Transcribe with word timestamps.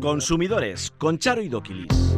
Consumidores 0.00 0.90
con 0.96 1.18
Charo 1.18 1.42
y 1.42 1.48
Doquilis. 1.48 2.16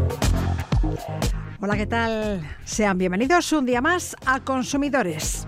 Hola, 1.61 1.77
¿qué 1.77 1.87
tal? 1.87 2.41
Sean 2.65 2.97
bienvenidos 2.97 3.53
un 3.53 3.67
día 3.67 3.81
más 3.81 4.17
a 4.25 4.41
Consumidores. 4.41 5.47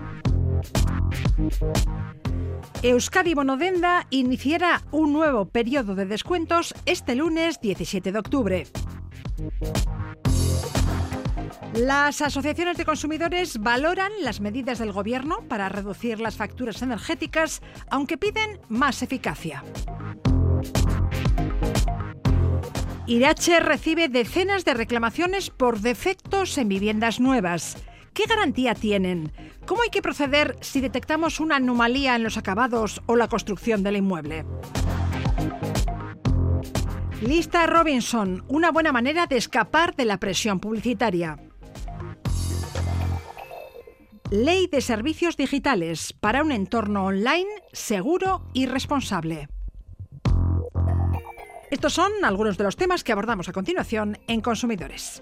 Euskadi 2.83 3.33
Bonodenda 3.33 4.05
iniciará 4.09 4.81
un 4.91 5.13
nuevo 5.13 5.45
periodo 5.45 5.95
de 5.95 6.05
descuentos 6.05 6.75
este 6.85 7.15
lunes 7.15 7.61
17 7.61 8.11
de 8.11 8.19
octubre. 8.19 8.67
Las 11.73 12.21
asociaciones 12.21 12.77
de 12.77 12.85
consumidores 12.85 13.59
valoran 13.59 14.11
las 14.21 14.41
medidas 14.41 14.79
del 14.79 14.91
Gobierno 14.91 15.39
para 15.47 15.69
reducir 15.69 16.19
las 16.19 16.35
facturas 16.35 16.81
energéticas, 16.81 17.61
aunque 17.89 18.17
piden 18.17 18.59
más 18.67 19.01
eficacia. 19.01 19.63
Irache 23.07 23.59
recibe 23.59 24.09
decenas 24.09 24.65
de 24.65 24.73
reclamaciones 24.73 25.51
por 25.51 25.79
defectos 25.79 26.57
en 26.57 26.67
viviendas 26.69 27.19
nuevas. 27.19 27.77
¿Qué 28.15 28.23
garantía 28.25 28.73
tienen? 28.73 29.31
¿Cómo 29.67 29.83
hay 29.83 29.89
que 29.89 30.01
proceder 30.01 30.57
si 30.61 30.81
detectamos 30.81 31.39
una 31.39 31.57
anomalía 31.57 32.15
en 32.15 32.23
los 32.23 32.37
acabados 32.37 33.03
o 33.05 33.15
la 33.15 33.27
construcción 33.27 33.83
del 33.83 33.97
inmueble? 33.97 34.43
Lista 37.21 37.67
Robinson, 37.67 38.43
una 38.47 38.71
buena 38.71 38.91
manera 38.91 39.27
de 39.27 39.37
escapar 39.37 39.95
de 39.95 40.05
la 40.05 40.17
presión 40.17 40.59
publicitaria. 40.59 41.37
Ley 44.31 44.65
de 44.65 44.81
Servicios 44.81 45.37
Digitales 45.37 46.11
para 46.11 46.41
un 46.41 46.51
entorno 46.51 47.05
online 47.05 47.49
seguro 47.71 48.49
y 48.53 48.65
responsable. 48.65 49.47
Estos 51.75 51.91
son 51.91 52.09
algunos 52.23 52.57
de 52.57 52.63
los 52.63 52.77
temas 52.77 53.03
que 53.03 53.11
abordamos 53.11 53.49
a 53.49 53.51
continuación 53.51 54.17
en 54.27 54.39
Consumidores. 54.39 55.21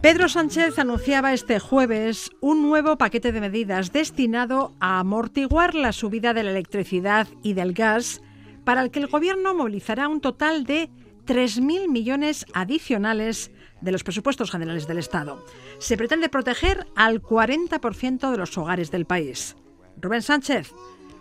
Pedro 0.00 0.28
Sánchez 0.28 0.78
anunciaba 0.78 1.32
este 1.32 1.58
jueves 1.58 2.30
un 2.40 2.62
nuevo 2.62 2.98
paquete 2.98 3.32
de 3.32 3.40
medidas 3.40 3.92
destinado 3.92 4.72
a 4.80 4.98
amortiguar 4.98 5.74
la 5.74 5.92
subida 5.92 6.34
de 6.34 6.42
la 6.42 6.50
electricidad 6.50 7.28
y 7.42 7.54
del 7.54 7.72
gas, 7.72 8.20
para 8.64 8.82
el 8.82 8.90
que 8.90 9.00
el 9.00 9.08
Gobierno 9.08 9.54
movilizará 9.54 10.08
un 10.08 10.20
total 10.20 10.64
de 10.64 10.90
3.000 11.26 11.88
millones 11.88 12.46
adicionales 12.52 13.50
de 13.80 13.92
los 13.92 14.04
presupuestos 14.04 14.50
generales 14.50 14.86
del 14.86 14.98
Estado. 14.98 15.44
Se 15.78 15.96
pretende 15.96 16.28
proteger 16.28 16.86
al 16.96 17.22
40% 17.22 18.30
de 18.30 18.38
los 18.38 18.56
hogares 18.58 18.90
del 18.90 19.06
país. 19.06 19.56
Rubén 20.00 20.22
Sánchez, 20.22 20.72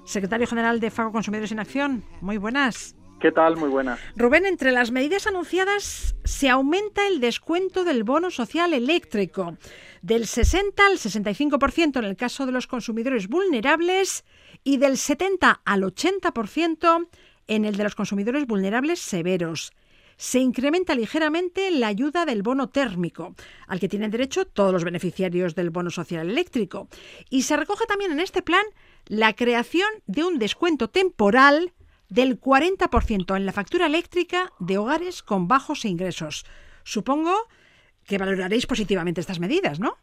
secretario 0.06 0.48
general 0.48 0.80
de 0.80 0.92
Fago 0.92 1.12
Consumidores 1.12 1.52
en 1.52 1.60
Acción, 1.60 2.04
muy 2.22 2.38
buenas. 2.38 2.96
¿Qué 3.22 3.32
tal? 3.32 3.56
Muy 3.56 3.70
buenas. 3.70 4.00
Rubén, 4.16 4.48
entre 4.48 4.72
las 4.72 4.90
medidas 4.90 5.28
anunciadas 5.28 6.16
se 6.24 6.50
aumenta 6.50 7.08
el 7.08 7.20
descuento 7.20 7.84
del 7.84 8.04
bono 8.04 8.32
social 8.32 8.74
eléctrico 8.74 9.58
del 10.02 10.26
60 10.26 10.84
al 10.84 10.94
65% 10.94 12.00
en 12.00 12.06
el 12.06 12.18
caso 12.18 12.48
de 12.48 12.52
los 12.52 12.66
consumidores 12.66 13.28
vulnerables 13.28 14.26
y 14.64 14.78
del 14.78 14.98
70 14.98 15.62
al 15.64 15.84
80% 15.84 17.10
en 17.48 17.66
el 17.66 17.78
de 17.78 17.84
los 17.84 17.94
consumidores 17.94 18.48
vulnerables 18.48 19.00
severos. 19.00 19.72
Se 20.18 20.40
incrementa 20.40 20.96
ligeramente 20.96 21.70
la 21.70 21.88
ayuda 21.88 22.26
del 22.26 22.42
bono 22.42 22.70
térmico, 22.70 23.36
al 23.68 23.80
que 23.80 23.88
tienen 23.88 24.10
derecho 24.10 24.46
todos 24.46 24.74
los 24.74 24.84
beneficiarios 24.84 25.54
del 25.54 25.70
bono 25.70 25.92
social 25.92 26.28
eléctrico. 26.28 26.88
Y 27.30 27.44
se 27.44 27.56
recoge 27.56 27.86
también 27.86 28.12
en 28.12 28.20
este 28.20 28.42
plan 28.42 28.66
la 29.06 29.34
creación 29.34 29.90
de 30.08 30.24
un 30.24 30.40
descuento 30.40 30.90
temporal 30.90 31.74
del 32.12 32.40
40% 32.40 33.38
en 33.38 33.46
la 33.46 33.54
factura 33.54 33.86
eléctrica 33.86 34.52
de 34.60 34.78
hogares 34.78 35.24
con 35.24 35.48
bajos 35.48 35.86
ingresos. 35.86 36.46
Supongo 36.84 37.32
que 38.06 38.18
valoraréis 38.18 38.68
positivamente 38.68 39.22
estas 39.22 39.40
medidas, 39.40 39.80
¿no? 39.80 39.96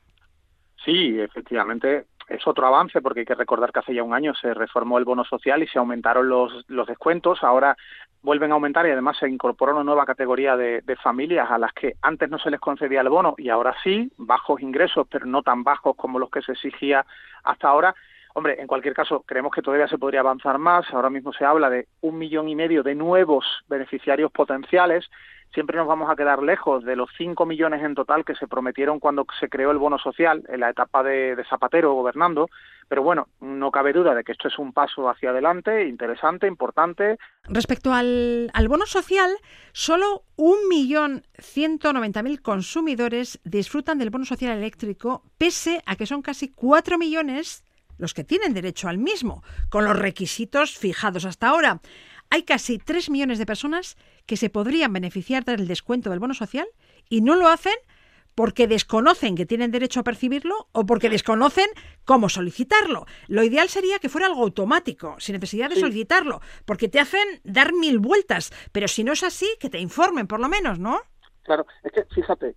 Sí, 0.83 1.21
efectivamente 1.21 2.07
es 2.29 2.47
otro 2.47 2.67
avance 2.67 3.03
porque 3.03 3.21
hay 3.21 3.27
que 3.27 3.35
recordar 3.35 3.73
que 3.73 3.81
hace 3.81 3.95
ya 3.95 4.03
un 4.03 4.15
año 4.15 4.35
se 4.35 4.55
reformó 4.55 4.97
el 4.97 5.05
bono 5.05 5.25
social 5.25 5.63
y 5.63 5.67
se 5.67 5.79
aumentaron 5.79 6.29
los, 6.31 6.65
los 6.69 6.87
descuentos. 6.87 7.45
Ahora 7.45 7.77
vuelven 8.23 8.53
a 8.53 8.55
aumentar 8.55 8.87
y 8.87 8.91
además 8.91 9.19
se 9.19 9.29
incorpora 9.29 9.75
una 9.75 9.85
nueva 9.85 10.07
categoría 10.07 10.57
de, 10.57 10.81
de, 10.81 10.97
familias 10.97 11.51
a 11.51 11.59
las 11.59 11.75
que 11.75 11.95
antes 12.01 12.31
no 12.31 12.39
se 12.39 12.51
les 12.51 12.61
concedía 12.61 13.03
el 13.03 13.11
bono 13.11 13.35
y 13.37 13.51
ahora 13.51 13.75
sí, 13.83 14.11
bajos 14.17 14.63
ingresos, 14.63 15.07
pero 15.11 15.27
no 15.27 15.43
tan 15.43 15.63
bajos 15.63 15.95
como 15.95 16.19
los 16.19 16.31
que 16.31 16.41
se 16.41 16.53
exigía 16.53 17.05
hasta 17.45 17.69
ahora. 17.69 17.95
Hombre, 18.39 18.55
en 18.61 18.69
cualquier 18.69 18.95
caso, 18.95 19.25
creemos 19.27 19.51
que 19.51 19.63
todavía 19.63 19.89
se 19.89 19.99
podría 19.99 20.21
avanzar 20.21 20.59
más. 20.59 20.87
Ahora 20.93 21.11
mismo 21.11 21.33
se 21.33 21.45
habla 21.45 21.69
de 21.69 21.89
un 22.03 22.19
millón 22.19 22.49
y 22.49 22.55
medio 22.55 22.85
de 22.85 22.95
nuevos 22.95 23.45
beneficiarios 23.67 24.31
potenciales. 24.31 25.11
Siempre 25.53 25.77
nos 25.77 25.89
vamos 25.89 26.09
a 26.09 26.15
quedar 26.15 26.41
lejos 26.41 26.85
de 26.85 26.95
los 26.95 27.11
cinco 27.19 27.47
millones 27.47 27.83
en 27.83 27.97
total 27.97 28.25
que 28.25 28.37
se 28.37 28.47
prometieron 28.47 29.01
cuando 29.01 29.27
se 29.41 29.49
creó 29.49 29.73
el 29.73 29.79
bono 29.79 29.99
social 29.99 30.45
en 30.49 30.61
la 30.61 30.71
etapa 30.71 31.03
de, 31.03 31.45
Zapatero 31.51 31.95
gobernando. 31.95 32.49
Pero 32.87 33.03
bueno, 33.03 33.27
no 33.41 33.73
cabe 33.73 33.93
duda 33.93 34.15
de 34.15 34.23
que 34.23 34.31
esto 34.31 34.47
es 34.47 34.57
un 34.57 34.73
paso 34.73 35.09
hacia 35.09 35.31
adelante, 35.31 35.89
interesante, 35.89 36.47
importante. 36.47 37.19
Respecto 37.43 37.93
al, 37.93 38.53
al 38.55 38.69
bono 38.69 38.87
social, 38.87 39.33
solo 39.73 40.23
un 40.37 40.69
millón 40.69 41.25
ciento 41.39 41.93
noventa 41.93 42.23
mil 42.23 42.41
consumidores 42.41 43.41
disfrutan 43.43 43.99
del 43.99 44.11
bono 44.11 44.27
social 44.27 44.57
eléctrico, 44.57 45.25
pese 45.39 45.83
a 45.87 45.97
que 45.97 46.07
son 46.07 46.23
casi 46.23 46.53
cuatro 46.53 46.99
millones 46.99 47.65
los 47.99 48.15
que 48.15 48.25
tienen 48.25 48.55
derecho 48.55 48.89
al 48.89 48.99
mismo, 48.99 49.43
con 49.69 49.85
los 49.85 49.99
requisitos 49.99 50.79
fijados 50.79 51.25
hasta 51.25 51.49
ahora. 51.49 51.81
Hay 52.31 52.43
casi 52.43 52.79
3 52.79 53.11
millones 53.11 53.39
de 53.39 53.47
personas 53.47 53.97
que 54.27 54.37
se 54.37 54.51
podrían 54.51 54.93
beneficiar 54.93 55.45
del 55.45 55.67
descuento 55.67 56.11
del 56.11 56.19
bono 56.19 56.35
social 56.35 56.67
y 57.09 57.21
no 57.21 57.37
lo 57.37 57.49
hacen 57.49 57.75
porque 58.39 58.69
desconocen 58.69 59.35
que 59.35 59.47
tienen 59.47 59.73
derecho 59.73 59.99
a 59.99 60.05
percibirlo 60.05 60.69
o 60.71 60.87
porque 60.87 61.11
desconocen 61.11 61.67
cómo 62.05 62.29
solicitarlo. 62.29 63.05
Lo 63.27 63.43
ideal 63.43 63.69
sería 63.69 63.99
que 63.99 64.09
fuera 64.09 64.29
algo 64.29 64.45
automático, 64.45 65.17
sin 65.19 65.33
necesidad 65.33 65.69
de 65.71 65.75
solicitarlo, 65.75 66.41
porque 66.65 66.89
te 66.89 67.01
hacen 67.01 67.41
dar 67.43 67.73
mil 67.73 67.99
vueltas, 67.99 68.53
pero 68.71 68.87
si 68.87 69.03
no 69.03 69.13
es 69.13 69.25
así, 69.25 69.49
que 69.59 69.71
te 69.71 69.81
informen 69.81 70.29
por 70.29 70.39
lo 70.39 70.49
menos, 70.49 70.79
¿no? 70.79 71.01
Claro, 71.43 71.67
es 71.83 71.91
que 71.91 72.05
fíjate, 72.15 72.55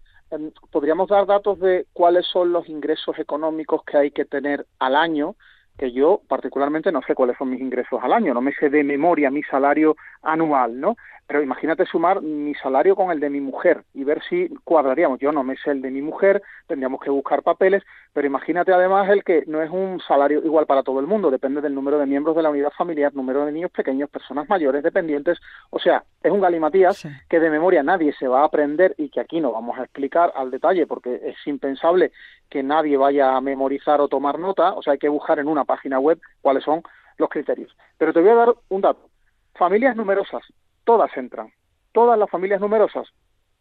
podríamos 0.71 1.09
dar 1.09 1.25
datos 1.25 1.59
de 1.59 1.87
cuáles 1.93 2.25
son 2.27 2.51
los 2.51 2.67
ingresos 2.69 3.17
económicos 3.19 3.83
que 3.83 3.97
hay 3.97 4.11
que 4.11 4.25
tener 4.25 4.65
al 4.79 4.95
año, 4.95 5.35
que 5.77 5.91
yo 5.91 6.21
particularmente 6.27 6.91
no 6.91 7.01
sé 7.01 7.15
cuáles 7.15 7.37
son 7.37 7.49
mis 7.49 7.61
ingresos 7.61 7.99
al 8.03 8.13
año, 8.13 8.33
no 8.33 8.41
me 8.41 8.53
sé 8.53 8.69
de 8.69 8.83
memoria 8.83 9.31
mi 9.31 9.43
salario 9.43 9.95
anual, 10.21 10.79
¿no? 10.79 10.95
Pero 11.31 11.43
imagínate 11.43 11.85
sumar 11.85 12.21
mi 12.21 12.53
salario 12.55 12.93
con 12.93 13.09
el 13.09 13.21
de 13.21 13.29
mi 13.29 13.39
mujer 13.39 13.85
y 13.93 14.03
ver 14.03 14.21
si 14.27 14.49
cuadraríamos. 14.65 15.17
Yo 15.17 15.31
no 15.31 15.45
me 15.45 15.55
sé 15.55 15.71
el 15.71 15.81
de 15.81 15.89
mi 15.89 16.01
mujer, 16.01 16.43
tendríamos 16.67 16.99
que 16.99 17.09
buscar 17.09 17.41
papeles, 17.41 17.83
pero 18.11 18.27
imagínate 18.27 18.73
además 18.73 19.09
el 19.09 19.23
que 19.23 19.45
no 19.47 19.61
es 19.61 19.71
un 19.71 20.01
salario 20.05 20.39
igual 20.43 20.65
para 20.65 20.83
todo 20.83 20.99
el 20.99 21.07
mundo, 21.07 21.31
depende 21.31 21.61
del 21.61 21.73
número 21.73 21.97
de 21.99 22.05
miembros 22.05 22.35
de 22.35 22.41
la 22.41 22.49
unidad 22.49 22.73
familiar, 22.77 23.15
número 23.15 23.45
de 23.45 23.53
niños 23.53 23.71
pequeños, 23.71 24.09
personas 24.09 24.49
mayores, 24.49 24.83
dependientes. 24.83 25.39
O 25.69 25.79
sea, 25.79 26.03
es 26.21 26.29
un 26.29 26.41
galimatías 26.41 27.07
que 27.29 27.39
de 27.39 27.49
memoria 27.49 27.81
nadie 27.81 28.11
se 28.11 28.27
va 28.27 28.41
a 28.41 28.47
aprender 28.47 28.93
y 28.97 29.07
que 29.07 29.21
aquí 29.21 29.39
no 29.39 29.53
vamos 29.53 29.79
a 29.79 29.83
explicar 29.83 30.33
al 30.35 30.51
detalle 30.51 30.85
porque 30.85 31.15
es 31.23 31.37
impensable 31.45 32.11
que 32.49 32.61
nadie 32.61 32.97
vaya 32.97 33.37
a 33.37 33.39
memorizar 33.39 34.01
o 34.01 34.09
tomar 34.09 34.37
nota. 34.37 34.73
O 34.73 34.81
sea, 34.81 34.91
hay 34.91 34.99
que 34.99 35.07
buscar 35.07 35.39
en 35.39 35.47
una 35.47 35.63
página 35.63 35.97
web 35.97 36.19
cuáles 36.41 36.65
son 36.65 36.81
los 37.17 37.29
criterios. 37.29 37.73
Pero 37.97 38.11
te 38.11 38.19
voy 38.19 38.31
a 38.31 38.35
dar 38.35 38.53
un 38.67 38.81
dato. 38.81 39.07
Familias 39.55 39.95
numerosas, 39.95 40.43
todas 40.83 41.15
entran. 41.17 41.51
Todas 41.91 42.17
las 42.17 42.29
familias 42.29 42.61
numerosas, 42.61 43.07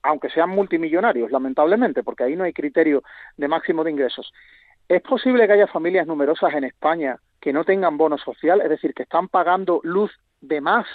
aunque 0.03 0.31
sean 0.31 0.51
multimillonarios, 0.51 1.31
lamentablemente, 1.31 2.03
porque 2.03 2.25
ahí 2.25 2.37
no 2.37 2.45
hay 2.45 2.53
criterio 2.53 3.03
de 3.37 3.49
máximo 3.49 3.85
de 3.85 3.91
ingresos. 3.91 4.33
¿Es 4.89 5.03
posible 5.03 5.47
que 5.47 5.53
haya 5.53 5.67
familias 5.67 6.07
numerosas 6.07 6.53
en 6.55 6.65
España 6.65 7.17
que 7.41 7.53
no 7.53 7.65
tengan 7.65 7.97
bono 7.97 8.19
social, 8.19 8.61
es 8.61 8.69
decir, 8.69 8.95
que 8.95 9.05
están 9.05 9.29
pagando 9.29 9.81
luz 9.85 10.11
de 10.41 10.61
más 10.61 10.87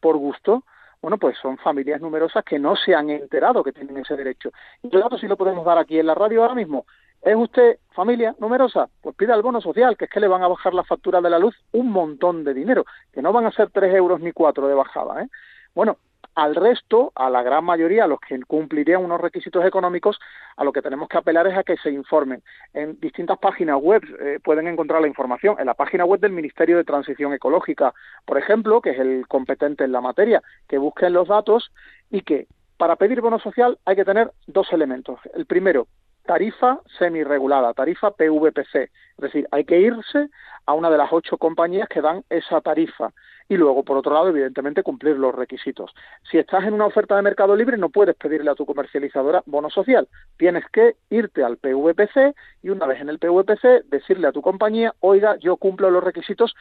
por 0.00 0.16
gusto? 0.16 0.64
Bueno, 1.02 1.18
pues 1.18 1.36
son 1.38 1.58
familias 1.58 2.00
numerosas 2.00 2.44
que 2.44 2.58
no 2.58 2.76
se 2.76 2.94
han 2.94 3.10
enterado 3.10 3.62
que 3.62 3.72
tienen 3.72 3.98
ese 3.98 4.16
derecho. 4.16 4.50
Y 4.82 4.94
el 4.94 5.02
dato 5.02 5.18
sí 5.18 5.26
lo 5.26 5.36
podemos 5.36 5.64
dar 5.64 5.78
aquí 5.78 5.98
en 5.98 6.06
la 6.06 6.14
radio 6.14 6.42
ahora 6.42 6.54
mismo. 6.54 6.86
¿Es 7.20 7.36
usted 7.36 7.78
familia 7.92 8.34
numerosa? 8.38 8.88
Pues 9.00 9.16
pida 9.16 9.34
el 9.34 9.42
bono 9.42 9.60
social, 9.60 9.96
que 9.96 10.04
es 10.04 10.10
que 10.10 10.20
le 10.20 10.28
van 10.28 10.42
a 10.42 10.48
bajar 10.48 10.74
la 10.74 10.84
factura 10.84 11.20
de 11.22 11.30
la 11.30 11.38
luz 11.38 11.56
un 11.72 11.90
montón 11.90 12.44
de 12.44 12.52
dinero, 12.52 12.84
que 13.12 13.22
no 13.22 13.32
van 13.32 13.46
a 13.46 13.50
ser 13.50 13.70
tres 13.70 13.94
euros 13.94 14.20
ni 14.20 14.32
cuatro 14.32 14.68
de 14.68 14.74
bajada. 14.74 15.22
¿eh? 15.22 15.28
Bueno, 15.74 15.98
al 16.34 16.56
resto, 16.56 17.12
a 17.14 17.30
la 17.30 17.42
gran 17.42 17.64
mayoría, 17.64 18.04
a 18.04 18.06
los 18.08 18.18
que 18.20 18.38
cumplirían 18.42 19.04
unos 19.04 19.20
requisitos 19.20 19.64
económicos, 19.64 20.18
a 20.56 20.64
lo 20.64 20.72
que 20.72 20.82
tenemos 20.82 21.08
que 21.08 21.18
apelar 21.18 21.46
es 21.46 21.56
a 21.56 21.62
que 21.62 21.76
se 21.76 21.90
informen. 21.90 22.42
En 22.72 22.98
distintas 23.00 23.38
páginas 23.38 23.80
web 23.80 24.02
eh, 24.20 24.40
pueden 24.42 24.66
encontrar 24.66 25.00
la 25.00 25.08
información. 25.08 25.56
En 25.58 25.66
la 25.66 25.74
página 25.74 26.04
web 26.04 26.20
del 26.20 26.32
Ministerio 26.32 26.76
de 26.76 26.84
Transición 26.84 27.32
Ecológica, 27.32 27.94
por 28.24 28.38
ejemplo, 28.38 28.80
que 28.80 28.90
es 28.90 28.98
el 28.98 29.26
competente 29.28 29.84
en 29.84 29.92
la 29.92 30.00
materia, 30.00 30.42
que 30.68 30.78
busquen 30.78 31.12
los 31.12 31.28
datos 31.28 31.70
y 32.10 32.22
que 32.22 32.48
para 32.76 32.96
pedir 32.96 33.20
bono 33.20 33.38
social 33.38 33.78
hay 33.84 33.94
que 33.96 34.04
tener 34.04 34.32
dos 34.48 34.72
elementos. 34.72 35.20
El 35.34 35.46
primero, 35.46 35.86
tarifa 36.26 36.80
semi-regulada, 36.98 37.72
tarifa 37.74 38.10
PVPC. 38.10 38.74
Es 38.74 38.90
decir, 39.18 39.46
hay 39.52 39.64
que 39.64 39.78
irse 39.78 40.28
a 40.66 40.72
una 40.72 40.90
de 40.90 40.98
las 40.98 41.12
ocho 41.12 41.38
compañías 41.38 41.88
que 41.88 42.00
dan 42.00 42.24
esa 42.28 42.60
tarifa. 42.60 43.12
Y 43.48 43.56
luego, 43.56 43.82
por 43.84 43.98
otro 43.98 44.14
lado, 44.14 44.28
evidentemente, 44.28 44.82
cumplir 44.82 45.16
los 45.16 45.34
requisitos. 45.34 45.94
Si 46.30 46.38
estás 46.38 46.64
en 46.64 46.72
una 46.72 46.86
oferta 46.86 47.14
de 47.14 47.22
mercado 47.22 47.54
libre, 47.54 47.76
no 47.76 47.90
puedes 47.90 48.16
pedirle 48.16 48.50
a 48.50 48.54
tu 48.54 48.64
comercializadora 48.64 49.42
bono 49.46 49.68
social. 49.68 50.08
Tienes 50.38 50.64
que 50.72 50.96
irte 51.10 51.44
al 51.44 51.58
PVPC 51.58 52.34
y 52.62 52.70
una 52.70 52.86
vez 52.86 53.00
en 53.00 53.10
el 53.10 53.18
PVPC, 53.18 53.84
decirle 53.90 54.28
a 54.28 54.32
tu 54.32 54.40
compañía, 54.40 54.94
oiga, 55.00 55.36
yo 55.40 55.56
cumplo 55.56 55.90
los 55.90 56.02
requisitos 56.02 56.54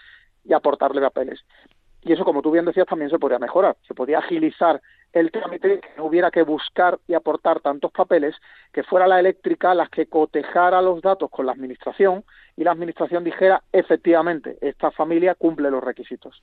y 0.44 0.54
aportarle 0.54 1.00
papeles. 1.00 1.46
Y 2.02 2.12
eso, 2.12 2.26
como 2.26 2.42
tú 2.42 2.52
bien 2.52 2.66
decías, 2.66 2.88
también 2.88 3.10
se 3.10 3.20
podría 3.20 3.40
mejorar. 3.40 3.78
Se 3.88 3.94
podría 3.94 4.20
agilizar 4.20 4.82
el 5.14 5.32
trámite, 5.32 5.80
que 5.80 5.90
no 5.98 6.06
hubiera 6.06 6.32
que 6.32 6.42
buscar 6.42 7.00
y 7.08 7.14
aportar 7.14 7.62
tantos 7.62 7.92
papeles, 7.92 8.36
que 8.72 8.84
fuera 8.84 9.08
la 9.08 9.20
eléctrica 9.20 9.74
las 9.76 9.90
que 9.90 10.08
cotejara 10.08 10.82
los 10.82 11.02
datos 11.02 11.30
con 11.30 11.46
la 11.46 11.52
administración 11.52 12.26
y 12.58 12.64
la 12.64 12.72
administración 12.72 13.24
dijera 13.24 13.64
efectivamente 13.72 14.58
esta 14.62 14.92
familia 14.92 15.36
cumple 15.36 15.72
los 15.72 15.84
requisitos. 15.84 16.42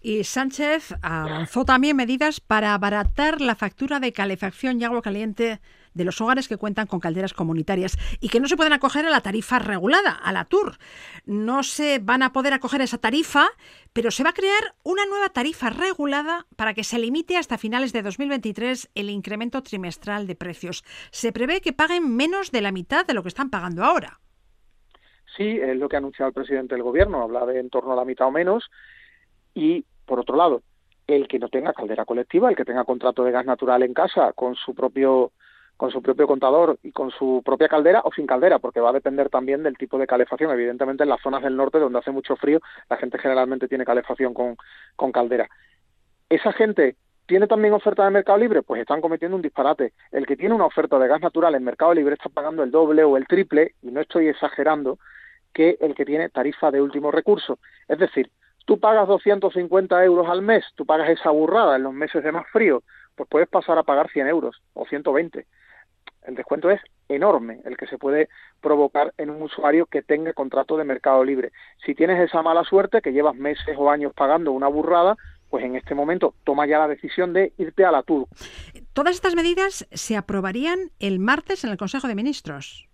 Y 0.00 0.24
Sánchez 0.24 0.94
avanzó 1.02 1.64
también 1.64 1.96
medidas 1.96 2.40
para 2.40 2.74
abaratar 2.74 3.40
la 3.40 3.54
factura 3.54 4.00
de 4.00 4.12
calefacción 4.12 4.80
y 4.80 4.84
agua 4.84 5.02
caliente 5.02 5.60
de 6.00 6.06
los 6.06 6.18
hogares 6.22 6.48
que 6.48 6.56
cuentan 6.56 6.86
con 6.86 6.98
calderas 6.98 7.34
comunitarias 7.34 7.98
y 8.20 8.30
que 8.30 8.40
no 8.40 8.48
se 8.48 8.56
pueden 8.56 8.72
acoger 8.72 9.04
a 9.04 9.10
la 9.10 9.20
tarifa 9.20 9.58
regulada, 9.58 10.12
a 10.12 10.32
la 10.32 10.46
TUR. 10.46 10.78
No 11.26 11.62
se 11.62 11.98
van 11.98 12.22
a 12.22 12.32
poder 12.32 12.54
acoger 12.54 12.80
a 12.80 12.84
esa 12.84 12.96
tarifa, 12.96 13.48
pero 13.92 14.10
se 14.10 14.24
va 14.24 14.30
a 14.30 14.32
crear 14.32 14.74
una 14.82 15.04
nueva 15.04 15.28
tarifa 15.28 15.68
regulada 15.68 16.46
para 16.56 16.72
que 16.72 16.84
se 16.84 16.98
limite 16.98 17.36
hasta 17.36 17.58
finales 17.58 17.92
de 17.92 18.00
2023 18.00 18.90
el 18.94 19.10
incremento 19.10 19.62
trimestral 19.62 20.26
de 20.26 20.36
precios. 20.36 20.84
Se 21.10 21.32
prevé 21.32 21.60
que 21.60 21.74
paguen 21.74 22.16
menos 22.16 22.50
de 22.50 22.62
la 22.62 22.72
mitad 22.72 23.04
de 23.04 23.12
lo 23.12 23.22
que 23.22 23.28
están 23.28 23.50
pagando 23.50 23.84
ahora. 23.84 24.20
Sí, 25.36 25.58
es 25.60 25.76
lo 25.76 25.88
que 25.90 25.96
ha 25.96 25.98
anunciado 25.98 26.28
el 26.28 26.34
presidente 26.34 26.74
del 26.74 26.82
gobierno, 26.82 27.22
habla 27.22 27.44
de 27.44 27.60
en 27.60 27.68
torno 27.68 27.92
a 27.92 27.96
la 27.96 28.06
mitad 28.06 28.28
o 28.28 28.30
menos. 28.30 28.70
Y, 29.54 29.84
por 30.06 30.18
otro 30.18 30.36
lado, 30.36 30.62
el 31.06 31.28
que 31.28 31.38
no 31.38 31.48
tenga 31.48 31.72
caldera 31.72 32.04
colectiva, 32.04 32.48
el 32.48 32.56
que 32.56 32.64
tenga 32.64 32.84
contrato 32.84 33.22
de 33.22 33.32
gas 33.32 33.44
natural 33.44 33.82
en 33.82 33.94
casa 33.94 34.32
con 34.32 34.54
su 34.54 34.74
propio 34.74 35.32
con 35.80 35.90
su 35.90 36.02
propio 36.02 36.26
contador 36.26 36.78
y 36.82 36.92
con 36.92 37.10
su 37.10 37.40
propia 37.42 37.66
caldera 37.66 38.02
o 38.04 38.12
sin 38.12 38.26
caldera, 38.26 38.58
porque 38.58 38.80
va 38.80 38.90
a 38.90 38.92
depender 38.92 39.30
también 39.30 39.62
del 39.62 39.78
tipo 39.78 39.96
de 39.96 40.06
calefacción. 40.06 40.50
Evidentemente, 40.50 41.04
en 41.04 41.08
las 41.08 41.22
zonas 41.22 41.42
del 41.42 41.56
norte 41.56 41.78
donde 41.78 41.98
hace 41.98 42.10
mucho 42.10 42.36
frío, 42.36 42.60
la 42.90 42.98
gente 42.98 43.16
generalmente 43.16 43.66
tiene 43.66 43.86
calefacción 43.86 44.34
con, 44.34 44.58
con 44.94 45.10
caldera. 45.10 45.48
Esa 46.28 46.52
gente 46.52 46.96
¿Tiene 47.24 47.46
también 47.46 47.72
oferta 47.72 48.04
de 48.04 48.10
mercado 48.10 48.38
libre? 48.38 48.60
Pues 48.60 48.80
están 48.80 49.00
cometiendo 49.00 49.36
un 49.36 49.42
disparate. 49.42 49.92
El 50.10 50.26
que 50.26 50.36
tiene 50.36 50.52
una 50.52 50.66
oferta 50.66 50.98
de 50.98 51.06
gas 51.06 51.20
natural 51.20 51.54
en 51.54 51.62
mercado 51.62 51.94
libre 51.94 52.14
está 52.14 52.28
pagando 52.28 52.64
el 52.64 52.72
doble 52.72 53.04
o 53.04 53.16
el 53.16 53.28
triple, 53.28 53.76
y 53.82 53.92
no 53.92 54.00
estoy 54.00 54.26
exagerando, 54.26 54.98
que 55.54 55.78
el 55.80 55.94
que 55.94 56.04
tiene 56.04 56.28
tarifa 56.28 56.72
de 56.72 56.82
último 56.82 57.12
recurso. 57.12 57.60
Es 57.86 58.00
decir, 58.00 58.32
tú 58.66 58.80
pagas 58.80 59.06
250 59.06 60.04
euros 60.04 60.28
al 60.28 60.42
mes, 60.42 60.64
tú 60.74 60.84
pagas 60.84 61.08
esa 61.08 61.30
burrada 61.30 61.76
en 61.76 61.84
los 61.84 61.94
meses 61.94 62.24
de 62.24 62.32
más 62.32 62.48
frío, 62.48 62.82
pues 63.14 63.28
puedes 63.30 63.48
pasar 63.48 63.78
a 63.78 63.84
pagar 63.84 64.10
100 64.10 64.26
euros 64.26 64.60
o 64.74 64.84
120 64.84 65.46
el 66.26 66.34
descuento 66.34 66.70
es 66.70 66.80
enorme 67.08 67.60
el 67.64 67.76
que 67.76 67.86
se 67.86 67.98
puede 67.98 68.28
provocar 68.60 69.12
en 69.18 69.30
un 69.30 69.42
usuario 69.42 69.86
que 69.86 70.02
tenga 70.02 70.32
contrato 70.32 70.76
de 70.76 70.84
mercado 70.84 71.24
libre. 71.24 71.52
Si 71.84 71.94
tienes 71.94 72.20
esa 72.20 72.42
mala 72.42 72.64
suerte, 72.64 73.00
que 73.02 73.12
llevas 73.12 73.34
meses 73.34 73.76
o 73.76 73.90
años 73.90 74.12
pagando 74.14 74.52
una 74.52 74.68
burrada, 74.68 75.16
pues 75.48 75.64
en 75.64 75.76
este 75.76 75.94
momento 75.94 76.34
toma 76.44 76.66
ya 76.66 76.78
la 76.78 76.88
decisión 76.88 77.32
de 77.32 77.52
irte 77.58 77.84
a 77.84 77.90
la 77.90 78.02
TUR. 78.02 78.28
Todas 78.92 79.14
estas 79.16 79.34
medidas 79.34 79.86
se 79.90 80.16
aprobarían 80.16 80.90
el 81.00 81.18
martes 81.18 81.64
en 81.64 81.70
el 81.70 81.76
Consejo 81.76 82.06
de 82.06 82.14
Ministros. 82.14 82.88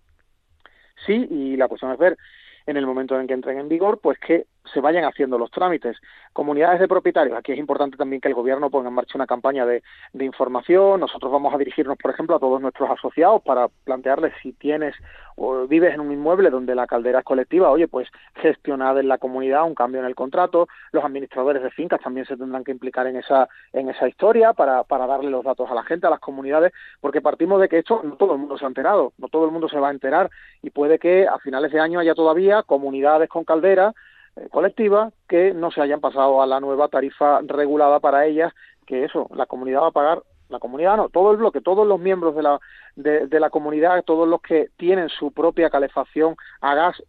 Sí, 1.05 1.27
y 1.29 1.55
la 1.55 1.67
cuestión 1.67 1.91
es 1.91 1.99
ver 1.99 2.17
en 2.65 2.75
el 2.75 2.85
momento 2.85 3.19
en 3.19 3.27
que 3.27 3.33
entren 3.33 3.59
en 3.59 3.69
vigor, 3.69 3.99
pues 3.99 4.17
que 4.19 4.45
se 4.73 4.81
vayan 4.81 5.05
haciendo 5.05 5.37
los 5.37 5.51
trámites. 5.51 5.97
Comunidades 6.33 6.79
de 6.79 6.87
propietarios, 6.87 7.37
aquí 7.37 7.51
es 7.51 7.57
importante 7.57 7.97
también 7.97 8.21
que 8.21 8.27
el 8.27 8.33
gobierno 8.33 8.69
ponga 8.69 8.89
en 8.89 8.95
marcha 8.95 9.13
una 9.15 9.27
campaña 9.27 9.65
de, 9.65 9.81
información. 10.19 10.99
Nosotros 10.99 11.31
vamos 11.31 11.53
a 11.53 11.57
dirigirnos, 11.57 11.97
por 11.97 12.11
ejemplo, 12.11 12.35
a 12.35 12.39
todos 12.39 12.61
nuestros 12.61 12.89
asociados 12.89 13.41
para 13.43 13.67
plantearles 13.85 14.33
si 14.41 14.53
tienes 14.53 14.95
o 15.35 15.67
vives 15.67 15.93
en 15.93 16.01
un 16.01 16.11
inmueble 16.11 16.49
donde 16.49 16.73
la 16.73 16.87
caldera 16.87 17.19
es 17.19 17.25
colectiva, 17.25 17.69
oye, 17.69 17.87
pues 17.87 18.09
gestionar 18.35 18.97
en 18.97 19.07
la 19.07 19.19
comunidad 19.19 19.65
un 19.65 19.75
cambio 19.75 20.01
en 20.01 20.07
el 20.07 20.15
contrato. 20.15 20.67
Los 20.91 21.03
administradores 21.03 21.61
de 21.61 21.69
fincas 21.69 22.01
también 22.01 22.25
se 22.25 22.35
tendrán 22.35 22.63
que 22.63 22.71
implicar 22.71 23.05
en 23.07 23.17
esa, 23.17 23.47
en 23.71 23.89
esa 23.89 24.07
historia 24.07 24.53
para, 24.53 24.83
para 24.83 25.05
darle 25.05 25.29
los 25.29 25.45
datos 25.45 25.69
a 25.69 25.75
la 25.75 25.83
gente, 25.83 26.07
a 26.07 26.09
las 26.09 26.19
comunidades, 26.19 26.73
porque 26.99 27.21
partimos 27.21 27.61
de 27.61 27.69
que 27.69 27.79
esto 27.79 28.01
no 28.03 28.15
todo 28.15 28.33
el 28.33 28.39
mundo 28.39 28.57
se 28.57 28.65
ha 28.65 28.67
enterado, 28.67 29.13
no 29.17 29.27
todo 29.27 29.45
el 29.45 29.51
mundo 29.51 29.69
se 29.69 29.79
va 29.79 29.89
a 29.89 29.91
enterar 29.91 30.29
y 30.61 30.71
puede 30.71 30.99
que 30.99 31.27
a 31.27 31.37
finales 31.39 31.71
de 31.71 31.79
año 31.79 31.99
haya 31.99 32.15
todavía 32.15 32.63
comunidades 32.63 33.29
con 33.29 33.43
caldera 33.43 33.93
eh, 34.37 34.47
colectiva 34.49 35.11
que 35.27 35.53
no 35.53 35.71
se 35.71 35.81
hayan 35.81 35.99
pasado 35.99 36.41
a 36.41 36.47
la 36.47 36.59
nueva 36.59 36.87
tarifa 36.87 37.41
regulada 37.41 37.99
para 37.99 38.25
ellas, 38.25 38.53
que 38.85 39.03
eso, 39.03 39.29
la 39.35 39.45
comunidad 39.45 39.81
va 39.81 39.87
a 39.87 39.91
pagar 39.91 40.23
la 40.49 40.59
comunidad 40.59 40.97
no, 40.97 41.09
todo 41.09 41.31
el 41.31 41.37
bloque, 41.37 41.61
todos 41.61 41.87
los 41.87 41.99
miembros 41.99 42.35
de 42.35 42.43
la, 42.43 42.59
de, 42.95 43.39
la 43.39 43.49
comunidad, 43.49 44.03
todos 44.03 44.27
los 44.27 44.41
que 44.41 44.69
tienen 44.77 45.09
su 45.09 45.31
propia 45.31 45.69
calefacción 45.69 46.35
a 46.61 46.75
gas, 46.75 47.03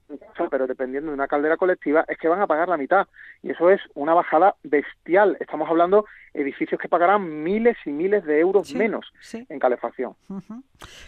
pero 0.51 0.67
dependiendo 0.67 1.11
de 1.11 1.15
una 1.15 1.29
caldera 1.29 1.57
colectiva, 1.57 2.05
es 2.09 2.19
que 2.19 2.29
van 2.29 2.43
a 2.43 2.47
pagar 2.47 2.69
la 2.69 2.77
mitad. 2.77 3.07
Y 3.43 3.51
eso 3.51 3.71
es 3.71 3.81
una 3.95 4.15
bajada 4.15 4.57
bestial. 4.63 5.37
Estamos 5.41 5.69
hablando 5.69 6.05
de 6.35 6.43
edificios 6.43 6.81
que 6.81 6.89
pagarán 6.89 7.43
miles 7.43 7.77
y 7.85 7.91
miles 7.91 8.25
de 8.25 8.41
euros 8.41 8.73
menos 8.75 9.13
en 9.33 9.59
calefacción. 9.59 10.15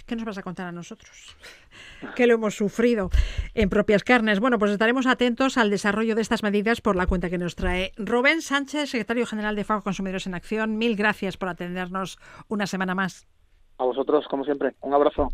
¿Qué 0.07 0.16
nos 0.16 0.25
vas 0.25 0.38
a 0.38 0.43
contar 0.43 0.66
a 0.66 0.73
nosotros? 0.73 1.37
que 2.16 2.26
lo 2.26 2.35
hemos 2.35 2.57
sufrido 2.57 3.11
en 3.54 3.69
propias 3.69 4.04
carnes. 4.04 4.40
Bueno, 4.40 4.59
pues 4.59 4.71
estaremos 4.73 5.07
atentos 5.07 5.57
al 5.57 5.71
desarrollo 5.71 6.14
de 6.14 6.23
estas 6.23 6.43
medidas 6.43 6.81
por 6.81 6.97
la 6.97 7.07
cuenta 7.07 7.31
que 7.31 7.38
nos 7.38 7.54
trae 7.54 7.93
Rubén 7.97 8.43
Sánchez, 8.43 8.90
secretario 8.90 9.26
general 9.26 9.57
de 9.57 9.64
FAO 9.64 9.83
Consumidores 9.83 10.26
en 10.26 10.35
Acción. 10.35 10.78
Mil 10.78 10.97
gracias 10.97 11.37
por 11.37 11.49
atendernos 11.49 12.19
una 12.49 12.67
semana 12.67 12.95
más. 12.95 13.27
A 13.79 13.85
vosotros, 13.85 14.27
como 14.29 14.45
siempre, 14.45 14.75
un 14.83 14.95
abrazo. 14.95 15.29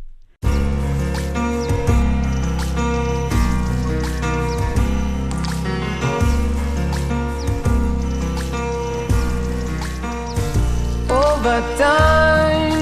Over 11.08 11.62
time, 11.76 12.76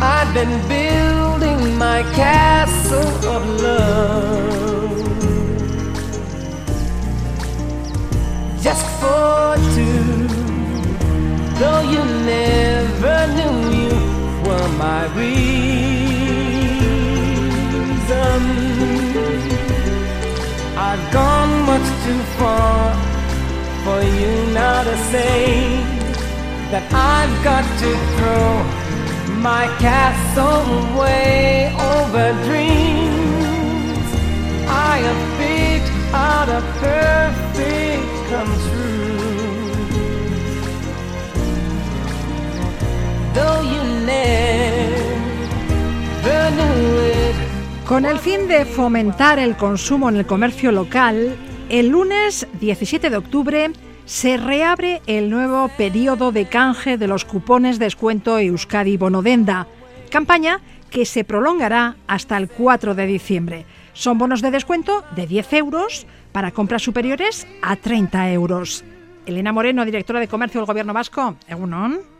I've 0.00 0.32
been 0.34 0.60
building 0.68 1.76
my 1.78 2.02
castle 2.14 3.28
of 3.28 3.42
love 3.62 4.98
just 8.62 8.86
for 9.00 9.56
two. 9.56 9.67
Gone 21.18 21.54
much 21.72 21.88
too 22.04 22.22
far 22.38 22.78
for 23.84 24.00
you 24.18 24.32
now 24.62 24.78
to 24.90 24.96
say 25.12 25.36
that 26.72 26.84
I've 27.14 27.36
got 27.50 27.64
to 27.82 27.90
throw 28.14 28.50
my 29.50 29.64
castle 29.84 30.64
away 30.86 31.72
over 31.96 32.24
dreams. 32.48 34.08
I 34.90 34.94
have 35.06 35.22
picked 35.40 35.92
out 36.28 36.48
a 36.58 36.62
perfect 36.84 38.10
come 38.30 38.52
true. 38.66 38.98
Though 43.36 43.60
you 43.72 43.82
never 44.12 44.77
Con 47.88 48.04
el 48.04 48.18
fin 48.18 48.48
de 48.48 48.66
fomentar 48.66 49.38
el 49.38 49.56
consumo 49.56 50.10
en 50.10 50.16
el 50.16 50.26
comercio 50.26 50.70
local, 50.72 51.34
el 51.70 51.88
lunes 51.88 52.46
17 52.60 53.08
de 53.08 53.16
octubre 53.16 53.70
se 54.04 54.36
reabre 54.36 55.00
el 55.06 55.30
nuevo 55.30 55.68
periodo 55.68 56.30
de 56.30 56.50
canje 56.50 56.98
de 56.98 57.06
los 57.06 57.24
cupones 57.24 57.78
descuento 57.78 58.38
Euskadi 58.38 58.98
Bonodenda, 58.98 59.66
campaña 60.10 60.60
que 60.90 61.06
se 61.06 61.24
prolongará 61.24 61.96
hasta 62.06 62.36
el 62.36 62.50
4 62.50 62.94
de 62.94 63.06
diciembre. 63.06 63.64
Son 63.94 64.18
bonos 64.18 64.42
de 64.42 64.50
descuento 64.50 65.02
de 65.16 65.26
10 65.26 65.54
euros 65.54 66.06
para 66.30 66.50
compras 66.50 66.82
superiores 66.82 67.46
a 67.62 67.76
30 67.76 68.32
euros. 68.32 68.84
Elena 69.24 69.54
Moreno, 69.54 69.86
directora 69.86 70.20
de 70.20 70.28
Comercio 70.28 70.60
del 70.60 70.66
Gobierno 70.66 70.92
Vasco. 70.92 71.36
Egunon. 71.48 72.17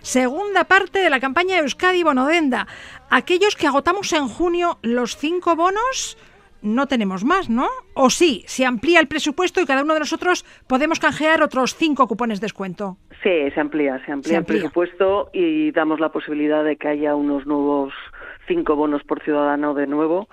Segunda 0.00 0.64
parte 0.64 1.00
de 1.00 1.10
la 1.10 1.20
campaña 1.20 1.58
Euskadi 1.58 2.02
Bonodenda. 2.02 2.66
Aquellos 3.10 3.56
que 3.56 3.66
agotamos 3.66 4.12
en 4.12 4.28
junio 4.28 4.78
los 4.82 5.16
cinco 5.16 5.56
bonos, 5.56 6.18
no 6.62 6.86
tenemos 6.86 7.24
más, 7.24 7.48
¿no? 7.48 7.68
O 7.94 8.10
sí, 8.10 8.42
se 8.46 8.64
amplía 8.64 9.00
el 9.00 9.08
presupuesto 9.08 9.60
y 9.60 9.66
cada 9.66 9.82
uno 9.82 9.94
de 9.94 10.00
nosotros 10.00 10.44
podemos 10.66 10.98
canjear 10.98 11.42
otros 11.42 11.74
cinco 11.74 12.06
cupones 12.06 12.40
de 12.40 12.46
descuento. 12.46 12.96
Sí, 13.22 13.50
se 13.52 13.60
amplía, 13.60 14.00
se 14.04 14.12
amplía, 14.12 14.38
el 14.38 14.44
presupuesto 14.44 15.30
y 15.32 15.70
damos 15.72 16.00
la 16.00 16.10
posibilidad 16.10 16.64
de 16.64 16.76
que 16.76 16.88
haya 16.88 17.14
unos 17.14 17.46
nuevos 17.46 17.92
cinco 18.46 18.76
bonos 18.76 19.02
por 19.02 19.22
ciudadano 19.22 19.74
de 19.74 19.86
nuevo 19.86 20.28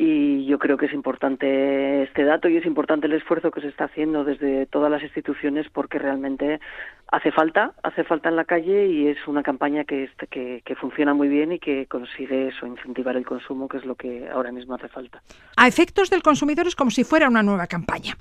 y 0.00 0.46
yo 0.46 0.60
creo 0.60 0.76
que 0.76 0.86
es 0.86 0.92
importante 0.92 2.04
este 2.04 2.22
dato 2.22 2.48
y 2.48 2.56
es 2.56 2.66
importante 2.66 3.08
el 3.08 3.14
esfuerzo 3.14 3.50
que 3.50 3.60
se 3.60 3.66
está 3.68 3.84
haciendo 3.84 4.22
desde 4.22 4.66
todas 4.66 4.92
las 4.92 5.02
instituciones 5.02 5.66
porque 5.72 5.98
realmente 5.98 6.60
hace 7.10 7.32
falta, 7.32 7.72
hace 7.82 8.04
falta 8.04 8.28
en 8.28 8.36
la 8.36 8.44
calle 8.44 8.86
y 8.86 9.08
es 9.08 9.18
una 9.26 9.42
campaña 9.42 9.84
que, 9.84 10.10
que, 10.30 10.62
que 10.64 10.74
funciona 10.76 11.14
muy 11.14 11.28
bien 11.28 11.52
y 11.52 11.58
que 11.58 11.86
consigue 11.86 12.48
eso, 12.48 12.66
incentivar 12.66 13.16
el 13.16 13.24
consumo, 13.24 13.68
que 13.68 13.78
es 13.78 13.84
lo 13.84 13.94
que 13.94 14.28
ahora 14.28 14.52
mismo 14.52 14.74
hace 14.74 14.88
falta. 14.88 15.22
A 15.56 15.66
efectos 15.66 16.10
del 16.10 16.22
consumidor 16.22 16.66
es 16.66 16.76
como 16.76 16.90
si 16.90 17.04
fuera 17.04 17.28
una 17.28 17.42
nueva 17.42 17.66
campaña. 17.66 18.14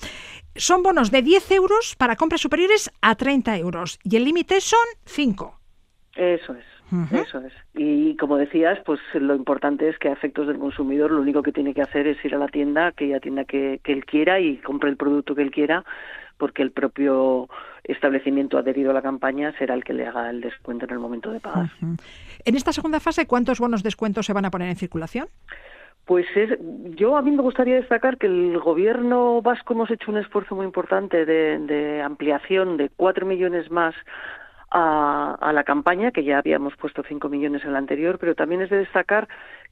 Son 0.56 0.84
bonos 0.84 1.12
de 1.12 1.22
10 1.22 1.52
euros 1.52 1.96
para 1.98 2.16
compras 2.16 2.42
superiores 2.42 2.92
a 3.02 3.16
30 3.16 3.58
euros 3.58 4.00
y 4.04 4.16
el 4.16 4.24
límite 4.24 4.62
son 4.62 4.80
5. 5.06 5.60
Eso 6.16 6.54
es. 6.54 6.66
Eso 7.12 7.40
es. 7.40 7.52
Y 7.76 8.16
como 8.16 8.38
decías, 8.38 8.80
pues 8.86 9.02
lo 9.14 9.36
importante 9.36 9.90
es 9.90 10.00
que 10.00 10.08
a 10.08 10.14
efectos 10.14 10.48
del 10.48 10.58
consumidor 10.58 11.12
lo 11.12 11.22
único 11.22 11.44
que 11.44 11.52
tiene 11.52 11.74
que 11.74 11.82
hacer 11.82 12.08
es 12.08 12.24
ir 12.24 12.34
a 12.34 12.38
la 12.38 12.48
tienda, 12.48 12.88
aquella 12.88 13.20
tienda 13.20 13.44
que, 13.44 13.82
que 13.84 13.92
él 13.92 14.06
quiera 14.06 14.40
y 14.40 14.56
compre 14.58 14.90
el 14.90 14.96
producto 14.96 15.36
que 15.36 15.42
él 15.42 15.52
quiera, 15.52 15.84
porque 16.38 16.62
el 16.62 16.72
propio 16.72 17.50
establecimiento 17.84 18.58
adherido 18.58 18.92
a 18.92 18.94
la 18.94 19.02
campaña 19.02 19.54
será 19.58 19.74
el 19.74 19.84
que 19.84 19.94
le 19.94 20.08
haga 20.08 20.30
el 20.30 20.42
descuento 20.42 20.86
en 20.86 20.92
el 20.92 21.00
momento 21.00 21.32
de 21.32 21.40
pagar. 21.40 21.70
En 22.46 22.56
esta 22.56 22.72
segunda 22.72 23.00
fase, 23.00 23.28
¿cuántos 23.28 23.60
bonos 23.60 23.84
descuentos 23.84 24.26
se 24.26 24.34
van 24.34 24.46
a 24.46 24.52
poner 24.52 24.70
en 24.70 24.76
circulación? 24.76 25.28
Pues 26.06 26.26
es, 26.36 26.58
yo 26.96 27.18
a 27.18 27.22
mí 27.22 27.32
me 27.32 27.42
gustaría 27.42 27.76
destacar 27.76 28.18
que 28.18 28.28
el 28.28 28.58
gobierno 28.60 29.42
vasco 29.42 29.74
hemos 29.74 29.92
hecho 29.92 30.10
un 30.10 30.18
esfuerzo 30.18 30.56
muy 30.56 30.66
importante 30.66 31.26
de, 31.26 31.60
de 31.60 32.02
ampliación 32.02 32.78
de 32.78 32.90
cuatro 32.96 33.26
millones 33.26 33.70
más 33.70 33.94
a, 34.72 35.52
la 35.54 35.64
campaña, 35.64 36.12
que 36.12 36.24
ya 36.24 36.40
habíamos 36.40 36.76
puesto 36.76 37.04
5 37.08 37.30
millones 37.30 37.64
en 37.64 37.74
la 37.74 37.80
anterior, 37.80 38.18
pero 38.20 38.36
también 38.36 38.62
es 38.62 38.70
de 38.70 38.78
destacar 38.78 39.28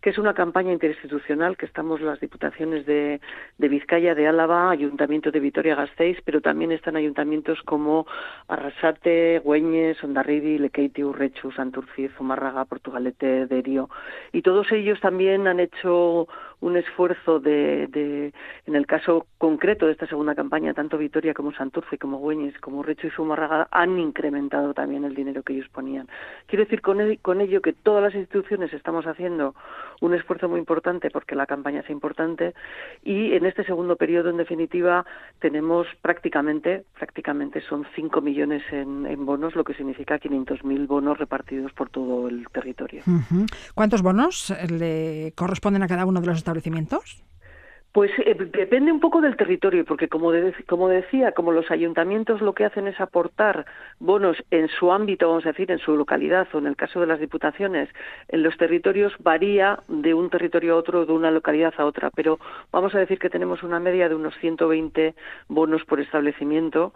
que 0.05 0.11
es 0.11 0.19
una 0.19 0.35
campaña 0.35 0.71
interinstitucional, 0.71 1.57
que 1.57 1.65
estamos 1.65 1.99
las 1.99 2.19
diputaciones 2.19 2.85
de, 2.85 3.19
de 3.57 3.67
Vizcaya, 3.67 4.13
de 4.13 4.27
Álava, 4.27 4.69
Ayuntamiento 4.69 5.31
de 5.31 5.39
Vitoria-Gasteiz, 5.39 6.19
pero 6.23 6.41
también 6.41 6.71
están 6.71 6.95
ayuntamientos 6.95 7.59
como 7.63 8.05
Arrasate, 8.47 9.39
Güeñes, 9.39 10.03
Ondarribi, 10.03 10.59
Lekeiti, 10.59 11.03
Urrechu, 11.03 11.51
Santurci, 11.53 12.09
Zumárraga, 12.09 12.65
Portugalete, 12.65 13.47
Derio, 13.47 13.89
y 14.31 14.43
todos 14.43 14.71
ellos 14.71 14.99
también 15.01 15.47
han 15.47 15.59
hecho 15.59 16.27
un 16.61 16.77
esfuerzo 16.77 17.39
de, 17.39 18.31
en 18.65 18.75
el 18.75 18.85
caso 18.87 19.27
concreto 19.37 19.85
de 19.85 19.91
esta 19.91 20.07
segunda 20.07 20.35
campaña, 20.35 20.73
tanto 20.73 20.97
Vitoria 20.97 21.33
como 21.33 21.53
Santurce, 21.53 21.97
como 21.97 22.17
Güeñes, 22.17 22.57
como 22.59 22.79
Urrechu 22.79 23.07
y 23.07 23.11
Zumárraga 23.11 23.67
han 23.71 23.99
incrementado 23.99 24.73
también 24.73 25.03
el 25.03 25.15
dinero 25.15 25.43
que 25.43 25.53
ellos 25.53 25.69
ponían. 25.69 26.07
Quiero 26.47 26.63
decir 26.63 26.81
con, 26.81 26.97
con 27.21 27.41
ello 27.41 27.61
que 27.61 27.73
todas 27.73 28.03
las 28.03 28.15
instituciones 28.15 28.73
estamos 28.73 29.05
haciendo 29.05 29.55
un 30.01 30.13
esfuerzo 30.13 30.49
muy 30.49 30.59
importante 30.59 31.09
porque 31.09 31.35
la 31.35 31.45
campaña 31.45 31.81
es 31.81 31.89
importante 31.89 32.53
y 33.03 33.33
en 33.33 33.45
este 33.45 33.63
segundo 33.63 33.95
periodo, 33.95 34.29
en 34.29 34.37
definitiva, 34.37 35.05
tenemos 35.39 35.87
prácticamente, 36.01 36.83
prácticamente 36.97 37.61
son 37.61 37.85
5 37.95 38.21
millones 38.21 38.63
en, 38.71 39.05
en 39.05 39.25
bonos, 39.25 39.55
lo 39.55 39.63
que 39.63 39.73
significa 39.73 40.19
500.000 40.19 40.87
bonos 40.87 41.17
repartidos 41.17 41.71
por 41.73 41.89
todo 41.89 42.27
el 42.27 42.47
territorio. 42.49 43.03
¿Cuántos 43.73 44.01
bonos 44.01 44.53
le 44.69 45.33
corresponden 45.35 45.83
a 45.83 45.87
cada 45.87 46.05
uno 46.05 46.21
de 46.21 46.27
los 46.27 46.43
establecimientos? 46.45 47.25
Pues 47.95 48.11
eh, 48.25 48.35
depende 48.35 48.91
un 48.91 48.99
poco 48.99 49.21
del 49.21 49.37
territorio, 49.37 49.85
porque 49.85 50.09
como, 50.09 50.29
como 50.67 50.89
decía, 50.89 51.31
como 51.31 51.53
los 51.53 51.71
ayuntamientos 51.71 52.41
lo 52.41 52.53
que 52.53 52.65
hacen 52.65 52.87
es 52.87 52.99
aportar 52.99 53.65
bonos 53.99 54.35
en 54.51 54.67
su 54.67 54.91
ámbito, 54.91 55.29
vamos 55.29 55.45
a 55.45 55.53
decir, 55.53 55.71
en 55.71 55.79
su 55.79 55.95
localidad 55.95 56.45
o 56.53 56.57
en 56.57 56.67
el 56.67 56.75
caso 56.75 56.99
de 56.99 57.07
las 57.07 57.21
diputaciones, 57.21 57.87
en 58.27 58.43
los 58.43 58.57
territorios 58.57 59.13
varía 59.19 59.79
de 59.87 60.13
un 60.13 60.29
territorio 60.29 60.73
a 60.73 60.77
otro, 60.77 61.05
de 61.05 61.13
una 61.13 61.31
localidad 61.31 61.73
a 61.77 61.85
otra, 61.85 62.09
pero 62.13 62.37
vamos 62.69 62.93
a 62.95 62.99
decir 62.99 63.17
que 63.17 63.29
tenemos 63.29 63.63
una 63.63 63.79
media 63.79 64.09
de 64.09 64.15
unos 64.15 64.35
120 64.41 65.15
bonos 65.47 65.85
por 65.85 66.01
establecimiento 66.01 66.93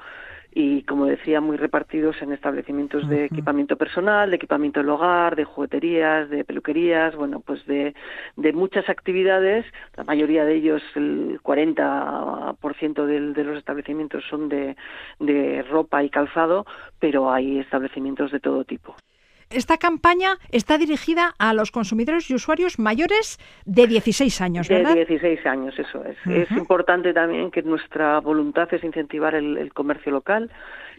y, 0.52 0.82
como 0.84 1.06
decía, 1.06 1.42
muy 1.42 1.58
repartidos 1.58 2.22
en 2.22 2.34
establecimientos 2.34 3.08
de 3.08 3.26
equipamiento 3.26 3.78
personal, 3.78 4.30
de 4.30 4.36
equipamiento 4.38 4.80
del 4.80 4.90
hogar, 4.90 5.36
de 5.36 5.44
jugueterías, 5.44 6.30
de 6.30 6.44
peluquerías, 6.44 7.16
bueno, 7.16 7.40
pues 7.40 7.66
de, 7.68 7.94
de 8.36 8.54
muchas 8.54 8.90
actividades. 8.90 9.66
La 9.96 10.04
mayoría 10.04 10.46
de 10.46 10.56
ellos, 10.56 10.82
el 10.96 11.40
40% 11.44 13.06
de, 13.06 13.34
de 13.34 13.44
los 13.44 13.58
establecimientos 13.58 14.24
son 14.30 14.50
de, 14.50 14.76
de 15.20 15.64
ropa 15.70 16.04
y 16.04 16.10
calzado, 16.10 16.66
pero 17.00 17.32
hay 17.32 17.60
establecimientos 17.60 18.32
de 18.32 18.40
todo 18.40 18.64
tipo. 18.64 18.96
Esta 19.50 19.78
campaña 19.78 20.38
está 20.52 20.78
dirigida 20.78 21.34
a 21.40 21.54
los 21.54 21.72
consumidores 21.72 22.30
y 22.30 22.36
usuarios 22.36 22.78
mayores 22.78 23.40
de 23.66 23.88
16 23.88 24.42
años, 24.42 24.70
¿verdad? 24.70 24.94
De 24.94 25.06
16 25.06 25.44
años, 25.48 25.74
eso 25.80 26.04
es. 26.06 26.18
Es 26.28 26.52
importante 26.52 27.14
también 27.14 27.50
que 27.50 27.64
nuestra 27.64 28.20
voluntad 28.20 28.72
es 28.72 28.84
incentivar 28.84 29.34
el 29.34 29.74
comercio 29.74 30.12
local, 30.12 30.52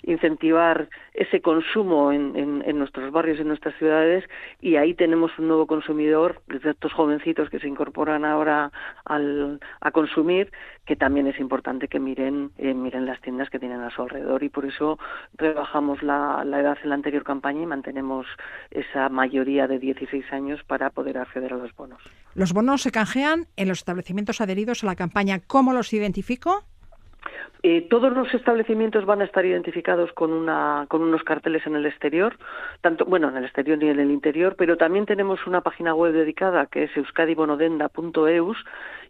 incentivar 0.02 0.88
ese 1.14 1.40
consumo 1.40 2.12
en, 2.12 2.34
en, 2.36 2.78
nuestros 2.78 3.12
barrios 3.12 3.40
en 3.40 3.48
nuestras 3.48 3.74
ciudades 3.76 4.24
y 4.60 4.76
ahí 4.76 4.94
tenemos 4.94 5.30
un 5.38 5.48
nuevo 5.48 5.66
consumidor, 5.66 6.42
estos 6.64 6.92
jovencitos 6.92 7.50
que 7.50 7.58
se 7.58 7.68
incorporan 7.68 8.24
ahora 8.24 8.72
al, 9.04 9.60
a 9.80 9.90
consumir, 9.90 10.50
que 10.86 10.96
también 10.96 11.26
es 11.26 11.38
importante 11.38 11.88
que 11.88 12.00
miren, 12.00 12.50
eh, 12.58 12.74
miren 12.74 13.06
las 13.06 13.20
tiendas 13.20 13.50
que 13.50 13.58
tienen 13.58 13.80
a 13.80 13.90
su 13.90 14.02
alrededor 14.02 14.42
y 14.42 14.48
por 14.48 14.64
eso 14.64 14.98
rebajamos 15.36 16.02
la, 16.02 16.42
la 16.44 16.60
edad 16.60 16.78
en 16.82 16.88
la 16.88 16.94
anterior 16.94 17.24
campaña 17.24 17.62
y 17.62 17.66
mantenemos 17.66 18.26
esa 18.70 19.08
mayoría 19.08 19.66
de 19.66 19.78
16 19.78 20.32
años 20.32 20.60
para 20.64 20.90
poder 20.90 21.18
acceder 21.18 21.52
a 21.52 21.56
los 21.56 21.74
bonos. 21.74 22.02
Los 22.34 22.52
bonos 22.52 22.82
se 22.82 22.90
canjean 22.90 23.46
en 23.56 23.68
los 23.68 23.78
establecimientos 23.78 24.40
adheridos 24.40 24.82
a 24.82 24.86
la 24.86 24.96
campaña. 24.96 25.40
¿Cómo 25.46 25.72
los 25.72 25.92
identifico? 25.92 26.64
Eh, 27.62 27.86
todos 27.90 28.12
los 28.12 28.32
establecimientos 28.32 29.04
van 29.04 29.20
a 29.20 29.24
estar 29.24 29.44
identificados 29.44 30.12
con, 30.12 30.32
una, 30.32 30.86
con 30.88 31.02
unos 31.02 31.22
carteles 31.24 31.66
en 31.66 31.76
el 31.76 31.84
exterior, 31.84 32.38
tanto 32.80 33.04
bueno 33.04 33.28
en 33.28 33.36
el 33.36 33.44
exterior 33.44 33.82
y 33.82 33.88
en 33.88 34.00
el 34.00 34.10
interior, 34.10 34.54
pero 34.56 34.78
también 34.78 35.04
tenemos 35.04 35.46
una 35.46 35.60
página 35.60 35.94
web 35.94 36.12
dedicada 36.14 36.66
que 36.66 36.84
es 36.84 36.96
euskadibonodenda.eus 36.96 38.56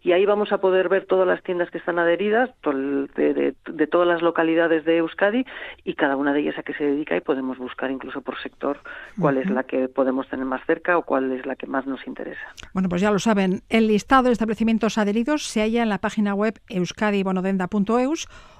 y 0.03 0.13
ahí 0.13 0.25
vamos 0.25 0.51
a 0.51 0.57
poder 0.57 0.89
ver 0.89 1.05
todas 1.05 1.27
las 1.27 1.43
tiendas 1.43 1.69
que 1.69 1.77
están 1.77 1.99
adheridas 1.99 2.49
de, 2.63 3.53
de, 3.65 3.87
todas 3.87 4.07
las 4.07 4.21
localidades 4.21 4.83
de 4.83 4.97
Euskadi 4.97 5.45
y 5.85 5.93
cada 5.93 6.15
una 6.15 6.33
de 6.33 6.39
ellas 6.39 6.57
a 6.57 6.63
qué 6.63 6.73
se 6.73 6.83
dedica 6.83 7.15
y 7.15 7.21
podemos 7.21 7.59
buscar 7.59 7.91
incluso 7.91 8.21
por 8.21 8.41
sector 8.41 8.79
cuál 9.19 9.37
es 9.37 9.49
la 9.49 9.63
que 9.63 9.87
podemos 9.87 10.27
tener 10.27 10.45
más 10.45 10.65
cerca 10.65 10.97
o 10.97 11.03
cuál 11.03 11.31
es 11.31 11.45
la 11.45 11.55
que 11.55 11.67
más 11.67 11.85
nos 11.85 12.05
interesa. 12.07 12.41
Bueno, 12.73 12.89
pues 12.89 13.01
ya 13.01 13.11
lo 13.11 13.19
saben, 13.19 13.61
el 13.69 13.87
listado 13.87 14.23
de 14.23 14.31
establecimientos 14.31 14.97
adheridos 14.97 15.43
se 15.43 15.61
halla 15.61 15.83
en 15.83 15.89
la 15.89 15.99
página 15.99 16.33
web 16.33 16.59
euskadibonodenda.eus 16.67 18.00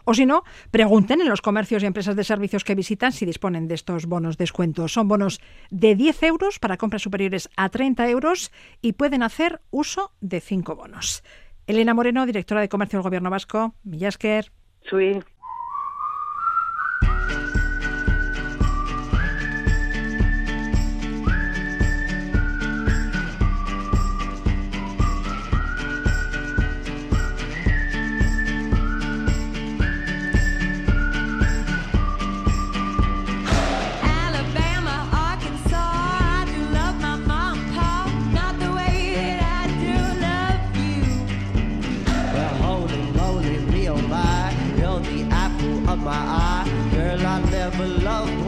o 0.05 0.13
si 0.13 0.25
no, 0.25 0.43
pregunten 0.71 1.21
en 1.21 1.29
los 1.29 1.41
comercios 1.41 1.83
y 1.83 1.85
empresas 1.85 2.15
de 2.15 2.23
servicios 2.23 2.63
que 2.63 2.75
visitan 2.75 3.11
si 3.11 3.25
disponen 3.25 3.67
de 3.67 3.75
estos 3.75 4.05
bonos 4.05 4.37
descuentos. 4.37 4.93
Son 4.93 5.07
bonos 5.07 5.39
de 5.69 5.95
10 5.95 6.23
euros 6.23 6.59
para 6.59 6.77
compras 6.77 7.01
superiores 7.01 7.49
a 7.55 7.69
30 7.69 8.09
euros 8.09 8.51
y 8.81 8.93
pueden 8.93 9.23
hacer 9.23 9.61
uso 9.69 10.11
de 10.21 10.41
5 10.41 10.75
bonos. 10.75 11.23
Elena 11.67 11.93
Moreno, 11.93 12.25
directora 12.25 12.61
de 12.61 12.69
Comercio 12.69 12.97
del 12.97 13.03
Gobierno 13.03 13.29
Vasco. 13.29 13.75
Millasker. 13.83 14.51
Sí. 14.89 15.19
my 46.11 46.17
eye. 46.17 46.67
Girl, 46.91 47.25
I 47.25 47.39
never 47.51 47.87
loved 47.87 48.40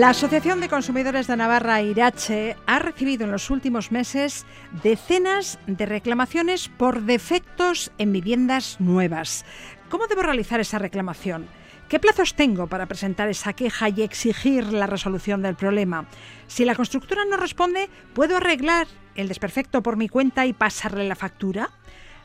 La 0.00 0.08
Asociación 0.08 0.60
de 0.60 0.70
Consumidores 0.70 1.26
de 1.26 1.36
Navarra, 1.36 1.82
Irache, 1.82 2.56
ha 2.66 2.78
recibido 2.78 3.26
en 3.26 3.32
los 3.32 3.50
últimos 3.50 3.92
meses 3.92 4.46
decenas 4.82 5.58
de 5.66 5.84
reclamaciones 5.84 6.70
por 6.70 7.02
defectos 7.02 7.92
en 7.98 8.10
viviendas 8.10 8.80
nuevas. 8.80 9.44
¿Cómo 9.90 10.06
debo 10.06 10.22
realizar 10.22 10.58
esa 10.58 10.78
reclamación? 10.78 11.48
¿Qué 11.90 11.98
plazos 11.98 12.32
tengo 12.32 12.66
para 12.66 12.86
presentar 12.86 13.28
esa 13.28 13.52
queja 13.52 13.90
y 13.90 14.00
exigir 14.00 14.72
la 14.72 14.86
resolución 14.86 15.42
del 15.42 15.54
problema? 15.54 16.06
Si 16.46 16.64
la 16.64 16.74
constructora 16.74 17.26
no 17.26 17.36
responde, 17.36 17.90
¿puedo 18.14 18.38
arreglar 18.38 18.86
el 19.16 19.28
desperfecto 19.28 19.82
por 19.82 19.98
mi 19.98 20.08
cuenta 20.08 20.46
y 20.46 20.54
pasarle 20.54 21.06
la 21.06 21.14
factura? 21.14 21.68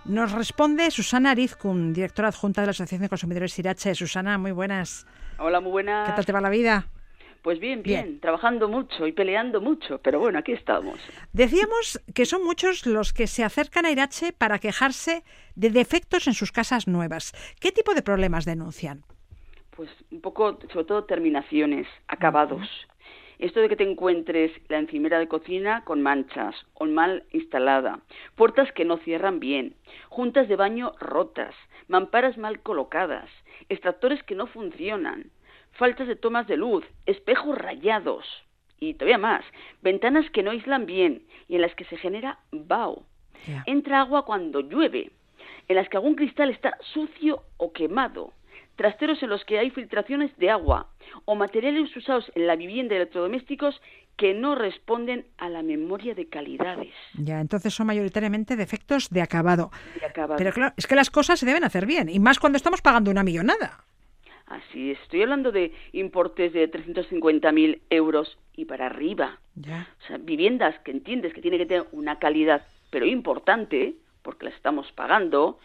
Nos 0.06 0.32
responde 0.32 0.92
Susana 0.92 1.32
Arizcun, 1.32 1.92
directora 1.92 2.30
adjunta 2.30 2.62
de 2.62 2.68
la 2.68 2.72
Asociación 2.72 3.02
de 3.02 3.10
Consumidores 3.10 3.60
Irache. 3.60 3.96
Susana, 3.96 4.38
muy 4.38 4.54
buenas. 4.54 5.06
Hola, 5.40 5.60
muy 5.60 5.72
buenas. 5.72 6.08
¿Qué 6.08 6.16
tal 6.16 6.26
te 6.26 6.32
va 6.32 6.40
la 6.40 6.50
vida? 6.50 6.88
Pues 7.46 7.60
bien, 7.60 7.84
bien, 7.84 8.20
trabajando 8.22 8.68
mucho 8.68 9.06
y 9.06 9.12
peleando 9.12 9.62
mucho, 9.62 10.00
pero 10.00 10.20
bueno, 10.20 10.40
aquí 10.40 10.52
estamos. 10.52 10.98
Decíamos 11.32 12.04
que 12.16 12.26
son 12.26 12.44
muchos 12.44 12.88
los 12.88 13.14
que 13.14 13.28
se 13.28 13.44
acercan 13.44 13.86
a 13.86 13.92
Irache 13.92 14.34
para 14.34 14.58
quejarse 14.58 15.22
de 15.54 15.70
defectos 15.70 16.26
en 16.26 16.34
sus 16.34 16.52
casas 16.52 16.88
nuevas. 16.88 17.34
¿Qué 17.62 17.72
tipo 17.72 17.94
de 17.94 18.02
problemas 18.02 18.46
denuncian? 18.46 19.04
Pues 19.76 19.92
un 20.10 20.22
poco, 20.22 20.58
sobre 20.74 20.86
todo 20.86 21.04
terminaciones, 21.04 21.86
acabados. 22.08 22.68
Esto 23.38 23.60
de 23.60 23.70
que 23.70 23.76
te 23.76 23.88
encuentres 23.88 24.52
la 24.68 24.80
encimera 24.80 25.20
de 25.20 25.28
cocina 25.28 25.84
con 25.84 26.02
manchas 26.02 26.56
o 26.74 26.88
mal 26.88 27.26
instalada, 27.32 28.00
puertas 28.34 28.72
que 28.72 28.86
no 28.86 28.98
cierran 28.98 29.40
bien, 29.40 29.76
juntas 30.10 30.48
de 30.48 30.56
baño 30.56 30.94
rotas, 31.00 31.54
mamparas 31.90 32.40
mal 32.40 32.62
colocadas, 32.62 33.30
extractores 33.70 34.24
que 34.24 34.34
no 34.34 34.48
funcionan, 34.48 35.30
faltas 35.76 36.08
de 36.08 36.16
tomas 36.16 36.48
de 36.48 36.58
luz, 36.58 36.86
espejos 37.06 37.58
rayados 37.58 38.26
y 38.80 38.94
todavía 38.94 39.18
más, 39.18 39.46
ventanas 39.82 40.30
que 40.32 40.44
no 40.44 40.52
aíslan 40.52 40.86
bien 40.86 41.24
y 41.48 41.56
en 41.56 41.62
las 41.62 41.74
que 41.76 41.86
se 41.86 41.98
genera 41.98 42.40
vaho. 42.52 43.06
Entra 43.66 44.02
agua 44.02 44.26
cuando 44.26 44.62
llueve, 44.62 45.12
en 45.68 45.76
las 45.76 45.88
que 45.90 45.98
algún 45.98 46.16
cristal 46.16 46.50
está 46.50 46.78
sucio 46.94 47.44
o 47.58 47.74
quemado, 47.74 48.34
trasteros 48.76 49.22
en 49.24 49.30
los 49.30 49.44
que 49.46 49.60
hay 49.60 49.70
filtraciones 49.70 50.36
de 50.38 50.50
agua 50.50 50.90
o 51.26 51.36
materiales 51.36 51.96
usados 51.96 52.32
en 52.36 52.48
la 52.48 52.56
vivienda 52.56 52.96
y 52.96 52.98
electrodomésticos 52.98 53.82
que 54.18 54.34
no 54.34 54.56
responden 54.56 55.28
a 55.38 55.50
la 55.50 55.62
memoria 55.62 56.16
de 56.16 56.28
calidades. 56.28 56.94
Ya, 57.16 57.42
entonces 57.42 57.74
son 57.74 57.88
mayoritariamente 57.88 58.56
defectos 58.56 59.10
de 59.10 59.22
acabado. 59.22 59.72
De 60.00 60.06
acabado. 60.06 60.38
Pero 60.38 60.52
claro, 60.54 60.74
es 60.78 60.88
que 60.88 60.96
las 60.96 61.10
cosas 61.10 61.40
se 61.40 61.46
deben 61.46 61.66
hacer 61.66 61.86
bien, 61.86 62.10
y 62.10 62.20
más 62.20 62.40
cuando 62.40 62.58
estamos 62.58 62.82
pagando 62.82 63.12
una 63.12 63.24
millonada. 63.24 63.84
Así 64.48 64.92
es, 64.92 65.00
estoy 65.02 65.24
hablando 65.24 65.52
de 65.52 65.74
importes 65.92 66.54
de 66.54 66.70
350.000 66.70 67.80
euros 67.90 68.38
y 68.56 68.66
para 68.66 68.86
arriba. 68.86 69.40
O 70.04 70.08
sea, 70.08 70.18
viviendas 70.18 70.78
que 70.80 70.92
entiendes 70.92 71.34
que 71.34 71.42
tiene 71.42 71.58
que 71.58 71.66
tener 71.66 71.88
una 71.92 72.20
calidad, 72.20 72.68
pero 72.92 73.06
importante, 73.06 73.96
porque 74.22 74.46
las 74.46 74.54
estamos 74.54 74.92
pagando, 74.92 75.60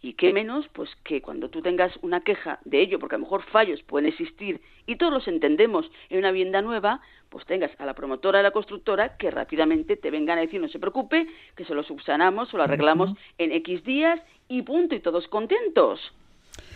y 0.00 0.14
qué 0.14 0.32
menos, 0.32 0.66
pues 0.72 0.90
que 1.04 1.22
cuando 1.22 1.48
tú 1.48 1.62
tengas 1.62 1.96
una 2.02 2.22
queja 2.22 2.58
de 2.64 2.80
ello, 2.80 2.98
porque 2.98 3.14
a 3.14 3.18
lo 3.18 3.24
mejor 3.24 3.42
fallos 3.44 3.82
pueden 3.84 4.08
existir 4.08 4.60
y 4.84 4.96
todos 4.96 5.12
los 5.12 5.28
entendemos 5.28 5.88
en 6.10 6.18
una 6.18 6.32
vivienda 6.32 6.60
nueva, 6.60 7.00
pues 7.28 7.46
tengas 7.46 7.70
a 7.78 7.86
la 7.86 7.94
promotora 7.94 8.40
y 8.40 8.42
la 8.42 8.50
constructora 8.50 9.16
que 9.16 9.30
rápidamente 9.30 9.96
te 9.96 10.10
vengan 10.10 10.38
a 10.38 10.40
decir 10.40 10.60
no 10.60 10.68
se 10.68 10.80
preocupe, 10.80 11.28
que 11.54 11.64
se 11.64 11.74
lo 11.74 11.84
subsanamos 11.84 12.52
o 12.52 12.56
lo 12.56 12.64
arreglamos 12.64 13.14
en 13.38 13.52
X 13.52 13.84
días 13.84 14.20
y 14.48 14.62
punto, 14.62 14.96
y 14.96 15.00
todos 15.00 15.28
contentos. 15.28 16.00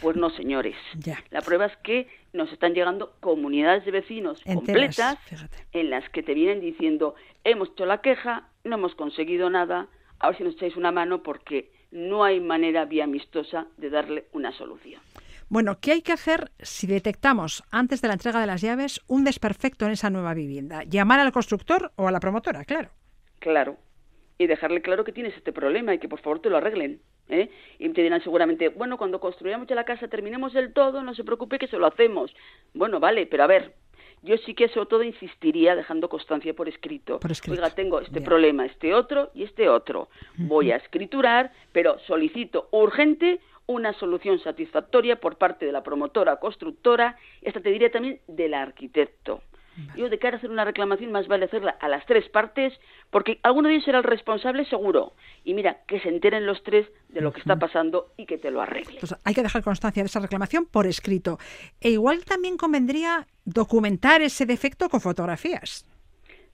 Pues 0.01 0.17
no, 0.17 0.31
señores. 0.31 0.77
La 1.31 1.41
prueba 1.41 1.67
es 1.67 1.77
que 1.79 2.09
nos 2.33 2.53
están 2.53 2.75
llegando 2.75 3.15
comunidades 3.21 3.85
de 3.85 3.91
vecinos 3.91 4.43
completas 4.45 5.19
en 5.73 5.91
las 5.91 6.09
que 6.11 6.23
te 6.23 6.35
vienen 6.35 6.61
diciendo, 6.61 7.15
hemos 7.45 7.71
hecho 7.71 7.87
la 7.87 8.01
queja, 8.01 8.49
no 8.65 8.77
hemos 8.77 8.95
conseguido 8.95 9.49
nada, 9.51 9.89
a 10.19 10.29
ver 10.29 10.37
si 10.37 10.45
nos 10.45 10.55
echáis 10.55 10.77
una 10.77 10.93
mano 10.93 11.23
porque 11.23 11.71
no 11.91 12.25
hay 12.25 12.41
manera 12.41 12.85
vía 12.85 13.05
amistosa 13.05 13.67
de 13.77 13.91
darle 13.91 14.27
una 14.33 14.53
solución. 14.53 15.01
Bueno, 15.49 15.79
¿qué 15.81 15.93
hay 15.93 16.03
que 16.03 16.13
hacer 16.13 16.51
si 16.59 16.89
detectamos 16.89 17.63
antes 17.71 18.03
de 18.03 18.09
la 18.09 18.15
entrega 18.15 18.41
de 18.41 18.47
las 18.47 18.61
llaves 18.61 19.01
un 19.07 19.23
desperfecto 19.23 19.87
en 19.87 19.93
esa 19.93 20.11
nueva 20.11 20.35
vivienda? 20.35 20.83
Llamar 20.83 21.21
al 21.21 21.31
constructor 21.31 21.93
o 21.95 22.09
a 22.09 22.11
la 22.11 22.19
promotora, 22.19 22.65
claro. 22.65 22.91
Claro. 23.39 23.77
Y 24.39 24.47
dejarle 24.47 24.83
claro 24.83 25.05
que 25.05 25.13
tienes 25.13 25.35
este 25.37 25.53
problema 25.53 25.95
y 25.95 25.99
que 25.99 26.09
por 26.09 26.21
favor 26.21 26.41
te 26.41 26.51
lo 26.51 26.59
arreglen. 26.59 27.01
¿eh? 27.29 27.51
Y 27.79 27.89
te 27.91 28.03
dirán 28.03 28.23
seguramente, 28.23 28.69
bueno, 28.69 28.99
cuando 28.99 29.21
construyamos 29.21 29.67
ya 29.67 29.75
la 29.75 29.85
casa, 29.85 30.09
terminemos 30.09 30.53
del 30.53 30.73
todo, 30.73 31.03
no 31.03 31.15
se 31.15 31.25
preocupe 31.25 31.59
que 31.59 31.69
se 31.69 31.79
lo 31.79 31.87
hacemos. 31.87 32.35
Bueno, 32.75 33.01
vale, 33.01 33.27
pero 33.27 33.45
a 33.45 33.47
ver, 33.47 33.73
yo 34.23 34.37
sí 34.39 34.55
que 34.55 34.69
sobre 34.69 34.87
todo 34.87 35.03
insistiría 35.03 35.75
dejando 35.75 36.09
constancia 36.09 36.55
por 36.55 36.69
escrito. 36.69 37.19
Oiga, 37.49 37.71
tengo 37.71 38.01
este 38.01 38.21
problema, 38.21 38.67
este 38.67 38.95
otro 38.95 39.31
y 39.35 39.45
este 39.45 39.69
otro. 39.69 40.09
Voy 40.37 40.71
a 40.71 40.77
escriturar, 40.77 41.53
pero 41.73 41.99
solicito 42.01 42.69
urgente 42.73 43.41
una 43.67 43.93
solución 43.95 44.39
satisfactoria 44.41 45.17
por 45.17 45.37
parte 45.39 45.67
de 45.67 45.73
la 45.73 45.83
promotora 45.83 46.37
constructora, 46.37 47.17
esta 47.43 47.61
te 47.61 47.71
diría 47.71 47.91
también 47.91 48.21
del 48.29 48.55
arquitecto. 48.55 49.43
Yo 49.97 50.09
de 50.09 50.19
cara 50.19 50.37
a 50.37 50.39
hacer 50.39 50.51
una 50.51 50.65
reclamación 50.65 51.13
más 51.13 51.29
vale 51.29 51.45
hacerla 51.45 51.77
a 51.81 51.89
las 51.89 52.05
tres 52.07 52.29
partes 52.29 52.73
porque 53.11 53.39
alguno 53.43 53.69
de 53.69 53.75
ellos 53.75 53.85
será 53.85 53.99
el 53.99 54.05
responsable 54.05 54.65
seguro. 54.67 55.13
Y 55.45 55.55
mira, 55.55 55.79
que 55.87 56.01
se 56.01 56.09
enteren 56.09 56.47
los 56.47 56.63
tres 56.63 56.87
de 57.09 57.21
lo 57.21 57.33
que 57.33 57.41
está 57.41 57.57
pasando 57.57 58.13
y 58.17 58.27
que 58.27 58.39
te 58.39 58.51
lo 58.51 58.61
arreglen. 58.61 58.99
hay 59.25 59.35
que 59.35 59.43
dejar 59.43 59.63
constancia 59.63 60.03
de 60.03 60.07
esa 60.07 60.21
reclamación 60.21 60.67
por 60.67 60.87
escrito. 60.87 61.39
E 61.81 61.91
igual 61.91 62.25
también 62.25 62.57
convendría 62.57 63.27
documentar 63.45 64.23
ese 64.23 64.47
defecto 64.47 64.89
con 64.89 65.01
fotografías. 65.01 65.87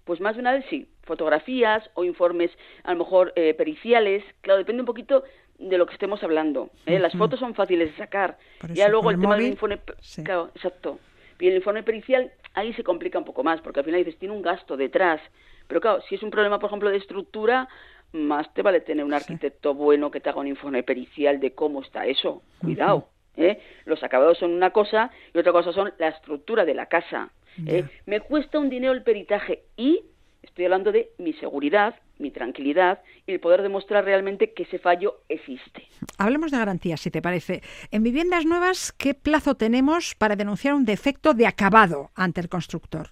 Pues 0.05 0.21
más 0.21 0.35
de 0.35 0.41
una 0.41 0.53
vez 0.53 0.65
sí, 0.69 0.89
fotografías 1.05 1.89
o 1.95 2.05
informes 2.05 2.51
a 2.83 2.93
lo 2.93 2.99
mejor 2.99 3.33
eh, 3.37 3.55
periciales, 3.55 4.25
claro, 4.41 4.59
depende 4.59 4.83
un 4.83 4.87
poquito 4.87 5.23
de 5.59 5.79
lo 5.79 5.87
que 5.87 5.95
estemos 5.95 6.23
hablando. 6.23 6.71
¿eh? 6.87 6.99
Las 6.99 7.13
fotos 7.13 7.39
son 7.39 7.55
fáciles 7.55 7.93
de 7.93 7.97
sacar. 7.97 8.37
ya 8.73 8.89
luego 8.89 9.11
el, 9.11 9.21
tema 9.21 9.37
del 9.37 9.47
informe, 9.47 9.79
claro, 10.25 10.51
exacto. 10.55 10.99
Y 11.39 11.49
el 11.49 11.57
informe 11.57 11.83
pericial 11.83 12.33
ahí 12.55 12.73
se 12.75 12.85
complica 12.85 13.19
un 13.19 13.25
poco 13.25 13.43
más, 13.43 13.61
porque 13.61 13.81
al 13.81 13.87
final 13.87 14.05
dices, 14.05 14.19
tiene 14.19 14.35
un 14.35 14.43
gasto 14.43 14.77
detrás. 14.77 15.21
Pero 15.69 15.81
claro, 15.81 16.03
si 16.09 16.15
es 16.15 16.23
un 16.23 16.31
problema, 16.31 16.59
por 16.59 16.69
ejemplo, 16.69 16.91
de 16.91 16.97
estructura, 16.97 17.69
más 18.13 18.53
te 18.55 18.63
vale 18.63 18.81
tener 18.81 19.05
un 19.05 19.15
arquitecto 19.15 19.75
bueno 19.75 20.11
que 20.11 20.21
te 20.21 20.29
haga 20.29 20.41
un 20.41 20.47
informe 20.47 20.83
pericial 20.83 21.41
de 21.41 21.53
cómo 21.53 21.81
está 21.83 22.07
eso. 22.07 22.43
Cuidado. 22.61 23.09
¿eh? 23.37 23.61
Los 23.85 24.03
acabados 24.03 24.39
son 24.39 24.53
una 24.53 24.71
cosa 24.71 25.11
y 25.35 25.39
otra 25.39 25.53
cosa 25.53 25.73
son 25.73 25.93
la 25.99 26.09
estructura 26.09 26.65
de 26.65 26.75
la 26.75 26.87
casa. 26.87 27.31
¿eh? 27.67 27.85
Me 28.07 28.21
cuesta 28.21 28.59
un 28.59 28.69
dinero 28.69 28.93
el 28.93 29.03
peritaje 29.03 29.63
y 29.77 30.03
estoy 30.43 30.67
hablando 30.67 30.93
de 30.93 31.11
mi 31.19 31.33
seguridad, 31.35 31.95
mi 32.19 32.31
tranquilidad 32.31 33.01
y 33.27 33.33
el 33.33 33.41
poder 33.41 33.63
demostrar 33.63 34.05
realmente 34.05 34.53
que 34.53 34.65
ese 34.65 34.79
fallo 34.79 35.23
existe. 35.29 35.87
Hablemos 36.19 36.51
de 36.51 36.59
garantías, 36.59 37.01
si 37.01 37.11
te 37.11 37.23
parece. 37.23 37.63
En 37.91 38.03
viviendas 38.03 38.45
nuevas, 38.45 38.93
¿qué 38.93 39.15
plazo 39.15 39.55
tenemos 39.55 40.15
para 40.15 40.37
denunciar 40.37 40.75
un 40.75 40.85
defecto 40.85 41.35
de 41.35 41.47
acabado 41.47 42.11
ante 42.15 42.41
el 42.41 42.49
constructor? 42.49 43.11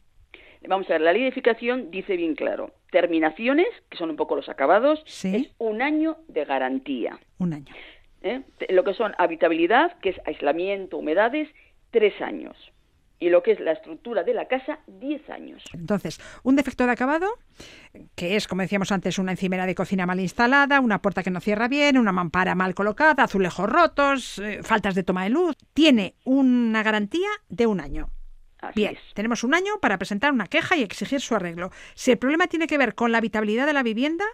Vamos 0.68 0.88
a 0.90 0.94
ver, 0.94 1.00
la 1.00 1.12
ley 1.12 1.22
de 1.22 1.28
edificación 1.28 1.90
dice 1.90 2.16
bien 2.16 2.34
claro, 2.34 2.72
terminaciones, 2.90 3.68
que 3.88 3.96
son 3.96 4.10
un 4.10 4.16
poco 4.16 4.36
los 4.36 4.48
acabados, 4.48 5.02
es 5.24 5.48
un 5.58 5.80
año 5.80 6.18
de 6.28 6.44
garantía. 6.44 7.18
Un 7.38 7.54
año. 7.54 7.74
¿Eh? 8.22 8.42
Lo 8.68 8.84
que 8.84 8.92
son 8.92 9.14
habitabilidad, 9.16 9.98
que 10.00 10.10
es 10.10 10.16
aislamiento, 10.26 10.98
humedades, 10.98 11.48
tres 11.90 12.20
años 12.20 12.54
y 13.20 13.28
lo 13.28 13.42
que 13.42 13.52
es 13.52 13.61
la 13.61 13.72
estructura 13.72 14.24
de 14.24 14.33
la 14.33 14.48
casa, 14.48 14.80
10 14.87 15.28
años. 15.28 15.62
Entonces, 15.74 16.18
un 16.42 16.56
defecto 16.56 16.87
de 16.87 16.92
acabado, 16.92 17.28
que 18.16 18.35
es, 18.35 18.48
como 18.48 18.62
decíamos 18.62 18.90
antes, 18.90 19.18
una 19.18 19.33
encimera 19.33 19.66
de 19.66 19.74
cocina 19.74 20.06
mal 20.06 20.18
instalada, 20.18 20.80
una 20.80 21.02
puerta 21.02 21.22
que 21.22 21.30
no 21.30 21.40
cierra 21.40 21.68
bien, 21.68 21.98
una 21.98 22.12
mampara 22.12 22.54
mal 22.54 22.74
colocada, 22.74 23.24
azulejos 23.24 23.68
rotos, 23.68 24.38
eh, 24.38 24.62
faltas 24.62 24.94
de 24.94 25.02
toma 25.02 25.24
de 25.24 25.30
luz, 25.30 25.54
tiene 25.74 26.14
una 26.24 26.83
garantía 26.83 27.28
de 27.50 27.66
un 27.66 27.80
año. 27.80 28.11
bien, 28.74 28.96
tenemos 29.14 29.44
un 29.44 29.54
año 29.54 29.78
para 29.80 29.98
presentar 29.98 30.33
una 30.33 30.46
queja 30.46 30.76
y 30.76 30.83
exigir 30.83 31.20
su 31.20 31.35
arreglo. 31.35 31.70
Si 31.94 32.11
el 32.11 32.18
problema 32.18 32.46
tiene 32.46 32.66
que 32.66 32.78
ver 32.78 32.94
con 32.94 33.12
la 33.12 33.18
habitabilidad 33.18 33.66
de 33.66 33.72
la 33.74 33.83
vivienda, 33.83 34.24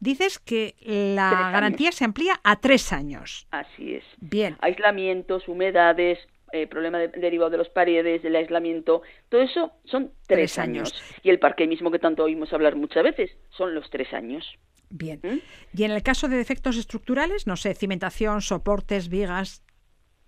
dices 0.00 0.40
que 0.40 0.74
la 1.14 1.50
garantía 1.52 1.92
se 1.92 2.04
amplía 2.04 2.40
a 2.42 2.56
tres 2.56 2.92
años. 2.92 3.46
Así 3.52 3.94
es. 3.94 4.04
Bien. 4.18 4.56
Aislamientos, 4.60 5.48
humedades, 5.48 6.18
eh, 6.52 6.66
problema 6.66 6.98
derivado 6.98 7.50
de 7.50 7.58
los 7.58 7.68
paredes, 7.68 8.22
del 8.22 8.36
aislamiento, 8.36 9.02
todo 9.28 9.40
eso 9.40 9.72
son 9.84 10.12
tres, 10.26 10.58
años. 10.58 10.94
Y 11.22 11.30
el 11.30 11.38
parque 11.38 11.66
mismo 11.66 11.90
que 11.90 11.98
tanto 11.98 12.24
oímos 12.24 12.52
hablar 12.52 12.76
muchas 12.76 13.02
veces, 13.02 13.30
son 13.50 13.74
los 13.74 13.90
tres 13.90 14.12
años. 14.12 14.58
Bien. 14.90 15.20
¿Mm? 15.22 15.38
Y 15.76 15.84
en 15.84 15.90
el 15.90 16.02
caso 16.02 16.28
de 16.28 16.36
defectos 16.36 16.76
estructurales, 16.76 17.46
no 17.46 17.56
sé, 17.56 17.74
cimentación, 17.74 18.40
soportes, 18.40 19.08
vigas. 19.08 19.64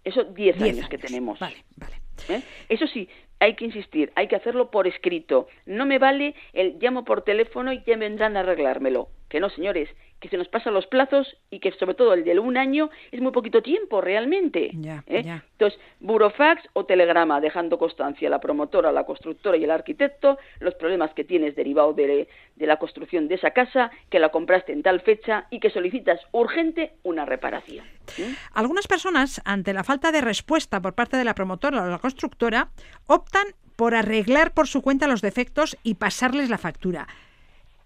Eso, 0.05 0.25
diez, 0.25 0.61
años, 0.61 0.89
que 0.89 0.99
tenemos. 0.99 1.39
Vale, 1.39 1.65
vale. 1.77 2.01
¿Eh? 2.29 2.43
Eso 2.69 2.87
sí, 2.87 3.09
hay 3.41 3.55
que 3.55 3.65
insistir, 3.65 4.13
hay 4.17 4.27
que 4.29 4.37
hacerlo 4.37 4.71
por 4.71 4.87
escrito. 4.87 5.49
No 5.67 5.87
me 5.87 5.99
vale 5.99 6.35
el 6.53 6.79
llamo 6.81 7.05
por 7.05 7.23
teléfono 7.23 7.73
y 7.73 7.83
ya 7.87 7.97
vendrán 7.97 8.37
a 8.37 8.41
arreglármelo. 8.41 9.09
Que 9.29 9.41
no, 9.41 9.51
señores, 9.51 9.89
que 10.21 10.29
se 10.29 10.37
nos 10.37 10.49
pasan 10.49 10.75
los 10.75 10.87
plazos 10.87 11.37
y 11.51 11.61
que 11.61 11.73
sobre 11.73 11.95
todo 11.95 12.13
el 12.13 12.25
de 12.25 12.39
un 12.39 12.57
año 12.57 12.91
es 13.13 13.21
muy 13.21 13.33
poquito 13.33 13.63
tiempo 13.63 14.01
realmente. 14.01 14.71
¿eh? 15.07 15.41
Entonces, 15.53 15.79
burofax 16.01 16.63
o 16.73 16.85
telegrama, 16.85 17.41
dejando 17.41 17.79
constancia 17.79 18.29
a 18.29 18.31
la 18.31 18.41
promotora, 18.41 18.93
la 18.93 19.05
constructora 19.05 19.57
y 19.57 19.65
el 19.65 19.71
arquitecto 19.71 20.39
los 20.61 20.75
problemas 20.75 21.13
que 21.15 21.25
tienes 21.25 21.57
derivado 21.57 21.93
de, 21.93 22.29
la 22.57 22.77
construcción 22.77 23.29
de 23.29 23.37
esa 23.37 23.51
casa, 23.51 23.91
que 24.11 24.19
la 24.19 24.31
compraste 24.31 24.73
en 24.73 24.83
tal 24.83 25.01
fecha 25.01 25.47
y 25.51 25.61
que 25.61 25.71
solicitas 25.71 26.21
urgente 26.33 26.93
una 27.03 27.25
reparación. 27.25 27.85
¿eh? 28.19 28.35
Algunas 28.55 28.87
personas, 28.87 29.41
ante 29.45 29.73
la 29.73 29.85
falta 29.85 30.13
de 30.13 30.21
respuesta 30.21 30.81
por 30.81 30.95
parte 30.95 31.17
de 31.17 31.25
la 31.25 31.35
promotora 31.35 31.83
o 31.83 31.87
la 31.87 31.99
constructora, 31.99 32.69
optan 33.07 33.47
por 33.77 33.95
arreglar 33.95 34.53
por 34.55 34.67
su 34.67 34.83
cuenta 34.83 35.07
los 35.07 35.23
defectos 35.23 35.77
y 35.83 35.95
pasarles 35.95 36.51
la 36.51 36.59
factura. 36.59 37.07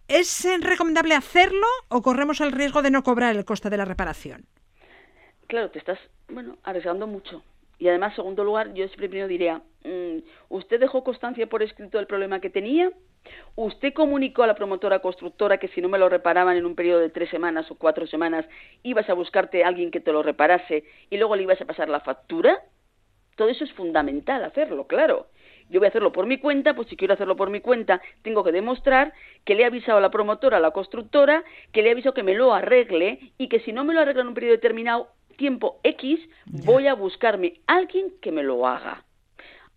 ¿Es 0.08 0.46
recomendable 0.60 1.14
hacerlo 1.14 1.66
o 1.88 2.02
corremos 2.02 2.40
el 2.40 2.52
riesgo 2.52 2.82
de 2.82 2.90
no 2.90 3.02
cobrar 3.02 3.36
el 3.36 3.44
coste 3.44 3.70
de 3.70 3.76
la 3.76 3.84
reparación? 3.84 4.46
Claro, 5.46 5.70
te 5.70 5.78
estás, 5.78 5.98
bueno, 6.28 6.58
arriesgando 6.64 7.06
mucho. 7.06 7.42
Y 7.78 7.88
además, 7.88 8.14
segundo 8.14 8.44
lugar, 8.44 8.74
yo 8.74 8.86
siempre 8.86 9.08
primero 9.08 9.28
diría, 9.28 9.62
mm, 9.84 10.18
¿usted 10.50 10.78
dejó 10.78 11.02
constancia 11.02 11.48
por 11.48 11.62
escrito 11.62 11.98
del 11.98 12.06
problema 12.06 12.40
que 12.40 12.50
tenía? 12.50 12.90
¿Usted 13.54 13.92
comunicó 13.92 14.42
a 14.42 14.46
la 14.46 14.54
promotora 14.54 15.00
constructora 15.00 15.58
que 15.58 15.68
si 15.68 15.80
no 15.80 15.88
me 15.88 15.98
lo 15.98 16.08
reparaban 16.08 16.56
en 16.56 16.66
un 16.66 16.74
periodo 16.74 17.00
de 17.00 17.10
tres 17.10 17.30
semanas 17.30 17.70
o 17.70 17.76
cuatro 17.76 18.06
semanas, 18.06 18.44
ibas 18.82 19.08
a 19.08 19.14
buscarte 19.14 19.64
a 19.64 19.68
alguien 19.68 19.90
que 19.90 20.00
te 20.00 20.12
lo 20.12 20.22
reparase 20.22 20.84
y 21.10 21.16
luego 21.16 21.36
le 21.36 21.42
ibas 21.42 21.60
a 21.60 21.64
pasar 21.64 21.88
la 21.88 22.00
factura? 22.00 22.60
Todo 23.36 23.48
eso 23.48 23.64
es 23.64 23.72
fundamental 23.72 24.44
hacerlo, 24.44 24.86
claro 24.86 25.26
yo 25.70 25.80
voy 25.80 25.86
a 25.86 25.88
hacerlo 25.88 26.12
por 26.12 26.26
mi 26.26 26.38
cuenta, 26.38 26.74
pues 26.74 26.88
si 26.88 26.96
quiero 26.96 27.14
hacerlo 27.14 27.36
por 27.36 27.50
mi 27.50 27.60
cuenta, 27.60 28.00
tengo 28.22 28.44
que 28.44 28.52
demostrar 28.52 29.12
que 29.44 29.54
le 29.54 29.62
he 29.62 29.66
avisado 29.66 29.98
a 29.98 30.00
la 30.00 30.10
promotora, 30.10 30.58
a 30.58 30.60
la 30.60 30.70
constructora, 30.70 31.44
que 31.72 31.82
le 31.82 31.88
he 31.88 31.92
avisado 31.92 32.14
que 32.14 32.22
me 32.22 32.34
lo 32.34 32.54
arregle 32.54 33.32
y 33.38 33.48
que 33.48 33.60
si 33.60 33.72
no 33.72 33.84
me 33.84 33.94
lo 33.94 34.00
arregla 34.00 34.22
en 34.22 34.28
un 34.28 34.34
periodo 34.34 34.54
determinado, 34.54 35.08
tiempo 35.36 35.80
X, 35.82 36.20
voy 36.46 36.86
a 36.86 36.94
buscarme 36.94 37.54
alguien 37.66 38.12
que 38.20 38.32
me 38.32 38.42
lo 38.42 38.66
haga. 38.66 39.04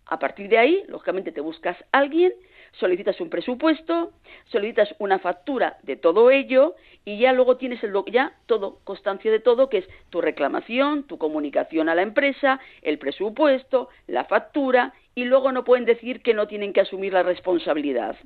A 0.06 0.18
partir 0.18 0.48
de 0.48 0.58
ahí, 0.58 0.84
lógicamente 0.88 1.32
te 1.32 1.40
buscas 1.40 1.76
a 1.90 1.98
alguien, 1.98 2.32
solicitas 2.72 3.20
un 3.20 3.30
presupuesto, 3.30 4.12
solicitas 4.44 4.94
una 4.98 5.18
factura 5.18 5.78
de 5.82 5.96
todo 5.96 6.30
ello 6.30 6.76
y 7.04 7.18
ya 7.18 7.32
luego 7.32 7.56
tienes 7.56 7.82
el, 7.82 7.92
ya 8.12 8.32
todo, 8.46 8.78
constancia 8.84 9.32
de 9.32 9.40
todo, 9.40 9.68
que 9.68 9.78
es 9.78 9.88
tu 10.10 10.20
reclamación, 10.20 11.04
tu 11.04 11.18
comunicación 11.18 11.88
a 11.88 11.94
la 11.94 12.02
empresa, 12.02 12.60
el 12.82 12.98
presupuesto, 12.98 13.88
la 14.06 14.24
factura 14.24 14.94
y 15.16 15.24
luego 15.24 15.50
no 15.50 15.64
pueden 15.64 15.86
decir 15.86 16.20
que 16.20 16.34
no 16.34 16.46
tienen 16.46 16.74
que 16.74 16.82
asumir 16.82 17.14
la 17.14 17.22
responsabilidad. 17.22 18.16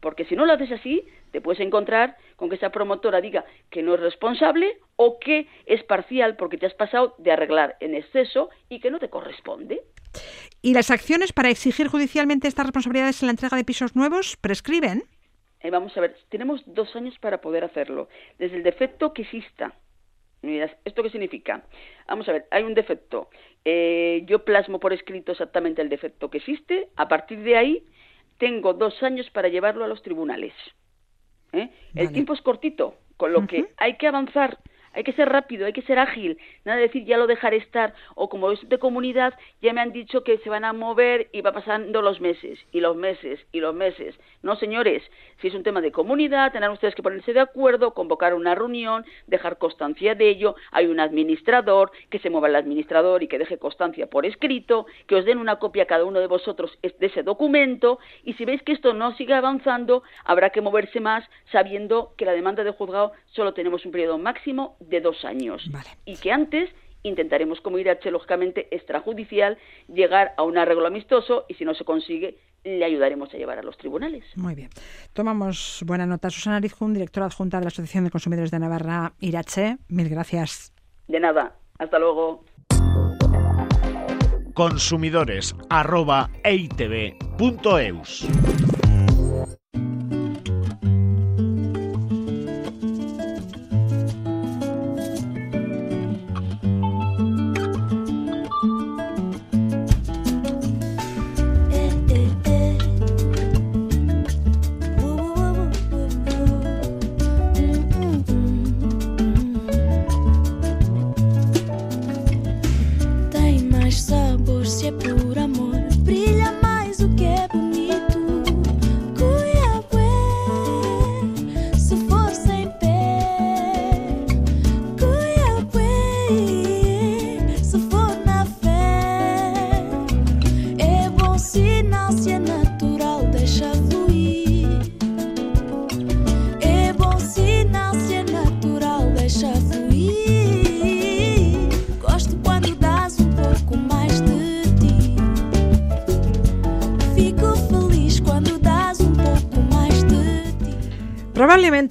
Porque 0.00 0.24
si 0.24 0.34
no 0.34 0.46
lo 0.46 0.54
haces 0.54 0.72
así, 0.72 1.04
te 1.30 1.42
puedes 1.42 1.60
encontrar 1.60 2.16
con 2.36 2.48
que 2.48 2.56
esa 2.56 2.70
promotora 2.70 3.20
diga 3.20 3.44
que 3.68 3.82
no 3.82 3.94
es 3.94 4.00
responsable 4.00 4.78
o 4.96 5.18
que 5.18 5.46
es 5.66 5.84
parcial 5.84 6.36
porque 6.36 6.56
te 6.56 6.64
has 6.64 6.72
pasado 6.72 7.14
de 7.18 7.32
arreglar 7.32 7.76
en 7.80 7.94
exceso 7.94 8.48
y 8.70 8.80
que 8.80 8.90
no 8.90 8.98
te 8.98 9.10
corresponde. 9.10 9.82
¿Y 10.62 10.72
las 10.72 10.90
acciones 10.90 11.34
para 11.34 11.50
exigir 11.50 11.86
judicialmente 11.88 12.48
estas 12.48 12.64
responsabilidades 12.64 13.22
en 13.22 13.26
la 13.26 13.32
entrega 13.32 13.58
de 13.58 13.64
pisos 13.64 13.94
nuevos 13.94 14.38
prescriben? 14.38 15.02
Eh, 15.60 15.70
vamos 15.70 15.94
a 15.98 16.00
ver, 16.00 16.16
tenemos 16.30 16.62
dos 16.64 16.96
años 16.96 17.18
para 17.18 17.42
poder 17.42 17.62
hacerlo. 17.62 18.08
Desde 18.38 18.56
el 18.56 18.62
defecto 18.62 19.12
que 19.12 19.22
exista, 19.22 19.74
¿esto 20.42 21.02
qué 21.02 21.10
significa? 21.10 21.64
Vamos 22.06 22.28
a 22.28 22.32
ver, 22.32 22.46
hay 22.50 22.62
un 22.62 22.74
defecto. 22.74 23.28
Eh, 23.64 24.22
yo 24.26 24.44
plasmo 24.44 24.78
por 24.78 24.92
escrito 24.92 25.32
exactamente 25.32 25.82
el 25.82 25.88
defecto 25.88 26.30
que 26.30 26.38
existe. 26.38 26.88
A 26.96 27.08
partir 27.08 27.40
de 27.42 27.56
ahí, 27.56 27.84
tengo 28.38 28.72
dos 28.72 29.02
años 29.02 29.28
para 29.30 29.48
llevarlo 29.48 29.84
a 29.84 29.88
los 29.88 30.02
tribunales. 30.02 30.54
¿eh? 31.52 31.70
El 31.94 32.12
tiempo 32.12 32.32
es 32.34 32.40
cortito, 32.40 32.94
con 33.16 33.32
lo 33.32 33.46
que 33.46 33.66
hay 33.76 33.96
que 33.96 34.06
avanzar 34.06 34.58
hay 34.98 35.04
que 35.04 35.12
ser 35.12 35.28
rápido, 35.28 35.64
hay 35.64 35.72
que 35.72 35.82
ser 35.82 36.00
ágil, 36.00 36.38
nada 36.64 36.76
de 36.76 36.88
decir 36.88 37.04
ya 37.04 37.18
lo 37.18 37.28
dejaré 37.28 37.58
estar, 37.58 37.94
o 38.16 38.28
como 38.28 38.50
es 38.50 38.68
de 38.68 38.78
comunidad, 38.78 39.32
ya 39.62 39.72
me 39.72 39.80
han 39.80 39.92
dicho 39.92 40.24
que 40.24 40.38
se 40.38 40.50
van 40.50 40.64
a 40.64 40.72
mover 40.72 41.28
y 41.32 41.40
va 41.40 41.52
pasando 41.52 42.02
los 42.02 42.20
meses, 42.20 42.58
y 42.72 42.80
los 42.80 42.96
meses, 42.96 43.38
y 43.52 43.60
los 43.60 43.72
meses. 43.72 44.18
No, 44.42 44.56
señores, 44.56 45.04
si 45.40 45.46
es 45.46 45.54
un 45.54 45.62
tema 45.62 45.80
de 45.80 45.92
comunidad, 45.92 46.50
tendrán 46.50 46.72
ustedes 46.72 46.96
que 46.96 47.04
ponerse 47.04 47.32
de 47.32 47.38
acuerdo, 47.38 47.94
convocar 47.94 48.34
una 48.34 48.56
reunión, 48.56 49.04
dejar 49.28 49.58
constancia 49.58 50.16
de 50.16 50.28
ello, 50.30 50.56
hay 50.72 50.86
un 50.86 50.98
administrador, 50.98 51.92
que 52.10 52.18
se 52.18 52.28
mueva 52.28 52.48
el 52.48 52.56
administrador 52.56 53.22
y 53.22 53.28
que 53.28 53.38
deje 53.38 53.56
constancia 53.56 54.08
por 54.08 54.26
escrito, 54.26 54.86
que 55.06 55.14
os 55.14 55.24
den 55.24 55.38
una 55.38 55.60
copia 55.60 55.86
cada 55.86 56.04
uno 56.04 56.18
de 56.18 56.26
vosotros 56.26 56.76
de 56.82 57.06
ese 57.06 57.22
documento, 57.22 58.00
y 58.24 58.32
si 58.32 58.44
veis 58.44 58.64
que 58.64 58.72
esto 58.72 58.94
no 58.94 59.14
sigue 59.14 59.34
avanzando, 59.34 60.02
habrá 60.24 60.50
que 60.50 60.60
moverse 60.60 60.98
más, 60.98 61.24
sabiendo 61.52 62.14
que 62.16 62.24
la 62.24 62.32
demanda 62.32 62.64
de 62.64 62.72
juzgado 62.72 63.12
solo 63.26 63.54
tenemos 63.54 63.86
un 63.86 63.92
periodo 63.92 64.18
máximo 64.18 64.76
de 64.88 65.00
dos 65.00 65.24
años. 65.24 65.62
Y 66.04 66.16
que 66.16 66.32
antes 66.32 66.70
intentaremos, 67.02 67.60
como 67.60 67.78
IRH, 67.78 68.10
lógicamente, 68.10 68.68
extrajudicial, 68.74 69.58
llegar 69.88 70.34
a 70.36 70.42
un 70.42 70.58
arreglo 70.58 70.86
amistoso 70.86 71.44
y 71.48 71.54
si 71.54 71.64
no 71.64 71.74
se 71.74 71.84
consigue, 71.84 72.38
le 72.64 72.84
ayudaremos 72.84 73.32
a 73.32 73.36
llevar 73.36 73.58
a 73.58 73.62
los 73.62 73.76
tribunales. 73.78 74.24
Muy 74.36 74.54
bien. 74.54 74.70
Tomamos 75.12 75.82
buena 75.86 76.06
nota. 76.06 76.30
Susana 76.30 76.60
Rizjun, 76.60 76.92
directora 76.92 77.26
adjunta 77.26 77.58
de 77.58 77.64
la 77.64 77.68
Asociación 77.68 78.04
de 78.04 78.10
Consumidores 78.10 78.50
de 78.50 78.58
Navarra, 78.58 79.12
IRH. 79.20 79.78
Mil 79.88 80.08
gracias. 80.08 80.72
De 81.06 81.20
nada. 81.20 81.54
Hasta 81.78 81.98
luego. 81.98 82.44
Consumidores 84.54 85.54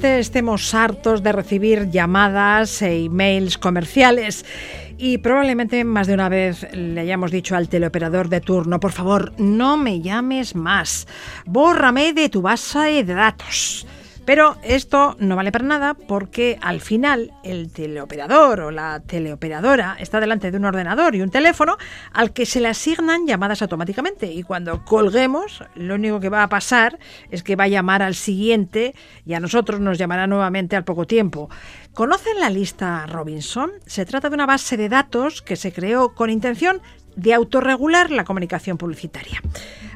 Estemos 0.08 0.74
hartos 0.74 1.22
de 1.22 1.34
recibir 1.34 1.90
llamadas 1.92 2.82
e 2.82 3.06
emails 3.06 3.58
comerciales 3.58 4.46
y 4.98 5.18
probablemente 5.18 5.84
más 5.84 6.08
de 6.08 6.14
una 6.14 6.30
vez 6.30 6.66
le 6.72 7.02
hayamos 7.02 7.30
dicho 7.30 7.56
al 7.56 7.68
teleoperador 7.68 8.30
de 8.30 8.40
turno, 8.40 8.80
por 8.80 8.94
favor, 8.94 9.34
no 9.38 9.76
me 9.76 10.02
llames 10.02 10.56
más, 10.56 11.08
bórrame 11.46 12.14
de 12.14 12.30
tu 12.30 12.42
base 12.42 13.04
de 13.04 13.14
datos. 13.14 13.86
Pero 14.28 14.58
esto 14.62 15.16
no 15.20 15.38
vale 15.38 15.54
para 15.54 15.64
nada 15.64 15.94
porque 15.94 16.60
al 16.62 16.82
final 16.82 17.32
el 17.46 17.72
teleoperador 17.72 18.60
o 18.60 18.72
la 18.72 19.00
teleoperadora 19.00 19.96
está 20.02 20.20
delante 20.20 20.52
de 20.52 20.58
un 20.58 20.66
ordenador 20.66 21.16
y 21.16 21.22
un 21.22 21.30
teléfono 21.30 21.78
al 22.12 22.34
que 22.34 22.46
se 22.46 22.60
le 22.60 22.68
asignan 22.68 23.26
llamadas 23.26 23.62
automáticamente 23.62 24.30
y 24.34 24.44
cuando 24.44 24.84
colguemos 24.84 25.64
lo 25.76 25.96
único 25.96 26.20
que 26.20 26.28
va 26.28 26.44
a 26.44 26.50
pasar 26.50 27.00
es 27.32 27.42
que 27.42 27.56
va 27.56 27.64
a 27.64 27.70
llamar 27.70 28.02
al 28.02 28.16
siguiente 28.16 28.96
y 29.26 29.34
a 29.34 29.40
nosotros 29.40 29.80
nos 29.80 29.98
llamará 29.98 30.28
nuevamente 30.28 30.76
al 30.76 30.84
poco 30.84 31.08
tiempo. 31.08 31.50
¿Conocen 31.94 32.42
la 32.42 32.50
lista 32.50 33.06
Robinson? 33.08 33.72
Se 33.86 34.06
trata 34.06 34.28
de 34.28 34.36
una 34.36 34.46
base 34.46 34.76
de 34.76 34.90
datos 34.90 35.42
que 35.42 35.56
se 35.56 35.72
creó 35.72 36.14
con 36.14 36.30
intención 36.30 36.82
de 37.16 37.34
autorregular 37.34 38.12
la 38.12 38.26
comunicación 38.26 38.78
publicitaria. 38.78 39.42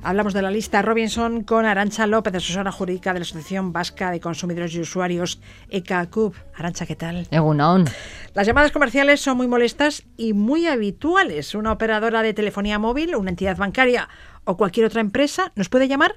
Hablamos 0.04 0.34
de 0.34 0.42
la 0.42 0.50
lista 0.50 0.82
Robinson 0.82 1.44
con 1.44 1.64
Arancha 1.66 2.08
López, 2.08 2.34
asesora 2.34 2.72
jurídica 2.72 3.14
de 3.14 3.20
la 3.20 3.24
Asociación 3.24 3.72
Vasca 3.72 4.10
de 4.10 4.20
Consumidores 4.20 4.74
y 4.74 4.80
Usuarios 4.80 5.40
ECACUB. 5.70 6.34
Arancha, 6.56 6.88
¿qué 6.88 6.96
tal? 6.96 7.28
Egunon. 7.30 7.86
Las 8.34 8.48
llamadas 8.48 8.72
comerciales 8.72 9.22
son 9.22 9.38
muy 9.38 9.48
molestas 9.48 10.04
y 10.18 10.34
muy 10.34 10.66
habituales. 10.66 11.54
Una 11.54 11.72
operadora 11.72 12.24
de 12.24 12.34
telefonía 12.34 12.80
móvil, 12.80 13.16
una 13.16 13.30
entidad 13.30 13.58
bancaria 13.58 14.10
o 14.44 14.58
cualquier 14.58 14.88
otra 14.88 15.02
empresa 15.02 15.52
nos 15.56 15.70
puede 15.70 15.88
llamar, 15.88 16.16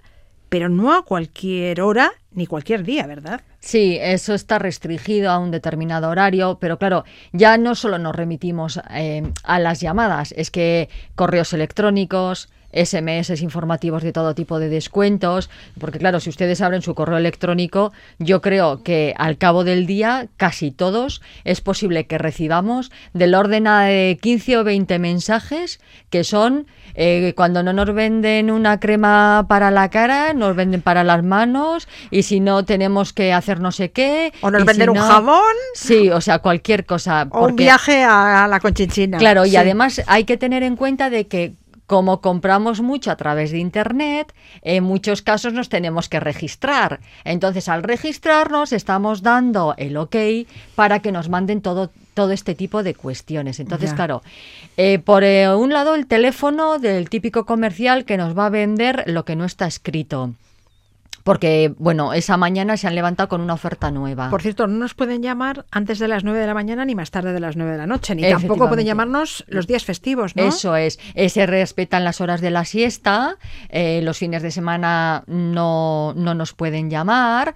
pero 0.49 0.71
no 0.71 0.95
a 0.95 1.05
cualquier 1.05 1.83
hora 1.83 2.13
ni 2.33 2.47
cualquier 2.47 2.85
día, 2.85 3.07
¿verdad? 3.07 3.43
Sí, 3.61 3.99
eso 4.01 4.33
está 4.33 4.59
restringido 4.59 5.31
a 5.31 5.39
un 5.39 5.51
determinado 5.51 6.09
horario, 6.09 6.59
pero 6.59 6.79
claro, 6.79 7.05
ya 7.33 7.59
no 7.59 7.75
solo 7.75 7.99
nos 7.99 8.17
remitimos 8.17 8.81
eh, 8.91 9.31
a 9.43 9.59
las 9.59 9.81
llamadas, 9.81 10.33
es 10.37 10.51
que 10.51 10.89
correos 11.15 11.53
electrónicos, 11.53 12.49
SMS 12.75 13.41
informativos 13.43 14.03
de 14.03 14.13
todo 14.13 14.35
tipo 14.35 14.59
de 14.59 14.69
descuentos, 14.69 15.51
porque 15.79 15.99
claro, 15.99 16.21
si 16.21 16.31
ustedes 16.31 16.61
abren 16.61 16.83
su 16.83 16.95
correo 16.95 17.19
electrónico, 17.19 17.93
yo 18.19 18.41
creo 18.41 18.83
que 18.83 19.15
al 19.17 19.39
cabo 19.39 19.65
del 19.65 19.87
día, 19.87 20.29
casi 20.37 20.71
todos, 20.71 21.23
es 21.45 21.61
posible 21.61 22.07
que 22.07 22.19
recibamos 22.19 22.91
del 23.13 23.35
orden 23.35 23.65
de 23.65 24.19
15 24.21 24.59
o 24.59 24.65
20 24.65 24.99
mensajes 24.99 25.81
que 26.11 26.25
son 26.25 26.67
eh, 26.95 27.33
cuando 27.37 27.63
no 27.63 27.73
nos 27.73 27.93
venden 27.93 28.51
una 28.51 28.79
crema 28.79 29.47
para 29.49 29.71
la 29.71 29.91
cara, 29.91 30.33
nos 30.33 30.55
venden 30.55 30.81
para 30.81 31.03
las 31.03 31.25
manos 31.25 31.89
y 32.11 32.23
si 32.23 32.41
no 32.41 32.65
tenemos 32.65 33.13
que 33.13 33.33
hacer 33.33 33.61
no 33.61 33.73
sé 33.73 33.91
qué. 33.91 34.33
O 34.41 34.51
nos 34.51 34.65
venden 34.65 34.91
un 34.91 34.99
jabón. 34.99 35.55
Sí, 35.75 36.11
o 36.11 36.21
sea, 36.21 36.39
cualquier 36.39 36.87
cosa. 36.87 37.27
O 37.31 37.47
un 37.47 37.57
viaje 37.57 38.05
a, 38.05 38.47
la 38.49 38.61
Conchinchina. 38.61 39.19
Claro, 39.19 39.45
y 39.45 39.57
además 39.57 40.03
hay 40.07 40.25
que 40.25 40.37
tener 40.37 40.63
en 40.63 40.77
cuenta 40.77 41.11
de 41.11 41.27
que 41.27 41.55
como 41.87 42.21
compramos 42.21 42.81
mucho 42.81 43.11
a 43.11 43.17
través 43.17 43.51
de 43.51 43.59
Internet, 43.59 44.33
en 44.63 44.85
muchos 44.85 45.23
casos 45.23 45.53
nos 45.53 45.69
tenemos 45.69 46.09
que 46.09 46.21
registrar. 46.21 47.01
Entonces, 47.25 47.69
al 47.69 47.83
registrarnos, 47.83 48.73
estamos 48.73 49.23
dando 49.23 49.75
el 49.77 49.97
ok 49.97 50.17
para 50.75 51.01
que 51.01 51.13
nos 51.13 51.29
manden 51.29 51.61
todo, 51.61 51.91
todo 52.15 52.33
este 52.33 52.55
tipo 52.55 52.83
de 52.83 52.95
cuestiones. 52.95 53.61
Entonces, 53.61 53.93
claro, 53.93 54.23
eh, 54.77 54.99
por 54.99 55.25
eh, 55.25 55.55
un 55.55 55.73
lado, 55.73 55.95
el 55.95 56.07
teléfono 56.07 56.79
del 56.79 57.11
típico 57.11 57.45
comercial 57.45 58.05
que 58.05 58.17
nos 58.17 58.37
va 58.37 58.47
a 58.47 58.51
vender 58.51 59.05
lo 59.07 59.25
que 59.25 59.37
no 59.37 59.45
está 59.45 59.67
escrito 59.67 60.35
porque, 61.25 61.75
bueno, 61.79 62.13
esa 62.13 62.37
mañana 62.37 62.77
se 62.77 62.87
han 62.87 62.95
levantado 62.95 63.31
con 63.31 63.41
una 63.41 63.55
oferta 63.55 63.91
nueva. 63.91 64.29
Por 64.29 64.43
cierto, 64.43 64.67
no 64.67 64.79
nos 64.79 64.95
pueden 64.95 65.23
llamar 65.23 65.65
antes 65.71 65.99
de 65.99 66.07
las 66.07 66.23
9 66.23 66.39
de 66.39 66.47
la 66.47 66.53
mañana 66.53 66.85
ni 66.85 66.95
más 66.95 67.11
tarde 67.11 67.33
de 67.33 67.41
las 67.41 67.57
9 67.57 67.73
de 67.73 67.79
la 67.79 67.87
noche, 67.87 68.15
ni 68.15 68.23
tampoco 68.23 68.69
pueden 68.69 68.85
llamarnos 68.85 69.43
los 69.49 69.67
días 69.67 69.85
festivos, 69.85 70.37
¿no? 70.37 70.43
Eso 70.43 70.77
es, 70.77 71.01
eh, 71.15 71.31
se 71.31 71.47
respetan 71.47 72.05
las 72.05 72.21
horas 72.21 72.43
de 72.43 72.51
la 72.51 72.67
siesta, 72.67 73.39
eh, 73.71 74.03
los 74.03 74.19
fines 74.19 74.43
de 74.43 74.51
semana 74.51 75.25
no, 75.27 76.13
no 76.15 76.35
nos 76.35 76.53
pueden 76.53 76.91
llamar 76.91 77.55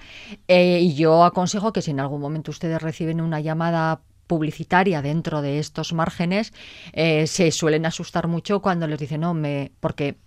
eh, 0.48 0.80
y 0.80 0.94
yo 0.94 1.24
aconsejo 1.24 1.74
que 1.74 1.82
si 1.82 1.90
en 1.90 2.00
algún 2.00 2.22
momento 2.22 2.50
ustedes 2.50 2.80
reciben 2.80 3.20
una 3.20 3.40
llamada 3.40 4.00
publicitaria 4.26 5.02
dentro 5.02 5.42
de 5.42 5.58
estos 5.58 5.92
márgenes, 5.92 6.52
se 6.92 7.50
suelen 7.50 7.86
asustar 7.86 8.28
mucho 8.28 8.60
cuando 8.60 8.86
les 8.86 8.98
dicen, 8.98 9.22
no, 9.22 9.32
me, 9.32 9.72
porque 9.80 10.18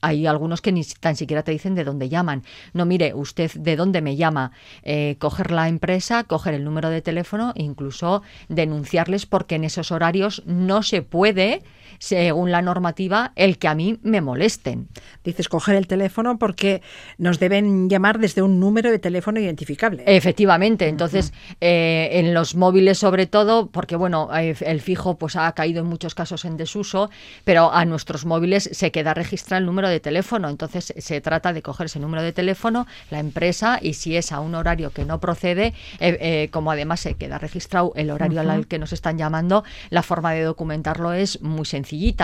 hay 0.00 0.26
algunos 0.26 0.60
que 0.60 0.72
ni 0.72 0.84
tan 0.84 1.16
siquiera 1.16 1.42
te 1.42 1.52
dicen 1.52 1.74
de 1.74 1.84
dónde 1.84 2.08
llaman. 2.08 2.42
No, 2.72 2.86
mire, 2.86 3.14
usted 3.14 3.50
de 3.52 3.76
dónde 3.76 4.02
me 4.02 4.16
llama. 4.16 4.52
Eh, 4.82 5.16
coger 5.18 5.50
la 5.50 5.68
empresa, 5.68 6.24
coger 6.24 6.54
el 6.54 6.64
número 6.64 6.90
de 6.90 7.02
teléfono, 7.02 7.52
incluso 7.56 8.22
denunciarles 8.48 9.26
porque 9.26 9.56
en 9.56 9.64
esos 9.64 9.92
horarios 9.92 10.42
no 10.46 10.82
se 10.82 11.02
puede 11.02 11.62
según 11.98 12.50
la 12.50 12.62
normativa, 12.62 13.32
el 13.36 13.58
que 13.58 13.68
a 13.68 13.74
mí 13.74 13.98
me 14.02 14.20
molesten. 14.20 14.88
Dices 15.24 15.48
coger 15.48 15.76
el 15.76 15.86
teléfono 15.86 16.38
porque 16.38 16.82
nos 17.16 17.38
deben 17.38 17.88
llamar 17.88 18.18
desde 18.18 18.42
un 18.42 18.60
número 18.60 18.90
de 18.90 18.98
teléfono 18.98 19.40
identificable. 19.40 20.04
Efectivamente, 20.06 20.88
entonces 20.88 21.32
eh, 21.60 22.08
en 22.12 22.34
los 22.34 22.54
móviles 22.54 22.98
sobre 22.98 23.26
todo, 23.26 23.68
porque 23.68 23.96
bueno, 23.96 24.28
eh, 24.36 24.54
el 24.60 24.80
fijo 24.80 25.18
pues 25.18 25.36
ha 25.36 25.50
caído 25.52 25.80
en 25.80 25.86
muchos 25.86 26.14
casos 26.14 26.44
en 26.44 26.56
desuso, 26.56 27.10
pero 27.44 27.72
a 27.72 27.84
nuestros 27.84 28.24
móviles 28.24 28.68
se 28.72 28.90
queda 28.90 29.14
registrado 29.14 29.60
el 29.60 29.66
número 29.66 29.88
de 29.88 30.00
teléfono, 30.00 30.48
entonces 30.48 30.92
se 30.96 31.20
trata 31.20 31.52
de 31.52 31.62
coger 31.62 31.86
ese 31.86 32.00
número 32.00 32.22
de 32.22 32.32
teléfono, 32.32 32.86
la 33.10 33.18
empresa 33.18 33.78
y 33.80 33.94
si 33.94 34.16
es 34.16 34.32
a 34.32 34.40
un 34.40 34.54
horario 34.54 34.90
que 34.90 35.04
no 35.04 35.20
procede, 35.20 35.74
eh, 36.00 36.48
como 36.52 36.70
además 36.70 37.00
se 37.00 37.14
queda 37.14 37.38
registrado 37.38 37.92
el 37.96 38.10
horario 38.10 38.40
al 38.40 38.66
que 38.66 38.78
nos 38.78 38.92
están 38.92 39.18
llamando, 39.18 39.64
la 39.90 40.02
forma 40.02 40.32
de 40.32 40.42
documentarlo 40.42 41.12
es 41.12 41.40
muy 41.42 41.64
sencilla 41.64 41.77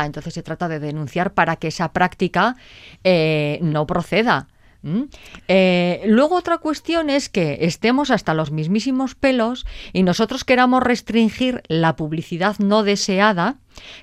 entonces 0.04 0.34
se 0.34 0.42
trata 0.42 0.68
de 0.68 0.80
denunciar 0.80 1.34
para 1.34 1.56
que 1.56 1.68
esa 1.68 1.92
práctica 1.92 2.56
eh, 3.02 3.58
no 3.62 3.86
proceda. 3.86 4.48
Eh, 5.48 6.02
luego 6.06 6.36
otra 6.36 6.58
cuestión 6.58 7.08
es 7.08 7.30
que 7.30 7.58
estemos 7.62 8.10
hasta 8.10 8.34
los 8.34 8.50
mismísimos 8.50 9.14
pelos 9.14 9.64
y 9.92 10.02
nosotros 10.02 10.44
queramos 10.44 10.82
restringir 10.82 11.62
la 11.68 11.96
publicidad 11.96 12.58
no 12.58 12.82
deseada, 12.82 13.56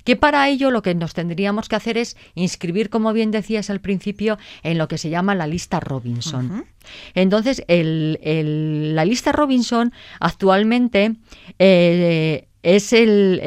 que 0.04 0.16
para 0.16 0.50
ello 0.50 0.72
lo 0.72 0.82
que 0.82 0.96
nos 0.96 1.14
tendríamos 1.14 1.70
que 1.70 1.76
hacer 1.76 1.98
es 1.98 2.18
inscribir, 2.34 2.90
como 2.90 3.14
bien 3.14 3.30
decías 3.30 3.70
al 3.70 3.80
principio, 3.80 4.40
en 4.64 4.78
lo 4.80 4.88
que 4.88 4.98
se 4.98 5.10
llama 5.10 5.36
la 5.36 5.46
lista 5.46 5.80
Robinson. 5.80 6.66
Entonces, 7.14 7.64
la 7.68 9.06
lista 9.06 9.32
Robinson 9.32 9.94
actualmente 10.20 11.16
eh, 11.60 12.48
es 12.64 12.94
el, 12.94 13.40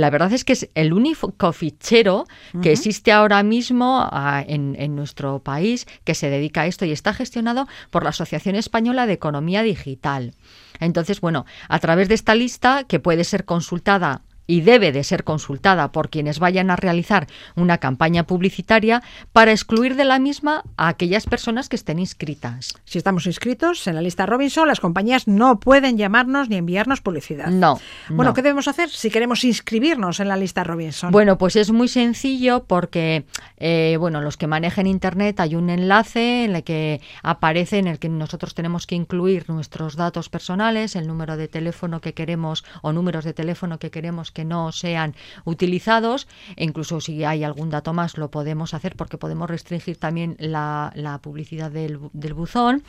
la 0.00 0.10
verdad 0.10 0.32
es 0.32 0.44
que 0.44 0.52
es 0.52 0.68
el 0.74 0.92
único 0.92 1.52
fichero 1.52 2.26
que 2.62 2.72
existe 2.72 3.12
ahora 3.12 3.42
mismo 3.42 4.06
ah, 4.10 4.44
en, 4.46 4.76
en, 4.78 4.96
nuestro 4.96 5.38
país 5.38 5.86
que 6.04 6.14
se 6.14 6.30
dedica 6.30 6.62
a 6.62 6.66
esto 6.66 6.84
y 6.84 6.92
está 6.92 7.14
gestionado 7.14 7.68
por 7.90 8.02
la 8.02 8.10
Asociación 8.10 8.56
Española 8.56 9.06
de 9.06 9.12
Economía 9.12 9.62
Digital. 9.62 10.34
Entonces, 10.80 11.20
bueno, 11.20 11.46
a 11.68 11.78
través 11.78 12.08
de 12.08 12.14
esta 12.14 12.34
lista 12.34 12.84
que 12.84 12.98
puede 12.98 13.24
ser 13.24 13.44
consultada 13.44 14.22
y 14.46 14.62
debe 14.62 14.92
de 14.92 15.04
ser 15.04 15.24
consultada 15.24 15.92
por 15.92 16.10
quienes 16.10 16.38
vayan 16.38 16.70
a 16.70 16.76
realizar 16.76 17.26
una 17.56 17.78
campaña 17.78 18.24
publicitaria 18.24 19.02
para 19.32 19.52
excluir 19.52 19.96
de 19.96 20.04
la 20.04 20.18
misma 20.18 20.64
a 20.76 20.88
aquellas 20.88 21.26
personas 21.26 21.68
que 21.68 21.76
estén 21.76 21.98
inscritas. 21.98 22.74
Si 22.84 22.98
estamos 22.98 23.26
inscritos 23.26 23.86
en 23.86 23.94
la 23.94 24.02
lista 24.02 24.26
Robinson, 24.26 24.68
las 24.68 24.80
compañías 24.80 25.28
no 25.28 25.60
pueden 25.60 25.96
llamarnos 25.96 26.48
ni 26.48 26.56
enviarnos 26.56 27.00
publicidad. 27.00 27.48
No. 27.48 27.80
Bueno, 28.08 28.34
¿qué 28.34 28.42
debemos 28.42 28.68
hacer 28.68 28.90
si 28.90 29.10
queremos 29.10 29.44
inscribirnos 29.44 30.20
en 30.20 30.28
la 30.28 30.36
lista 30.36 30.64
Robinson? 30.64 31.10
Bueno, 31.12 31.38
pues 31.38 31.56
es 31.56 31.70
muy 31.70 31.88
sencillo 31.88 32.64
porque, 32.64 33.24
eh, 33.58 33.96
bueno, 33.98 34.20
los 34.20 34.36
que 34.36 34.46
manejen 34.46 34.86
Internet 34.86 35.40
hay 35.40 35.54
un 35.54 35.70
enlace 35.70 36.44
en 36.44 36.56
el 36.56 36.64
que 36.64 37.00
aparece, 37.22 37.78
en 37.78 37.86
el 37.86 37.98
que 37.98 38.08
nosotros 38.08 38.54
tenemos 38.54 38.86
que 38.86 38.94
incluir 38.94 39.48
nuestros 39.48 39.96
datos 39.96 40.28
personales, 40.28 40.96
el 40.96 41.06
número 41.06 41.36
de 41.36 41.48
teléfono 41.48 42.00
que 42.00 42.14
queremos 42.14 42.64
o 42.82 42.92
números 42.92 43.24
de 43.24 43.32
teléfono 43.32 43.78
que 43.78 43.90
queremos 43.90 44.31
que 44.32 44.44
no 44.44 44.72
sean 44.72 45.14
utilizados. 45.44 46.28
E 46.56 46.64
incluso 46.64 47.00
si 47.00 47.24
hay 47.24 47.44
algún 47.44 47.70
dato 47.70 47.92
más 47.92 48.18
lo 48.18 48.30
podemos 48.30 48.74
hacer 48.74 48.96
porque 48.96 49.18
podemos 49.18 49.48
restringir 49.48 49.96
también 49.96 50.36
la, 50.38 50.92
publicidad 51.22 51.70
del, 51.70 51.98
buzón. 52.34 52.82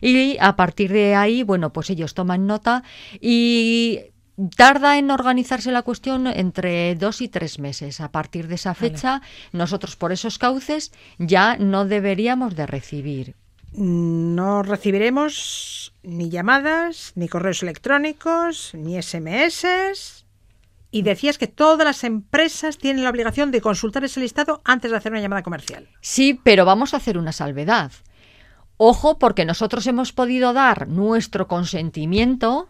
Y 0.00 0.36
a 0.40 0.56
partir 0.56 0.92
de 0.92 1.14
ahí, 1.14 1.42
bueno, 1.42 1.72
pues 1.72 1.90
ellos 1.90 2.14
toman 2.14 2.46
nota 2.46 2.82
y 3.20 4.00
tarda 4.56 4.98
en 4.98 5.10
organizarse 5.10 5.72
la 5.72 5.82
cuestión 5.82 6.26
entre 6.26 6.94
dos 6.94 7.20
y 7.20 7.28
tres 7.28 7.58
meses. 7.58 8.00
A 8.00 8.10
partir 8.12 8.46
de 8.48 8.54
esa 8.54 8.74
fecha, 8.74 9.22
nosotros 9.52 9.96
por 9.96 10.12
esos 10.12 10.38
cauces 10.38 10.92
ya 11.18 11.56
no 11.56 11.84
deberíamos 11.84 12.54
de 12.54 12.66
recibir. 12.66 13.36
No 13.72 14.62
recibiremos 14.62 15.92
ni 16.02 16.30
llamadas, 16.30 17.12
ni 17.16 17.28
correos 17.28 17.62
electrónicos, 17.62 18.72
ni 18.74 19.00
SMS. 19.00 20.24
Y 20.90 21.02
decías 21.02 21.38
que 21.38 21.46
todas 21.46 21.84
las 21.84 22.04
empresas 22.04 22.78
tienen 22.78 23.04
la 23.04 23.10
obligación 23.10 23.50
de 23.50 23.60
consultar 23.60 24.04
ese 24.04 24.20
listado 24.20 24.62
antes 24.64 24.90
de 24.90 24.96
hacer 24.96 25.12
una 25.12 25.20
llamada 25.20 25.42
comercial. 25.42 25.88
Sí, 26.00 26.40
pero 26.42 26.64
vamos 26.64 26.94
a 26.94 26.96
hacer 26.96 27.18
una 27.18 27.32
salvedad. 27.32 27.92
Ojo, 28.78 29.18
porque 29.18 29.44
nosotros 29.44 29.86
hemos 29.86 30.12
podido 30.12 30.52
dar 30.52 30.88
nuestro 30.88 31.48
consentimiento 31.48 32.68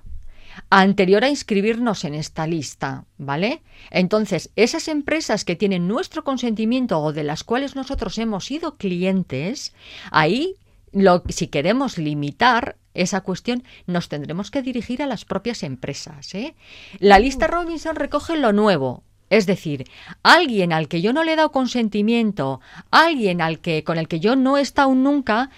anterior 0.71 1.25
a 1.25 1.29
inscribirnos 1.29 2.05
en 2.05 2.15
esta 2.15 2.47
lista, 2.47 3.05
¿vale? 3.17 3.63
Entonces, 3.91 4.51
esas 4.57 4.89
empresas 4.89 5.45
que 5.45 5.57
tienen 5.57 5.87
nuestro 5.87 6.25
consentimiento 6.25 6.99
o 7.01 7.13
de 7.13 7.25
las 7.25 7.45
cuales 7.45 7.77
nosotros 7.77 8.19
hemos 8.19 8.47
sido 8.47 8.77
clientes, 8.77 9.75
ahí 10.11 10.57
lo, 10.93 11.23
si 11.29 11.49
queremos 11.49 11.99
limitar 11.99 12.77
esa 12.95 13.21
cuestión, 13.21 13.63
nos 13.87 14.09
tendremos 14.09 14.51
que 14.51 14.63
dirigir 14.63 15.03
a 15.03 15.07
las 15.07 15.25
propias 15.25 15.63
empresas. 15.63 16.35
¿eh? 16.35 16.55
La 16.99 17.19
lista 17.19 17.47
Robinson 17.47 17.97
recoge 17.97 18.37
lo 18.37 18.53
nuevo, 18.53 19.05
es 19.31 19.47
decir, 19.47 19.85
alguien 20.23 20.73
al 20.73 20.89
que 20.89 21.01
yo 21.01 21.13
no 21.13 21.23
le 21.25 21.33
he 21.33 21.37
dado 21.37 21.53
consentimiento, 21.53 22.61
alguien 22.91 23.41
al 23.41 23.61
que 23.61 23.85
con 23.85 23.99
el 23.99 24.09
que 24.09 24.21
yo 24.21 24.37
no 24.37 24.57
he 24.57 24.63
estado 24.63 24.95
nunca, 24.95 25.51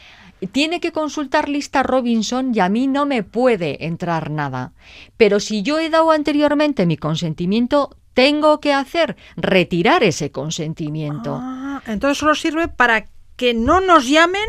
tiene 0.53 0.81
que 0.81 0.93
consultar 0.93 1.49
lista 1.49 1.83
Robinson 1.83 2.53
y 2.55 2.61
a 2.61 2.69
mí 2.69 2.87
no 2.87 3.07
me 3.07 3.23
puede 3.23 3.87
entrar 3.87 4.31
nada. 4.31 4.73
Pero 5.17 5.39
si 5.39 5.63
yo 5.63 5.79
he 5.79 5.91
dado 5.91 6.11
anteriormente 6.11 6.87
mi 6.87 6.97
consentimiento, 6.97 7.97
tengo 8.15 8.61
que 8.61 8.73
hacer 8.73 9.17
retirar 9.37 10.03
ese 10.03 10.31
consentimiento. 10.31 11.39
Ah, 11.41 11.83
entonces 11.87 12.19
solo 12.19 12.35
sirve 12.35 12.69
para 12.69 13.07
que 13.37 13.55
no 13.55 13.81
nos 13.81 14.09
llamen 14.09 14.45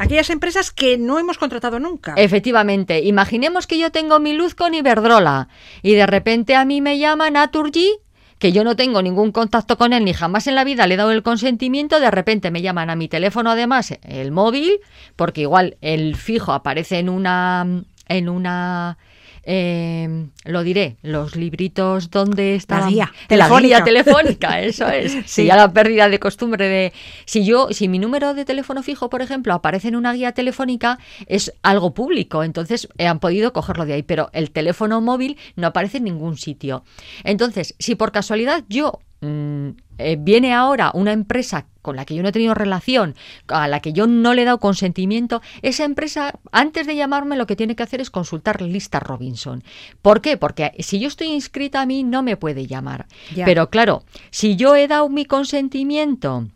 aquellas 0.00 0.30
empresas 0.30 0.70
que 0.70 0.96
no 0.96 1.18
hemos 1.18 1.36
contratado 1.36 1.78
nunca. 1.78 2.14
Efectivamente, 2.16 3.00
imaginemos 3.00 3.66
que 3.66 3.78
yo 3.78 3.92
tengo 3.92 4.18
mi 4.18 4.32
luz 4.32 4.54
con 4.54 4.72
Iberdrola 4.72 5.48
y 5.82 5.92
de 5.92 6.06
repente 6.06 6.56
a 6.56 6.64
mí 6.64 6.80
me 6.80 6.98
llama 6.98 7.30
Naturgy 7.30 7.98
que 8.38 8.52
yo 8.52 8.64
no 8.64 8.74
tengo 8.74 9.02
ningún 9.02 9.30
contacto 9.30 9.76
con 9.76 9.92
él 9.92 10.06
ni 10.06 10.14
jamás 10.14 10.46
en 10.46 10.54
la 10.54 10.64
vida 10.64 10.86
le 10.86 10.94
he 10.94 10.96
dado 10.96 11.12
el 11.12 11.22
consentimiento, 11.22 12.00
de 12.00 12.10
repente 12.10 12.50
me 12.50 12.62
llaman 12.62 12.88
a 12.88 12.96
mi 12.96 13.06
teléfono 13.06 13.50
además 13.50 13.98
el 14.02 14.32
móvil, 14.32 14.80
porque 15.16 15.42
igual 15.42 15.76
el 15.82 16.16
fijo 16.16 16.52
aparece 16.52 16.98
en 16.98 17.10
una 17.10 17.66
en 18.08 18.28
una 18.30 18.96
eh, 19.44 20.28
lo 20.44 20.62
diré, 20.62 20.96
los 21.02 21.36
libritos 21.36 22.10
donde 22.10 22.54
está 22.54 22.80
la 22.80 22.88
guía 22.88 23.12
telefónica. 23.28 23.84
telefónica, 23.84 24.60
eso 24.60 24.88
es. 24.88 25.16
Si 25.30 25.46
ya 25.46 25.56
la 25.56 25.72
pérdida 25.72 26.08
de 26.08 26.18
costumbre 26.18 26.68
de 26.68 26.92
si 27.24 27.44
yo 27.44 27.68
si 27.70 27.88
mi 27.88 27.98
número 27.98 28.34
de 28.34 28.44
teléfono 28.44 28.82
fijo, 28.82 29.08
por 29.10 29.22
ejemplo, 29.22 29.54
aparece 29.54 29.88
en 29.88 29.96
una 29.96 30.12
guía 30.12 30.32
telefónica 30.32 30.98
es 31.26 31.52
algo 31.62 31.94
público, 31.94 32.42
entonces 32.42 32.88
eh, 32.98 33.06
han 33.06 33.20
podido 33.20 33.52
cogerlo 33.52 33.86
de 33.86 33.94
ahí, 33.94 34.02
pero 34.02 34.30
el 34.32 34.50
teléfono 34.50 35.00
móvil 35.00 35.36
no 35.56 35.68
aparece 35.68 35.98
en 35.98 36.04
ningún 36.04 36.36
sitio. 36.36 36.84
Entonces, 37.24 37.74
si 37.78 37.94
por 37.94 38.12
casualidad 38.12 38.64
yo 38.68 39.00
Mm, 39.22 39.72
eh, 40.00 40.16
viene 40.18 40.52
ahora 40.54 40.90
una 40.94 41.12
empresa 41.12 41.66
con 41.82 41.96
la 41.96 42.04
que 42.04 42.14
yo 42.14 42.22
no 42.22 42.28
he 42.28 42.32
tenido 42.32 42.54
relación, 42.54 43.14
a 43.48 43.66
la 43.68 43.80
que 43.80 43.92
yo 43.92 44.06
no 44.06 44.34
le 44.34 44.42
he 44.42 44.44
dado 44.44 44.58
consentimiento, 44.58 45.40
esa 45.62 45.84
empresa, 45.84 46.38
antes 46.52 46.86
de 46.86 46.96
llamarme, 46.96 47.36
lo 47.36 47.46
que 47.46 47.56
tiene 47.56 47.74
que 47.74 47.82
hacer 47.82 48.00
es 48.00 48.10
consultar 48.10 48.60
lista 48.60 49.00
Robinson. 49.00 49.64
¿Por 50.02 50.20
qué? 50.20 50.36
Porque 50.36 50.72
si 50.80 51.00
yo 51.00 51.08
estoy 51.08 51.28
inscrita 51.28 51.80
a 51.80 51.86
mí, 51.86 52.04
no 52.04 52.22
me 52.22 52.36
puede 52.36 52.66
llamar. 52.66 53.06
Pero 53.34 53.70
claro, 53.70 54.02
si 54.30 54.56
yo 54.56 54.76
he 54.76 54.88
dado 54.88 55.08
mi 55.08 55.24
consentimiento, 55.24 56.48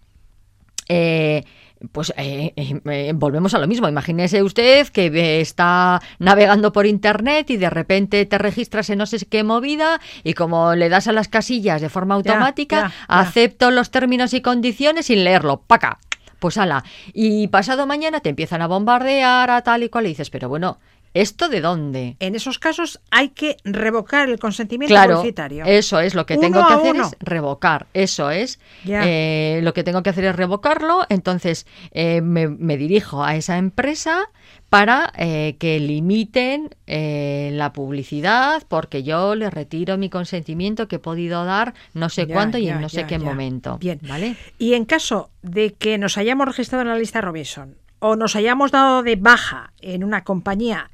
eh, 0.89 1.45
pues 1.93 2.13
eh, 2.17 2.53
eh, 2.57 2.81
eh, 2.85 3.13
volvemos 3.15 3.55
a 3.55 3.59
lo 3.59 3.67
mismo. 3.67 3.89
Imagínese 3.89 4.43
usted 4.43 4.89
que 4.89 5.41
está 5.41 6.01
navegando 6.19 6.73
por 6.73 6.87
internet 6.87 7.51
y 7.51 7.57
de 7.57 7.71
repente 7.71 8.25
te 8.27 8.39
registras 8.39 8.91
en 8.91 8.99
no 8.99 9.07
sé 9.07 9.19
qué 9.27 9.45
movida 9.45 10.01
y 10.23 10.35
como 10.35 10.75
le 10.75 10.89
das 10.89 11.09
a 11.09 11.13
las 11.13 11.29
casillas 11.29 11.81
de 11.81 11.89
forma 11.89 12.15
automática, 12.15 12.93
acepto 13.09 13.71
los 13.71 13.91
términos 13.91 14.35
y 14.35 14.41
condiciones 14.41 15.07
sin 15.07 15.25
leerlo. 15.25 15.63
¡Paca! 15.67 15.99
Pues 16.39 16.59
ala. 16.59 16.85
Y 17.13 17.49
pasado 17.49 17.87
mañana 17.87 18.21
te 18.21 18.29
empiezan 18.29 18.61
a 18.61 18.67
bombardear 18.67 19.51
a 19.51 19.63
tal 19.63 19.83
y 19.83 19.89
cual 19.89 20.07
y 20.07 20.11
dices, 20.11 20.31
pero 20.31 20.49
bueno, 20.49 20.79
¿Esto 21.15 21.49
de 21.49 21.61
dónde? 21.61 22.17
En 22.19 22.35
esos 22.35 22.59
casos 22.59 23.01
hay 23.13 23.29
que 23.29 23.57
revocar 23.63 24.29
el 24.29 24.41
consentimiento 24.41 24.93
claro, 24.93 25.23
Eso 25.65 26.01
es 26.01 26.17
lo 26.17 26.27
que 26.27 26.37
tengo 26.37 26.67
que 26.67 26.75
hacer 26.75 26.97
es 26.97 27.17
revocar. 27.21 27.87
Eso 27.95 28.31
es 28.31 28.59
eh, 28.85 29.61
lo 29.63 29.73
que 29.75 29.85
tengo 29.85 30.03
que 30.03 30.11
hacer 30.11 30.25
es 30.25 30.35
revocarlo. 30.35 31.07
Entonces 31.09 31.69
eh, 31.93 32.21
me, 32.21 32.77
dirijo 32.77 33.23
a 33.23 33.37
esa 33.37 33.59
empresa 33.59 34.29
para 34.69 35.13
eh, 35.17 35.55
que 35.61 35.79
limiten 35.79 36.71
la 36.87 37.73
publicidad 37.73 38.65
porque 38.67 39.05
yo 39.05 39.37
le 39.37 39.51
retiro 39.51 39.97
mi 39.97 40.11
consentimiento 40.11 40.89
que 40.89 40.97
he 40.97 40.99
podido 40.99 41.45
dar 41.45 41.75
no 41.93 42.09
sé 42.09 42.27
cuándo 42.27 42.59
y 42.59 42.69
en 42.69 42.81
no 42.81 42.89
sé 42.89 43.07
qué 43.07 43.21
momento. 43.21 43.79
Bien, 43.79 44.01
¿vale? 44.03 44.35
Y 44.59 44.75
en 44.75 44.85
caso 44.85 45.31
de 45.43 45.75
que 45.75 45.97
nos 45.97 46.19
hayamos 46.19 46.47
registrado 46.49 46.83
en 46.83 46.89
la 46.89 46.99
lista 46.99 47.21
Robinson 47.21 47.77
o 48.01 48.17
nos 48.17 48.35
hayamos 48.35 48.73
dado 48.73 49.05
de 49.05 49.15
baja 49.15 49.73
en 49.81 50.03
una 50.03 50.25
compañía 50.25 50.91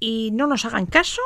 y 0.00 0.30
no 0.32 0.46
nos 0.46 0.64
hagan 0.64 0.86
caso, 0.86 1.22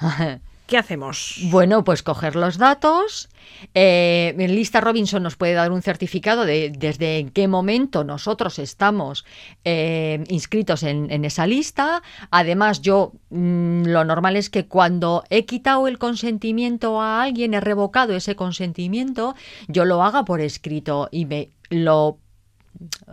¿qué 0.66 0.78
hacemos? 0.78 1.38
Bueno, 1.50 1.84
pues 1.84 2.02
coger 2.02 2.36
los 2.36 2.58
datos. 2.58 3.28
Eh, 3.74 4.34
Lista 4.36 4.80
Robinson 4.80 5.22
nos 5.22 5.36
puede 5.36 5.54
dar 5.54 5.70
un 5.72 5.82
certificado 5.82 6.44
de 6.44 6.70
desde 6.70 7.18
en 7.18 7.30
qué 7.30 7.48
momento 7.48 8.04
nosotros 8.04 8.58
estamos 8.58 9.24
eh, 9.64 10.24
inscritos 10.28 10.82
en, 10.82 11.24
esa 11.24 11.46
lista. 11.46 12.02
Además, 12.30 12.82
yo 12.82 13.12
mm, 13.30 13.84
lo 13.86 14.04
normal 14.04 14.36
es 14.36 14.50
que 14.50 14.66
cuando 14.66 15.24
he 15.30 15.44
quitado 15.44 15.88
el 15.88 15.98
consentimiento 15.98 17.00
a 17.00 17.22
alguien, 17.22 17.54
he 17.54 17.60
revocado 17.60 18.14
ese 18.16 18.36
consentimiento, 18.36 19.34
yo 19.68 19.84
lo 19.84 20.02
haga 20.02 20.24
por 20.24 20.40
escrito 20.40 21.08
y 21.10 21.26
me 21.26 21.50
lo 21.70 22.18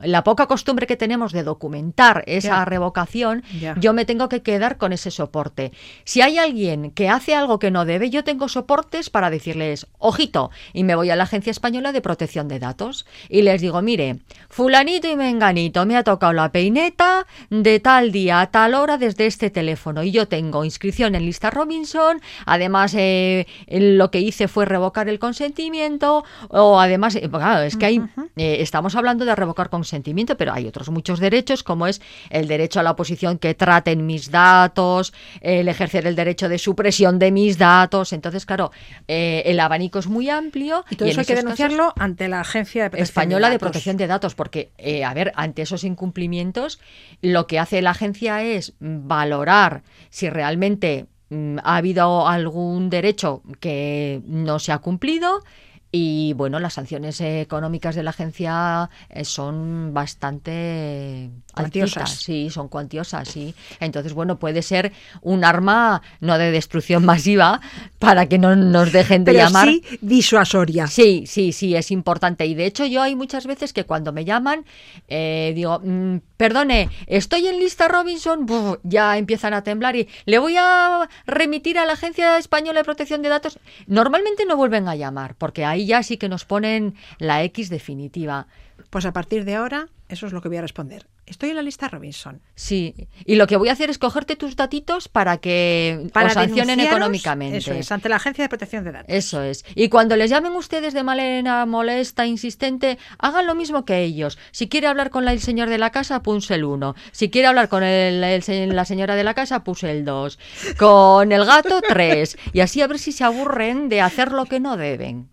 la 0.02 0.24
poca 0.24 0.47
costumbre 0.47 0.88
que 0.88 0.97
tenemos 0.97 1.32
de 1.32 1.43
documentar 1.43 2.24
esa 2.26 2.65
revocación, 2.65 3.43
yo 3.78 3.93
me 3.93 4.06
tengo 4.06 4.30
que 4.30 4.41
quedar 4.41 4.78
con 4.78 4.93
ese 4.93 5.12
soporte. 5.12 5.71
Si 6.04 6.21
hay 6.21 6.38
alguien 6.38 6.91
que 6.91 7.10
hace 7.10 7.36
algo 7.36 7.60
que 7.60 7.71
no 7.71 7.86
debe, 7.86 8.10
yo 8.10 8.24
tengo 8.24 8.50
soportes 8.50 9.10
para 9.10 9.30
decirles, 9.30 9.88
ojito, 10.00 10.50
y 10.74 10.84
me 10.84 10.95
voy 10.95 11.10
a 11.10 11.15
la 11.15 11.24
Agencia 11.24 11.52
Española 11.52 11.91
de 11.91 12.02
Protección 12.02 12.47
de 12.47 12.60
Datos 12.60 13.06
y 13.30 13.43
les 13.43 13.62
digo, 13.62 13.82
mire, 13.82 14.19
fulanito 14.50 15.08
y 15.08 15.15
menganito, 15.15 15.86
me 15.86 15.95
ha 15.95 16.04
tocado 16.04 16.34
la 16.34 16.52
peineta 16.52 17.28
de 17.50 17.80
tal 17.80 18.12
día 18.12 18.41
a 18.41 18.52
tal 18.52 18.74
hora 18.74 18.97
desde 18.97 19.28
este 19.28 19.50
teléfono 19.50 20.04
y 20.04 20.12
yo 20.12 20.28
tengo 20.28 20.65
inscripción 20.65 21.15
en 21.15 21.26
lista 21.26 21.52
Robinson, 21.52 22.21
además 22.45 22.93
eh, 22.97 23.45
lo 23.67 24.10
que 24.12 24.19
hice 24.19 24.47
fue 24.47 24.65
revocar 24.65 25.10
el 25.10 25.19
consentimiento 25.19 26.24
o 26.50 26.80
además, 26.80 27.15
eh, 27.15 27.30
claro, 27.30 27.62
es 27.62 27.78
que 27.78 27.86
hay, 27.86 28.02
eh, 28.36 28.58
estamos 28.60 28.95
hablando 28.95 29.26
de 29.26 29.36
consentimiento, 29.54 30.38
pero 30.38 30.54
hay 30.54 30.68
otros 30.68 30.90
muchos 30.90 31.20
derechos, 31.20 31.64
como 31.64 31.88
es 31.88 32.02
el 32.30 32.48
derecho 32.48 32.80
a 32.80 32.84
la 32.84 32.92
oposición 32.92 33.38
que 33.38 33.54
traten 33.54 34.06
mis 34.06 34.32
datos, 34.32 35.14
el 35.42 35.68
ejercer 35.68 36.08
el 36.08 36.16
derecho 36.16 36.50
de 36.50 36.58
supresión 36.58 37.20
de 37.20 37.32
mis 37.32 37.58
datos. 37.58 38.14
Entonces, 38.14 38.46
claro, 38.46 38.72
eh, 39.08 39.44
el 39.46 39.60
abanico 39.60 40.00
es 40.00 40.08
muy 40.08 40.30
amplio. 40.30 40.86
Y 40.90 40.96
todo 40.96 41.08
eso 41.10 41.22
hay 41.22 41.26
que 41.26 41.36
denunciarlo 41.36 41.94
ante 41.98 42.28
la 42.28 42.42
Agencia 42.42 42.88
Española 42.94 43.50
de, 43.50 43.60
Protección 43.60 43.98
de 43.98 44.08
Datos, 44.08 44.36
porque, 44.36 44.72
eh, 44.78 45.04
a 45.04 45.14
ver, 45.14 45.32
ante 45.36 45.62
esos 45.62 45.84
incumplimientos, 45.84 46.80
lo 47.22 47.48
que 47.48 47.60
hace 47.60 47.82
la 47.82 47.92
agencia 47.92 48.44
es 48.44 48.74
valorar 48.80 49.84
si 50.10 50.30
realmente 50.30 51.08
mm, 51.30 51.60
ha 51.64 51.78
habido 51.78 52.28
algún 52.28 52.90
derecho 52.90 53.42
que 53.60 54.22
no 54.26 54.60
se 54.60 54.72
ha 54.72 54.80
cumplido 54.80 55.44
y 55.91 56.34
bueno, 56.34 56.60
las 56.60 56.73
sanciones 56.73 57.19
económicas 57.19 57.95
de 57.95 58.04
la 58.04 58.12
agencia 58.12 58.89
eh, 59.10 59.25
son 59.25 59.93
bastante 59.93 61.30
cuantiosas. 61.52 62.10
sí, 62.10 62.50
son 62.50 62.68
cuantiosas, 62.68 63.28
sí. 63.28 63.54
Entonces, 63.80 64.14
bueno, 64.14 64.38
puede 64.38 64.62
ser 64.62 64.92
un 65.22 65.44
arma 65.44 66.02
no 66.20 66.38
de 66.38 66.52
destrucción 66.52 67.06
masiva 67.12 67.62
para 68.00 68.28
que 68.28 68.38
no 68.38 68.56
nos 68.56 68.92
dejen 68.92 69.24
de 69.24 69.34
Pero 69.34 69.46
llamar. 69.46 69.68
Sí, 69.68 69.84
disuasoria. 70.02 70.88
Sí, 70.88 71.26
sí, 71.28 71.52
sí, 71.52 71.76
es 71.76 71.92
importante. 71.92 72.46
Y 72.46 72.56
de 72.56 72.66
hecho, 72.66 72.86
yo 72.86 73.02
hay 73.02 73.16
muchas 73.16 73.46
veces 73.46 73.74
que 73.74 73.86
cuando 73.86 74.12
me 74.12 74.26
llaman, 74.26 74.66
eh, 75.08 75.52
digo, 75.56 75.80
mm, 75.84 76.18
perdone, 76.38 76.90
estoy 77.08 77.48
en 77.48 77.60
lista 77.60 77.88
Robinson, 77.88 78.48
ya 78.84 79.18
empiezan 79.18 79.54
a 79.54 79.64
temblar 79.64 79.96
y 79.96 80.08
le 80.26 80.40
voy 80.40 80.56
a 80.58 81.10
remitir 81.26 81.78
a 81.78 81.86
la 81.86 81.94
Agencia 81.94 82.38
Española 82.38 82.80
de 82.80 82.84
Protección 82.84 83.22
de 83.22 83.30
Datos. 83.30 83.60
Normalmente 83.88 84.46
no 84.46 84.58
vuelven 84.58 84.88
a 84.88 84.96
llamar, 84.96 85.36
porque 85.36 85.66
ahí 85.66 85.86
ya 85.86 86.04
sí 86.04 86.18
que 86.18 86.30
nos 86.30 86.46
ponen 86.46 86.96
la 87.20 87.44
X 87.44 87.70
definitiva. 87.70 88.48
Pues 88.90 89.06
a 89.06 89.14
partir 89.14 89.46
de 89.46 89.56
ahora, 89.56 89.88
eso 90.10 90.28
es 90.28 90.34
lo 90.34 90.42
que 90.42 90.50
voy 90.50 90.58
a 90.58 90.62
responder. 90.62 91.06
Estoy 91.32 91.52
en 91.52 91.56
la 91.56 91.62
lista 91.62 91.88
Robinson. 91.88 92.41
Sí, 92.56 93.08
y 93.26 93.36
lo 93.36 93.48
que 93.48 93.56
voy 93.56 93.70
a 93.70 93.72
hacer 93.72 93.89
es 93.89 93.98
cogerte 93.98 94.36
tus 94.36 94.58
datitos 94.58 95.08
para 95.08 95.38
que 95.38 96.10
para 96.12 96.27
os 96.27 96.34
sancionen 96.34 96.82
económicamente. 96.82 97.60
Eso 97.60 97.71
es, 97.71 97.90
ante 97.90 98.10
la 98.10 98.17
Agencia 98.17 98.44
de 98.44 98.50
Protección 98.50 98.84
de 98.84 98.92
Datos. 98.92 99.08
Eso 99.08 99.42
es. 99.42 99.63
Y 99.73 99.88
cuando 99.88 100.17
les 100.17 100.29
llamen 100.29 100.52
ustedes 100.52 100.94
de 100.94 101.04
manera 101.04 101.65
molesta, 101.65 102.25
insistente, 102.25 102.98
hagan 103.17 103.48
lo 103.48 103.56
mismo 103.56 103.86
que 103.86 104.04
ellos. 104.04 104.38
Si 104.52 104.67
quiere 104.67 104.88
hablar 104.88 105.10
con 105.10 105.25
el 105.25 105.40
señor 105.40 105.69
de 105.69 105.77
la 105.77 105.92
casa, 105.92 106.21
puse 106.21 106.56
el 106.56 106.65
1. 106.65 106.96
Si 107.13 107.29
quiere 107.29 107.48
hablar 107.48 107.69
con 107.69 107.82
el, 107.84 108.19
la 108.19 108.84
señora 108.84 109.15
de 109.15 109.23
la 109.23 109.34
casa, 109.34 109.63
puse 109.63 109.90
el 109.90 110.04
2. 110.04 110.38
Con 110.77 111.32
el 111.32 111.46
gato, 111.46 111.79
3. 111.88 112.38
Y 112.52 112.60
así 112.60 112.82
a 112.82 112.88
ver 112.88 113.00
si 113.00 113.13
se 113.13 113.23
aburren 113.23 113.88
de 113.88 114.02
hacer 114.02 114.34
lo 114.34 114.44
que 114.48 114.60
no 114.60 114.75
deben. 114.75 115.29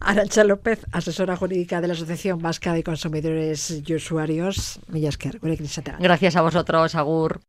Arancha 0.00 0.44
López, 0.44 0.84
asesora 0.92 1.34
jurídica 1.34 1.80
de 1.80 1.88
la 1.88 1.94
Asociación 1.94 2.40
Vasca 2.40 2.74
de 2.74 2.84
Consumidores 2.84 3.82
y 3.86 3.94
Usuarios. 3.94 4.80
Gracias 6.00 6.36
a 6.36 6.42
vosotros, 6.42 6.94
Agur. 6.94 7.40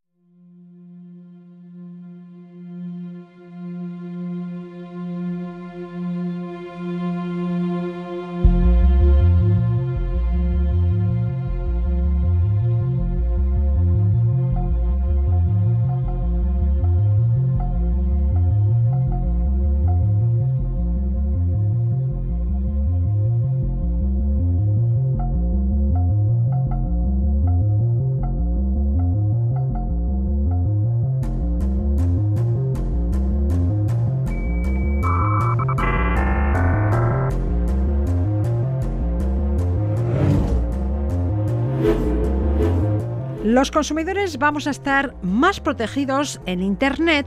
Consumidores 43.82 44.38
vamos 44.38 44.68
a 44.68 44.70
estar 44.70 45.16
más 45.24 45.60
protegidos 45.60 46.40
en 46.46 46.62
Internet 46.62 47.26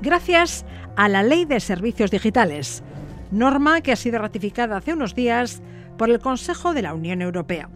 gracias 0.00 0.64
a 0.94 1.08
la 1.08 1.24
Ley 1.24 1.44
de 1.44 1.58
Servicios 1.58 2.12
Digitales. 2.12 2.84
norma 3.32 3.80
que 3.80 3.90
ha 3.90 3.96
sido 3.96 4.20
ratificada 4.20 4.76
hace 4.76 4.92
unos 4.92 5.16
días 5.16 5.60
por 5.98 6.08
el 6.08 6.20
Consejo 6.20 6.72
de 6.72 6.82
la 6.82 6.94
Unión 6.94 7.20
Europea. 7.20 7.68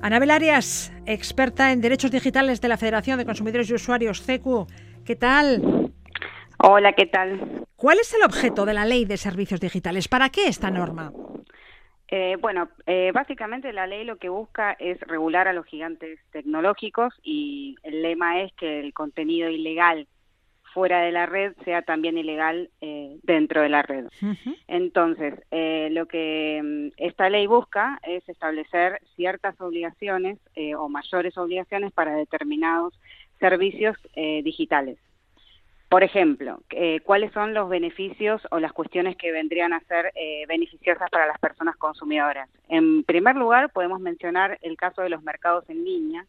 Anabel 0.00 0.30
Arias, 0.30 0.94
experta 1.04 1.72
en 1.72 1.82
derechos 1.82 2.10
digitales 2.10 2.62
de 2.62 2.68
la 2.68 2.78
Federación 2.78 3.18
de 3.18 3.26
Consumidores 3.26 3.68
y 3.68 3.74
Usuarios, 3.74 4.22
CECU, 4.22 4.66
¿qué 5.04 5.14
tal? 5.14 5.92
Hola, 6.56 6.94
¿qué 6.94 7.04
tal? 7.04 7.66
¿Cuál 7.76 7.98
es 7.98 8.14
el 8.14 8.22
objeto 8.22 8.64
de 8.64 8.72
la 8.72 8.86
Ley 8.86 9.04
de 9.04 9.18
Servicios 9.18 9.60
Digitales? 9.60 10.08
¿Para 10.08 10.30
qué 10.30 10.46
esta 10.46 10.70
norma? 10.70 11.12
Eh, 12.14 12.36
bueno, 12.38 12.68
eh, 12.84 13.10
básicamente 13.14 13.72
la 13.72 13.86
ley 13.86 14.04
lo 14.04 14.16
que 14.18 14.28
busca 14.28 14.72
es 14.72 15.00
regular 15.00 15.48
a 15.48 15.54
los 15.54 15.64
gigantes 15.64 16.20
tecnológicos 16.30 17.14
y 17.22 17.76
el 17.84 18.02
lema 18.02 18.42
es 18.42 18.52
que 18.52 18.80
el 18.80 18.92
contenido 18.92 19.48
ilegal 19.48 20.06
fuera 20.74 21.00
de 21.00 21.10
la 21.10 21.24
red 21.24 21.54
sea 21.64 21.80
también 21.80 22.18
ilegal 22.18 22.68
eh, 22.82 23.16
dentro 23.22 23.62
de 23.62 23.70
la 23.70 23.80
red. 23.80 24.08
Entonces, 24.68 25.36
lo 25.90 26.04
que 26.04 26.60
mm, 26.62 26.88
esta 26.98 27.30
ley 27.30 27.46
busca 27.46 27.98
es 28.02 28.28
establecer 28.28 29.00
ciertas 29.16 29.58
obligaciones 29.58 30.38
o 30.76 30.90
mayores 30.90 31.38
obligaciones 31.38 31.92
para 31.92 32.14
determinados 32.14 32.92
servicios 33.40 33.96
digitales. 34.14 34.98
Por 35.92 36.04
ejemplo, 36.04 36.58
eh, 36.70 37.00
¿cuáles 37.04 37.32
son 37.32 37.52
los 37.52 37.68
beneficios 37.68 38.40
o 38.50 38.58
las 38.58 38.72
cuestiones 38.72 39.14
que 39.14 39.30
vendrían 39.30 39.74
a 39.74 39.80
ser 39.80 40.10
eh, 40.14 40.46
beneficiosas 40.48 41.10
para 41.10 41.26
las 41.26 41.38
personas 41.38 41.76
consumidoras? 41.76 42.48
En 42.70 43.04
primer 43.04 43.36
lugar, 43.36 43.70
podemos 43.74 44.00
mencionar 44.00 44.58
el 44.62 44.78
caso 44.78 45.02
de 45.02 45.10
los 45.10 45.22
mercados 45.22 45.68
en 45.68 45.84
línea, 45.84 46.24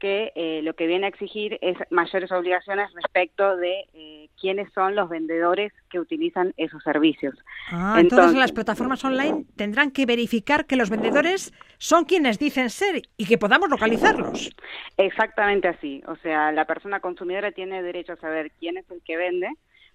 que 0.00 0.32
eh, 0.34 0.62
lo 0.62 0.74
que 0.74 0.88
viene 0.88 1.06
a 1.06 1.10
exigir 1.10 1.58
es 1.60 1.76
mayores 1.90 2.32
obligaciones 2.32 2.92
respecto 2.94 3.56
de 3.56 3.84
eh, 3.94 4.28
quiénes 4.40 4.72
son 4.72 4.96
los 4.96 5.08
vendedores 5.08 5.72
que 5.90 6.00
utilizan 6.00 6.52
esos 6.56 6.82
servicios. 6.82 7.34
Ah, 7.70 7.98
entonces, 8.00 8.36
las 8.36 8.50
plataformas 8.50 9.04
online 9.04 9.44
tendrán 9.54 9.92
que 9.92 10.06
verificar 10.06 10.66
que 10.66 10.74
los 10.74 10.90
vendedores 10.90 11.52
son 11.78 12.04
quienes 12.04 12.38
dicen 12.38 12.70
ser 12.70 13.02
y 13.16 13.26
que 13.26 13.38
podamos 13.38 13.68
localizarlos. 13.68 14.50
Exactamente 14.96 15.68
así. 15.68 16.02
O 16.08 16.16
sea, 16.16 16.50
la 16.50 16.64
persona 16.64 17.00
consumidora 17.00 17.52
tiene 17.52 17.82
derecho 17.82 18.14
a 18.14 18.16
saber 18.16 18.50
quién 18.58 18.78
es 18.78 18.90
el 18.90 19.02
que 19.02 19.16
vende 19.16 19.50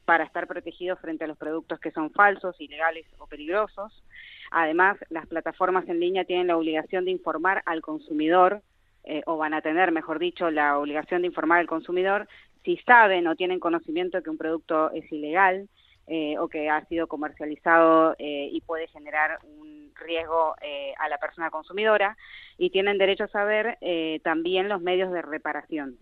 para 0.06 0.24
estar 0.24 0.46
protegido 0.46 0.96
frente 0.98 1.24
a 1.24 1.28
los 1.28 1.38
productos 1.38 1.80
que 1.80 1.92
son 1.92 2.12
falsos, 2.12 2.56
ilegales 2.62 3.08
o 3.18 3.26
peligrosos. 3.26 4.04
Además, 4.52 4.98
las 5.10 5.26
plataformas 5.26 5.90
en 5.90 6.00
línea 6.00 6.26
tienen 6.26 6.48
la 6.48 6.58
obligación 6.58 7.06
de 7.06 7.12
informar 7.12 7.64
al 7.66 7.82
consumidor 7.82 8.62
eh, 9.06 9.22
o 9.26 9.38
van 9.38 9.54
a 9.54 9.62
tener, 9.62 9.92
mejor 9.92 10.20
dicho, 10.20 10.50
la 10.50 10.78
obligación 10.78 11.22
de 11.22 11.28
informar 11.28 11.60
al 11.60 11.68
consumidor 11.68 12.28
si 12.64 12.78
saben 12.78 13.28
o 13.28 13.36
tienen 13.36 13.60
conocimiento 13.60 14.22
que 14.24 14.30
un 14.32 14.38
producto 14.38 14.92
es 14.92 15.12
ilegal 15.12 15.70
eh, 16.08 16.38
o 16.40 16.48
que 16.48 16.70
ha 16.70 16.84
sido 16.86 17.08
comercializado 17.08 18.16
eh, 18.18 18.50
y 18.52 18.62
puede 18.62 18.88
generar 18.88 19.38
un 19.44 19.92
riesgo 19.96 20.56
a 21.00 21.08
la 21.08 21.18
persona 21.20 21.50
consumidora 21.50 22.18
y 22.58 22.70
tienen 22.70 22.98
derecho 22.98 23.24
a 23.24 23.30
saber 23.30 23.78
también 24.24 24.68
los 24.68 24.82
medios 24.82 25.10
de 25.14 25.22
reparación. 25.22 25.98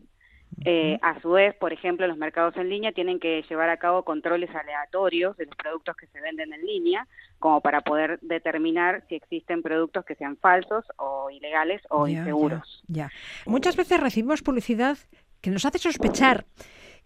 Eh, 0.66 1.00
a 1.02 1.20
su 1.22 1.32
vez, 1.32 1.56
por 1.56 1.74
ejemplo, 1.74 2.08
los 2.08 2.18
mercados 2.18 2.56
en 2.58 2.70
línea 2.70 2.92
tienen 2.92 3.20
que 3.20 3.44
llevar 3.50 3.70
a 3.70 3.78
cabo 3.78 4.04
controles 4.04 4.50
aleatorios 4.54 5.36
de 5.38 5.46
los 5.46 5.56
productos 5.56 5.96
que 5.96 6.08
se 6.08 6.22
venden 6.22 6.54
en 6.54 6.66
línea, 6.66 7.08
como 7.40 7.62
para 7.62 7.82
poder 7.82 8.20
determinar 8.22 9.04
si 9.10 9.16
existen 9.16 9.62
productos 9.62 10.06
que 10.06 10.16
sean 10.16 10.38
falsos 10.38 10.86
o 10.98 11.30
ilegales 11.30 11.82
o 11.90 12.08
inseguros. 12.08 12.84
Ya, 12.88 13.12
Muchas 13.46 13.76
veces 13.76 14.00
recibimos 14.00 14.42
publicidad 14.42 14.98
que 15.42 15.52
nos 15.52 15.66
hace 15.66 15.80
sospechar 15.80 16.46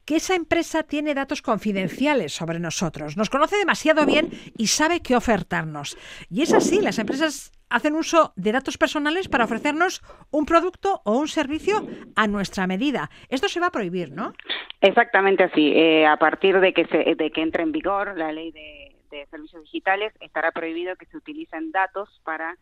que 0.07 0.15
esa 0.15 0.35
empresa 0.35 0.83
tiene 0.83 1.13
datos 1.13 1.41
confidenciales 1.41 2.31
sobre 2.33 2.59
nosotros, 2.59 3.17
nos 3.17 3.29
conoce 3.29 3.57
demasiado 3.57 4.05
bien 4.05 4.29
y 4.57 4.67
sabe 4.67 5.01
qué 5.01 5.17
ofertarnos. 5.17 5.97
Y 6.31 6.43
es 6.43 6.53
así, 6.53 6.81
las 6.81 6.97
empresas 6.97 7.51
hacen 7.69 7.93
uso 7.93 8.31
de 8.37 8.53
datos 8.53 8.77
personales 8.77 9.27
para 9.27 9.43
ofrecernos 9.43 10.01
un 10.31 10.45
producto 10.45 11.01
o 11.03 11.17
un 11.17 11.27
servicio 11.27 11.85
a 12.15 12.25
nuestra 12.25 12.67
medida. 12.67 13.09
Esto 13.27 13.49
se 13.49 13.59
va 13.59 13.67
a 13.67 13.71
prohibir, 13.71 14.13
¿no? 14.13 14.33
Exactamente 14.79 15.43
así. 15.43 15.73
Eh, 15.75 16.07
a 16.07 16.15
partir 16.15 16.57
de 16.61 16.73
que, 16.73 16.85
se, 16.85 17.15
de 17.15 17.29
que 17.29 17.41
entre 17.41 17.63
en 17.63 17.73
vigor 17.73 18.17
la 18.17 18.31
ley 18.31 18.51
de, 18.51 18.95
de 19.11 19.25
servicios 19.25 19.63
digitales, 19.63 20.13
estará 20.21 20.53
prohibido 20.53 20.95
que 20.95 21.05
se 21.07 21.17
utilicen 21.17 21.73
datos 21.73 22.09
para 22.23 22.55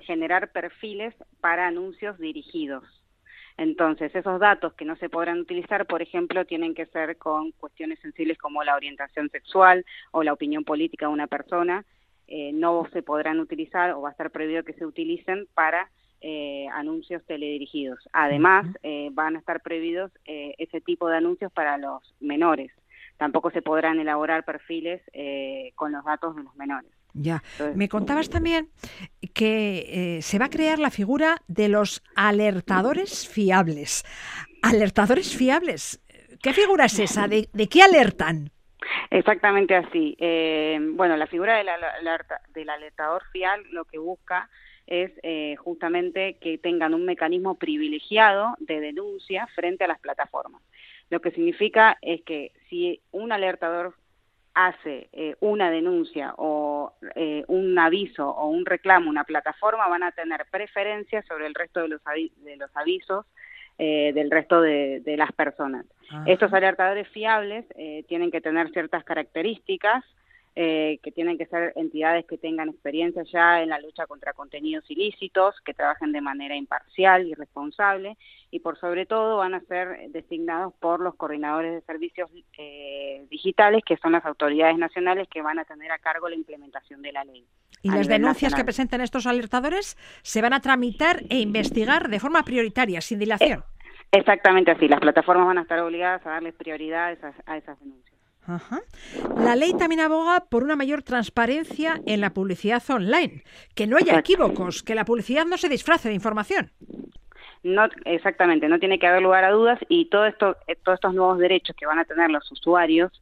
generar 0.00 0.52
perfiles 0.52 1.14
para 1.40 1.66
anuncios 1.66 2.18
dirigidos. 2.18 2.84
Entonces, 3.56 4.14
esos 4.14 4.40
datos 4.40 4.72
que 4.74 4.84
no 4.84 4.96
se 4.96 5.08
podrán 5.08 5.40
utilizar, 5.40 5.86
por 5.86 6.02
ejemplo, 6.02 6.44
tienen 6.44 6.74
que 6.74 6.86
ser 6.86 7.18
con 7.18 7.52
cuestiones 7.52 7.98
sensibles 8.00 8.38
como 8.38 8.64
la 8.64 8.74
orientación 8.74 9.28
sexual 9.30 9.84
o 10.12 10.22
la 10.22 10.32
opinión 10.32 10.64
política 10.64 11.06
de 11.06 11.12
una 11.12 11.26
persona. 11.26 11.84
Eh, 12.26 12.52
no 12.52 12.86
se 12.92 13.02
podrán 13.02 13.40
utilizar 13.40 13.90
o 13.90 14.02
va 14.02 14.10
a 14.10 14.12
estar 14.12 14.30
prohibido 14.30 14.62
que 14.62 14.72
se 14.74 14.86
utilicen 14.86 15.48
para 15.54 15.90
eh, 16.20 16.68
anuncios 16.72 17.24
teledirigidos. 17.26 17.98
Además, 18.12 18.66
eh, 18.82 19.08
van 19.12 19.36
a 19.36 19.40
estar 19.40 19.60
prohibidos 19.62 20.12
ese 20.24 20.80
tipo 20.80 21.08
de 21.08 21.16
anuncios 21.16 21.52
para 21.52 21.76
los 21.76 22.14
menores. 22.20 22.72
Tampoco 23.16 23.50
se 23.50 23.62
podrán 23.62 23.98
elaborar 23.98 24.44
perfiles 24.44 25.02
con 25.74 25.92
los 25.92 26.04
datos 26.04 26.36
de 26.36 26.44
los 26.44 26.54
menores. 26.56 26.90
Ya. 27.14 27.42
Me 27.74 27.88
contabas 27.88 28.30
también 28.30 28.68
que 29.34 30.16
eh, 30.18 30.22
se 30.22 30.38
va 30.38 30.46
a 30.46 30.50
crear 30.50 30.78
la 30.78 30.90
figura 30.90 31.42
de 31.48 31.68
los 31.68 32.02
alertadores 32.16 33.28
fiables. 33.28 34.04
¿Alertadores 34.62 35.36
fiables? 35.36 36.02
¿Qué 36.42 36.52
figura 36.52 36.86
es 36.86 36.98
esa? 36.98 37.28
¿De, 37.28 37.48
qué 37.70 37.82
alertan? 37.82 38.50
Exactamente 39.10 39.74
así. 39.74 40.16
Eh, 40.18 40.78
bueno, 40.80 41.16
la 41.16 41.26
figura 41.26 41.56
del, 41.56 41.68
del 42.54 42.70
alertador 42.70 43.22
fiable 43.32 43.68
lo 43.70 43.84
que 43.84 43.98
busca 43.98 44.48
es 44.90 45.12
eh, 45.22 45.54
justamente 45.56 46.36
que 46.40 46.58
tengan 46.58 46.94
un 46.94 47.04
mecanismo 47.04 47.54
privilegiado 47.54 48.56
de 48.58 48.80
denuncia 48.80 49.46
frente 49.54 49.84
a 49.84 49.88
las 49.88 50.00
plataformas. 50.00 50.62
Lo 51.10 51.20
que 51.20 51.30
significa 51.30 51.96
es 52.02 52.22
que 52.22 52.52
si 52.68 53.00
un 53.12 53.32
alertador 53.32 53.94
hace 54.54 55.08
eh, 55.12 55.36
una 55.40 55.70
denuncia 55.70 56.34
o 56.36 56.94
eh, 57.14 57.44
un 57.48 57.78
aviso 57.78 58.28
o 58.28 58.48
un 58.48 58.66
reclamo 58.66 59.08
una 59.08 59.24
plataforma 59.24 59.88
van 59.88 60.02
a 60.02 60.12
tener 60.12 60.46
preferencia 60.50 61.22
sobre 61.22 61.46
el 61.46 61.54
resto 61.54 61.80
de 61.80 61.88
los, 61.88 62.00
de 62.04 62.56
los 62.56 62.76
avisos 62.76 63.26
eh, 63.78 64.12
del 64.12 64.30
resto 64.30 64.60
de, 64.60 65.02
las 65.16 65.32
personas. 65.32 65.86
Estos 66.26 66.52
alertadores 66.52 67.08
fiables 67.08 67.64
tienen 68.08 68.30
que 68.30 68.40
tener 68.40 68.70
ciertas 68.70 69.04
características 69.04 70.04
eh, 70.56 70.98
que 71.02 71.12
tienen 71.12 71.38
que 71.38 71.46
ser 71.46 71.72
entidades 71.76 72.26
que 72.26 72.36
tengan 72.36 72.68
experiencia 72.68 73.22
ya 73.22 73.62
en 73.62 73.68
la 73.68 73.78
lucha 73.78 74.06
contra 74.06 74.32
contenidos 74.32 74.84
ilícitos, 74.90 75.54
que 75.64 75.74
trabajen 75.74 76.10
de 76.10 76.20
manera 76.20 76.56
imparcial 76.56 77.26
y 77.26 77.34
responsable, 77.34 78.16
y 78.50 78.58
por 78.58 78.78
sobre 78.78 79.06
todo 79.06 79.36
van 79.36 79.54
a 79.54 79.60
ser 79.60 80.10
designados 80.10 80.74
por 80.80 81.00
los 81.00 81.14
coordinadores 81.14 81.72
de 81.72 81.80
servicios 81.82 82.28
eh, 82.58 83.24
digitales, 83.30 83.82
que 83.86 83.96
son 83.98 84.12
las 84.12 84.24
autoridades 84.24 84.76
nacionales 84.76 85.28
que 85.28 85.40
van 85.40 85.60
a 85.60 85.64
tener 85.64 85.92
a 85.92 85.98
cargo 85.98 86.28
la 86.28 86.34
implementación 86.34 87.00
de 87.00 87.12
la 87.12 87.24
ley. 87.24 87.46
Y 87.82 87.90
las 87.90 88.08
denuncias 88.08 88.54
que 88.54 88.64
presenten 88.64 89.00
estos 89.00 89.26
alertadores 89.26 89.96
se 90.22 90.42
van 90.42 90.52
a 90.52 90.60
tramitar 90.60 91.22
e 91.30 91.38
investigar 91.38 92.08
de 92.08 92.20
forma 92.20 92.42
prioritaria, 92.42 93.00
sin 93.00 93.18
dilación. 93.18 93.60
Eh, 93.60 94.18
exactamente 94.18 94.72
así. 94.72 94.88
Las 94.88 95.00
plataformas 95.00 95.46
van 95.46 95.58
a 95.58 95.62
estar 95.62 95.78
obligadas 95.78 96.26
a 96.26 96.30
darles 96.30 96.54
prioridad 96.54 97.16
a 97.46 97.56
esas 97.56 97.80
denuncias. 97.80 98.09
La 99.36 99.56
ley 99.56 99.72
también 99.74 100.00
aboga 100.00 100.46
por 100.48 100.64
una 100.64 100.76
mayor 100.76 101.02
transparencia 101.02 102.00
en 102.06 102.20
la 102.20 102.30
publicidad 102.30 102.82
online, 102.90 103.44
que 103.74 103.86
no 103.86 103.96
haya 103.96 104.18
equívocos, 104.18 104.82
que 104.82 104.94
la 104.94 105.04
publicidad 105.04 105.46
no 105.46 105.58
se 105.58 105.68
disfrace 105.68 106.08
de 106.08 106.14
información. 106.14 106.70
No, 107.62 107.88
exactamente, 108.06 108.68
no 108.68 108.78
tiene 108.78 108.98
que 108.98 109.06
haber 109.06 109.22
lugar 109.22 109.44
a 109.44 109.50
dudas 109.50 109.78
y 109.88 110.06
todo 110.06 110.24
esto, 110.26 110.56
eh, 110.66 110.76
todos 110.82 110.96
estos 110.96 111.14
nuevos 111.14 111.38
derechos 111.38 111.76
que 111.76 111.86
van 111.86 111.98
a 111.98 112.06
tener 112.06 112.30
los 112.30 112.50
usuarios 112.50 113.12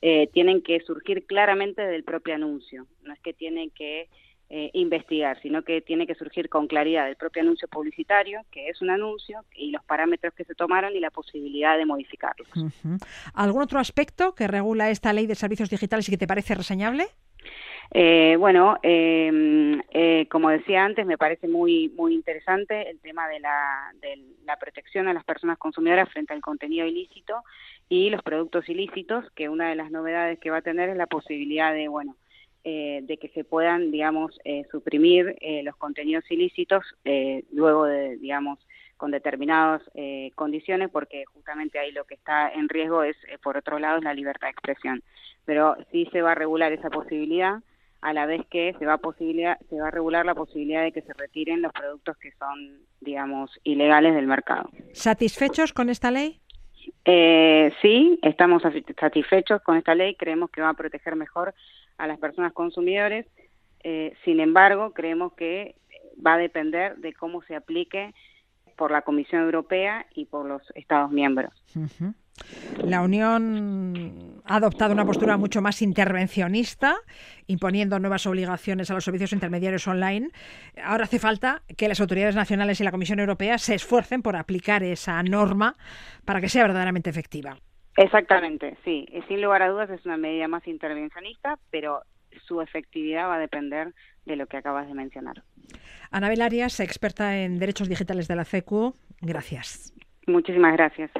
eh, 0.00 0.28
tienen 0.32 0.62
que 0.62 0.80
surgir 0.80 1.26
claramente 1.26 1.82
del 1.82 2.02
propio 2.02 2.34
anuncio. 2.34 2.86
No 3.02 3.12
es 3.12 3.20
que 3.20 3.32
tienen 3.34 3.70
que 3.70 4.08
eh, 4.54 4.68
investigar, 4.74 5.40
sino 5.40 5.62
que 5.62 5.80
tiene 5.80 6.06
que 6.06 6.14
surgir 6.14 6.50
con 6.50 6.66
claridad 6.66 7.08
el 7.08 7.16
propio 7.16 7.40
anuncio 7.40 7.66
publicitario, 7.68 8.42
que 8.50 8.68
es 8.68 8.82
un 8.82 8.90
anuncio, 8.90 9.46
y 9.56 9.70
los 9.70 9.82
parámetros 9.82 10.34
que 10.34 10.44
se 10.44 10.54
tomaron 10.54 10.94
y 10.94 11.00
la 11.00 11.10
posibilidad 11.10 11.78
de 11.78 11.86
modificarlos. 11.86 12.46
¿Algún 13.32 13.62
otro 13.62 13.78
aspecto 13.78 14.34
que 14.34 14.46
regula 14.46 14.90
esta 14.90 15.14
ley 15.14 15.26
de 15.26 15.36
servicios 15.36 15.70
digitales 15.70 16.06
y 16.06 16.12
que 16.12 16.18
te 16.18 16.26
parece 16.26 16.54
reseñable? 16.54 17.06
Eh, 17.92 18.36
bueno, 18.38 18.76
em, 18.82 19.80
eh, 19.90 20.26
como 20.30 20.50
decía 20.50 20.84
antes, 20.84 21.06
me 21.06 21.16
parece 21.16 21.48
muy 21.48 21.90
muy 21.96 22.12
interesante 22.12 22.90
el 22.90 23.00
tema 23.00 23.28
de 23.28 23.40
la, 23.40 23.90
de 24.02 24.20
la 24.44 24.58
protección 24.58 25.08
a 25.08 25.14
las 25.14 25.24
personas 25.24 25.56
consumidoras 25.56 26.10
frente 26.10 26.34
al 26.34 26.42
contenido 26.42 26.86
ilícito 26.86 27.42
y 27.88 28.10
los 28.10 28.22
productos 28.22 28.68
ilícitos, 28.68 29.24
que 29.34 29.48
una 29.48 29.70
de 29.70 29.76
las 29.76 29.90
novedades 29.90 30.38
que 30.40 30.50
va 30.50 30.58
a 30.58 30.62
tener 30.62 30.90
es 30.90 30.96
la 30.96 31.06
posibilidad 31.06 31.72
de, 31.72 31.88
bueno, 31.88 32.16
eh, 32.64 33.00
de 33.02 33.16
que 33.16 33.28
se 33.30 33.42
puedan, 33.42 33.90
digamos, 33.90 34.38
eh, 34.44 34.62
suprimir 34.70 35.36
eh, 35.40 35.62
los 35.64 35.74
contenidos 35.74 36.30
ilícitos 36.30 36.84
luego 37.50 37.86
de, 37.86 38.16
digamos, 38.18 38.58
con 38.96 39.10
determinadas 39.10 39.82
condiciones, 40.36 40.88
porque 40.90 41.24
justamente 41.32 41.80
ahí 41.80 41.90
lo 41.90 42.04
que 42.04 42.14
está 42.14 42.50
en 42.50 42.68
riesgo 42.68 43.02
es, 43.02 43.16
por 43.42 43.56
otro 43.56 43.80
lado, 43.80 43.98
es 43.98 44.04
la 44.04 44.14
libertad 44.14 44.46
de 44.46 44.52
expresión. 44.52 45.02
Pero 45.44 45.76
sí 45.90 46.08
se 46.12 46.22
va 46.22 46.32
a 46.32 46.34
regular 46.36 46.72
esa 46.72 46.88
posibilidad. 46.88 47.60
a 48.00 48.12
la 48.12 48.26
vez 48.26 48.42
que 48.50 48.74
se 48.78 48.86
va, 48.86 48.98
posibilidad, 48.98 49.58
se 49.68 49.80
va 49.80 49.88
a 49.88 49.90
regular 49.90 50.26
la 50.26 50.34
posibilidad 50.34 50.82
de 50.82 50.92
que 50.92 51.02
se 51.02 51.12
retiren 51.14 51.62
los 51.62 51.72
productos 51.72 52.16
que 52.18 52.32
son, 52.32 52.80
digamos, 53.00 53.50
ilegales 53.62 54.14
del 54.14 54.26
mercado. 54.26 54.70
¿Satisfechos 54.92 55.72
con 55.72 55.88
esta 55.88 56.10
ley? 56.10 56.40
Eh, 57.04 57.72
sí, 57.82 58.18
estamos 58.22 58.62
satisfechos 58.98 59.60
con 59.62 59.76
esta 59.76 59.94
ley, 59.94 60.14
creemos 60.14 60.50
que 60.50 60.60
va 60.60 60.70
a 60.70 60.74
proteger 60.74 61.16
mejor 61.16 61.54
a 61.98 62.06
las 62.06 62.18
personas 62.18 62.52
consumidores, 62.52 63.26
eh, 63.84 64.14
sin 64.24 64.40
embargo, 64.40 64.92
creemos 64.92 65.32
que 65.34 65.74
va 66.24 66.34
a 66.34 66.38
depender 66.38 66.96
de 66.96 67.12
cómo 67.12 67.42
se 67.42 67.56
aplique 67.56 68.14
por 68.76 68.90
la 68.90 69.02
Comisión 69.02 69.42
Europea 69.42 70.06
y 70.14 70.26
por 70.26 70.46
los 70.46 70.62
Estados 70.74 71.10
miembros. 71.10 71.52
La 72.84 73.02
Unión 73.02 74.40
ha 74.44 74.56
adoptado 74.56 74.92
una 74.92 75.04
postura 75.04 75.36
mucho 75.36 75.60
más 75.60 75.82
intervencionista, 75.82 76.96
imponiendo 77.46 77.98
nuevas 77.98 78.26
obligaciones 78.26 78.90
a 78.90 78.94
los 78.94 79.04
servicios 79.04 79.32
intermediarios 79.32 79.86
online. 79.86 80.30
Ahora 80.82 81.04
hace 81.04 81.18
falta 81.18 81.62
que 81.76 81.88
las 81.88 82.00
autoridades 82.00 82.34
nacionales 82.34 82.80
y 82.80 82.84
la 82.84 82.90
Comisión 82.90 83.20
Europea 83.20 83.58
se 83.58 83.74
esfuercen 83.74 84.22
por 84.22 84.36
aplicar 84.36 84.82
esa 84.82 85.22
norma 85.22 85.76
para 86.24 86.40
que 86.40 86.48
sea 86.48 86.62
verdaderamente 86.62 87.10
efectiva. 87.10 87.58
Exactamente, 87.96 88.76
sí. 88.84 89.06
Sin 89.28 89.42
lugar 89.42 89.62
a 89.62 89.68
dudas 89.68 89.90
es 89.90 90.04
una 90.06 90.16
medida 90.16 90.48
más 90.48 90.66
intervencionista, 90.66 91.58
pero 91.70 92.02
su 92.46 92.60
efectividad 92.60 93.28
va 93.28 93.36
a 93.36 93.38
depender 93.38 93.92
de 94.24 94.36
lo 94.36 94.46
que 94.46 94.56
acabas 94.56 94.86
de 94.88 94.94
mencionar. 94.94 95.42
Anabel 96.10 96.42
Arias, 96.42 96.80
experta 96.80 97.38
en 97.38 97.58
derechos 97.58 97.88
digitales 97.88 98.28
de 98.28 98.36
la 98.36 98.44
CECU, 98.44 98.94
gracias. 99.20 99.92
Muchísimas 100.26 100.72
gracias. 100.74 101.10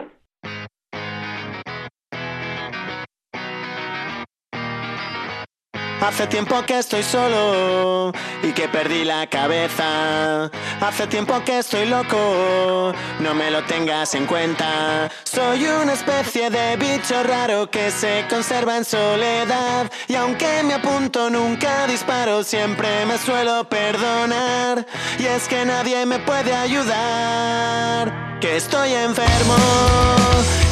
Hace 6.05 6.27
tiempo 6.27 6.61
que 6.67 6.81
estoy 6.81 7.05
solo 7.05 8.13
y 8.43 8.51
que 8.53 8.69
perdí 8.69 9.05
la 9.05 9.29
cabeza. 9.29 10.51
Hace 10.81 11.07
tiempo 11.07 11.41
que 11.45 11.61
estoy 11.61 11.87
loco, 11.87 12.93
no 13.21 13.35
me 13.35 13.53
lo 13.53 13.63
tengas 13.63 14.13
en 14.15 14.27
cuenta. 14.27 15.09
Soy 15.23 15.65
una 15.65 15.93
especie 15.93 16.51
de 16.51 16.77
bicho 16.77 17.23
raro 17.23 17.71
que 17.71 17.93
se 17.93 18.27
conserva 18.29 18.79
en 18.79 18.85
soledad. 18.85 19.93
Y 20.09 20.17
aunque 20.17 20.65
me 20.65 20.75
apunto, 20.75 21.31
nunca 21.31 21.87
disparo, 21.87 22.43
siempre 22.43 23.07
me 23.07 23.17
suelo 23.17 23.63
perdonar. 23.69 24.85
Y 25.21 25.27
es 25.27 25.47
que 25.47 25.65
nadie 25.65 26.05
me 26.05 26.19
puede 26.19 26.53
ayudar, 26.53 28.39
que 28.41 28.57
estoy 28.57 28.93
enfermo, 28.93 29.57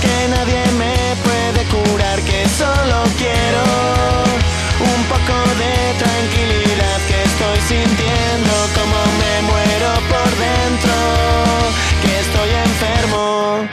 que 0.03 0.28
nadie 0.28 0.64
me 0.72 1.14
puede 1.22 1.64
curar, 1.68 2.20
que 2.22 2.49
solo 2.49 3.05
quiero 3.16 4.11
un 4.81 5.05
poco 5.05 5.37
de 5.59 5.74
tranquilidad 5.99 6.99
que 7.07 7.22
estoy 7.22 7.59
sintiendo 7.68 8.53
como 8.74 8.99
me 9.20 9.35
muero 9.43 9.91
por 10.09 10.31
dentro, 10.39 10.95
que 12.03 12.12
estoy 12.20 12.51
enfermo. 12.64 13.68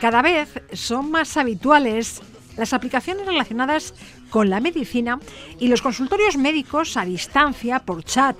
Cada 0.00 0.22
vez 0.22 0.62
son 0.72 1.10
más 1.10 1.36
habituales 1.36 2.20
las 2.56 2.72
aplicaciones 2.72 3.26
relacionadas 3.26 3.94
con 4.30 4.50
la 4.50 4.60
medicina 4.60 5.18
y 5.58 5.68
los 5.68 5.82
consultorios 5.82 6.36
médicos 6.36 6.96
a 6.96 7.04
distancia 7.04 7.80
por 7.80 8.04
chat 8.04 8.36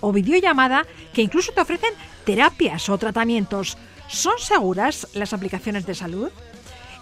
o 0.00 0.12
videollamada 0.12 0.84
que 1.12 1.22
incluso 1.22 1.52
te 1.52 1.60
ofrecen 1.60 1.92
terapias 2.24 2.88
o 2.88 2.98
tratamientos. 2.98 3.78
¿Son 4.08 4.38
seguras 4.38 5.08
las 5.14 5.32
aplicaciones 5.32 5.86
de 5.86 5.94
salud? 5.94 6.30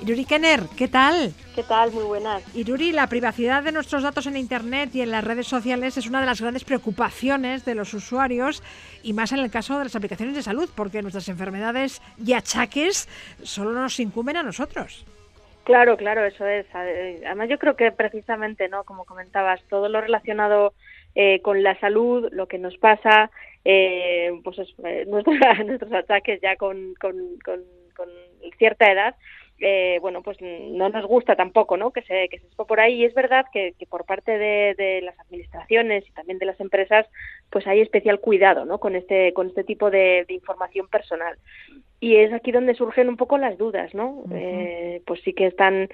Iruri 0.00 0.26
Kenner, 0.26 0.60
¿qué 0.76 0.88
tal? 0.88 1.32
¿Qué 1.54 1.62
tal? 1.62 1.90
Muy 1.90 2.04
buenas. 2.04 2.42
Iruri, 2.54 2.92
la 2.92 3.06
privacidad 3.06 3.62
de 3.62 3.72
nuestros 3.72 4.02
datos 4.02 4.26
en 4.26 4.36
Internet 4.36 4.94
y 4.94 5.00
en 5.00 5.10
las 5.10 5.24
redes 5.24 5.46
sociales 5.46 5.96
es 5.96 6.06
una 6.06 6.20
de 6.20 6.26
las 6.26 6.40
grandes 6.40 6.64
preocupaciones 6.64 7.64
de 7.64 7.74
los 7.74 7.94
usuarios 7.94 8.62
y 9.02 9.14
más 9.14 9.32
en 9.32 9.38
el 9.38 9.50
caso 9.50 9.78
de 9.78 9.84
las 9.84 9.96
aplicaciones 9.96 10.34
de 10.34 10.42
salud, 10.42 10.68
porque 10.74 11.00
nuestras 11.00 11.28
enfermedades 11.30 12.02
y 12.22 12.34
achaques 12.34 13.08
solo 13.42 13.72
nos 13.72 13.98
incumben 13.98 14.36
a 14.36 14.42
nosotros. 14.42 15.06
Claro, 15.64 15.96
claro, 15.96 16.24
eso 16.24 16.46
es. 16.46 16.66
Además, 16.74 17.48
yo 17.48 17.58
creo 17.58 17.74
que 17.74 17.90
precisamente, 17.90 18.68
¿no? 18.68 18.84
Como 18.84 19.04
comentabas, 19.04 19.62
todo 19.68 19.88
lo 19.88 20.00
relacionado 20.00 20.74
eh, 21.14 21.40
con 21.40 21.62
la 21.62 21.78
salud, 21.80 22.28
lo 22.32 22.46
que 22.46 22.58
nos 22.58 22.76
pasa, 22.76 23.30
eh, 23.64 24.30
pues 24.44 24.58
eh, 24.84 25.06
nuestros, 25.08 25.92
achaques 25.92 26.40
ya 26.42 26.56
con, 26.56 26.94
con 27.00 27.16
cierta 28.58 28.92
edad, 28.92 29.16
eh, 29.58 29.98
bueno, 30.00 30.22
pues 30.22 30.38
no 30.40 30.88
nos 30.88 31.06
gusta 31.06 31.36
tampoco, 31.36 31.76
¿no? 31.76 31.90
Que 31.90 32.02
se, 32.02 32.28
que 32.28 32.38
se 32.38 32.46
por 32.64 32.80
ahí. 32.80 32.94
Y 32.94 33.04
es 33.04 33.14
verdad 33.14 33.46
que, 33.52 33.74
por 33.88 34.04
parte 34.04 34.38
de, 34.38 35.00
las 35.02 35.18
administraciones 35.20 36.06
y 36.06 36.12
también 36.12 36.38
de 36.38 36.46
las 36.46 36.60
empresas, 36.60 37.06
pues 37.50 37.66
hay 37.66 37.80
especial 37.80 38.20
cuidado, 38.20 38.64
¿no? 38.64 38.78
Con 38.78 38.96
este, 38.96 39.32
con 39.32 39.48
este 39.48 39.64
tipo 39.64 39.90
de, 39.90 40.26
información 40.28 40.88
personal. 40.88 41.36
Y 42.00 42.16
es 42.16 42.32
aquí 42.32 42.52
donde 42.52 42.74
surgen 42.74 43.08
un 43.08 43.16
poco 43.16 43.38
las 43.38 43.56
dudas, 43.56 43.94
¿no? 43.94 44.24
eh, 44.32 45.00
pues 45.06 45.20
sí 45.22 45.32
que 45.32 45.46
están, 45.46 45.88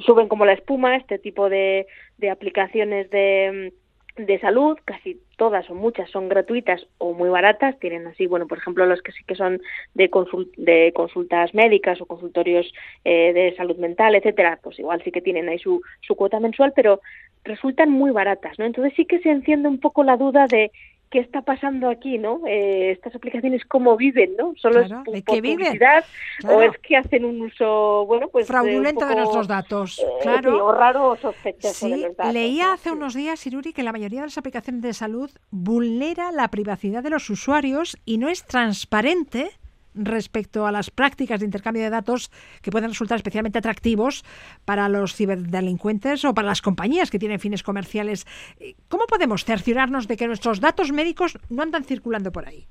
suben 0.00 0.28
como 0.28 0.44
la 0.44 0.54
espuma 0.54 0.96
este 0.96 1.18
tipo 1.18 1.48
de, 1.48 1.86
de 2.18 2.30
aplicaciones 2.30 3.08
de 3.10 3.72
de 4.16 4.40
salud, 4.40 4.78
casi 4.84 5.20
todas 5.36 5.68
o 5.70 5.74
muchas 5.74 6.10
son 6.10 6.28
gratuitas 6.28 6.86
o 6.98 7.12
muy 7.12 7.28
baratas, 7.28 7.78
tienen 7.78 8.06
así, 8.06 8.26
bueno, 8.26 8.46
por 8.46 8.58
ejemplo, 8.58 8.86
los 8.86 9.02
que 9.02 9.12
sí 9.12 9.22
que 9.24 9.34
son 9.34 9.60
de, 9.94 10.10
de 10.56 10.92
consultas 10.94 11.54
médicas 11.54 12.00
o 12.00 12.06
consultorios 12.06 12.72
eh, 13.04 13.32
de 13.32 13.54
salud 13.56 13.76
mental, 13.76 14.14
etcétera, 14.14 14.58
pues 14.62 14.78
igual 14.78 15.02
sí 15.04 15.12
que 15.12 15.20
tienen 15.20 15.48
ahí 15.48 15.58
su, 15.58 15.82
su 16.00 16.14
cuota 16.14 16.40
mensual, 16.40 16.72
pero 16.74 17.00
resultan 17.44 17.90
muy 17.90 18.10
baratas, 18.10 18.58
¿no? 18.58 18.64
Entonces 18.64 18.92
sí 18.96 19.04
que 19.04 19.20
se 19.20 19.30
enciende 19.30 19.68
un 19.68 19.78
poco 19.78 20.02
la 20.02 20.16
duda 20.16 20.46
de 20.46 20.72
qué 21.10 21.20
está 21.20 21.42
pasando 21.42 21.88
aquí, 21.88 22.18
¿no? 22.18 22.40
Eh, 22.46 22.90
estas 22.92 23.14
aplicaciones 23.14 23.64
cómo 23.66 23.96
viven, 23.96 24.36
¿no? 24.36 24.54
Solo 24.56 24.80
es 24.80 24.90
por 24.90 25.04
publicidad 25.24 26.04
o 26.48 26.62
es 26.62 26.76
que 26.78 26.96
hacen 26.96 27.24
un 27.24 27.42
uso, 27.42 28.04
bueno, 28.06 28.28
pues 28.28 28.46
fraudulento 28.46 29.06
de 29.06 29.14
nuestros 29.16 29.46
datos, 29.46 29.98
eh, 29.98 30.04
claro, 30.22 30.64
o 30.64 30.72
raro 30.72 31.10
o 31.10 31.16
sospechoso 31.16 31.88
de 31.88 31.96
los 31.98 32.16
datos. 32.16 32.34
Leía 32.34 32.72
hace 32.72 32.90
unos 32.90 33.14
días, 33.14 33.46
Iruri, 33.46 33.72
que 33.72 33.82
la 33.82 33.92
mayoría 33.92 34.20
de 34.20 34.26
las 34.26 34.38
aplicaciones 34.38 34.82
de 34.82 34.92
salud 34.92 35.30
vulnera 35.50 36.32
la 36.32 36.48
privacidad 36.48 37.02
de 37.02 37.10
los 37.10 37.30
usuarios 37.30 37.96
y 38.04 38.18
no 38.18 38.28
es 38.28 38.44
transparente 38.44 39.50
respecto 39.96 40.66
a 40.66 40.72
las 40.72 40.90
prácticas 40.90 41.40
de 41.40 41.46
intercambio 41.46 41.82
de 41.82 41.90
datos 41.90 42.30
que 42.62 42.70
pueden 42.70 42.90
resultar 42.90 43.16
especialmente 43.16 43.58
atractivos 43.58 44.24
para 44.64 44.88
los 44.88 45.14
ciberdelincuentes 45.14 46.24
o 46.24 46.34
para 46.34 46.48
las 46.48 46.62
compañías 46.62 47.10
que 47.10 47.18
tienen 47.18 47.40
fines 47.40 47.62
comerciales. 47.62 48.26
¿Cómo 48.88 49.06
podemos 49.06 49.44
cerciorarnos 49.44 50.08
de 50.08 50.16
que 50.16 50.26
nuestros 50.26 50.60
datos 50.60 50.92
médicos 50.92 51.38
no 51.48 51.62
andan 51.62 51.84
circulando 51.84 52.32
por 52.32 52.46
ahí? 52.46 52.66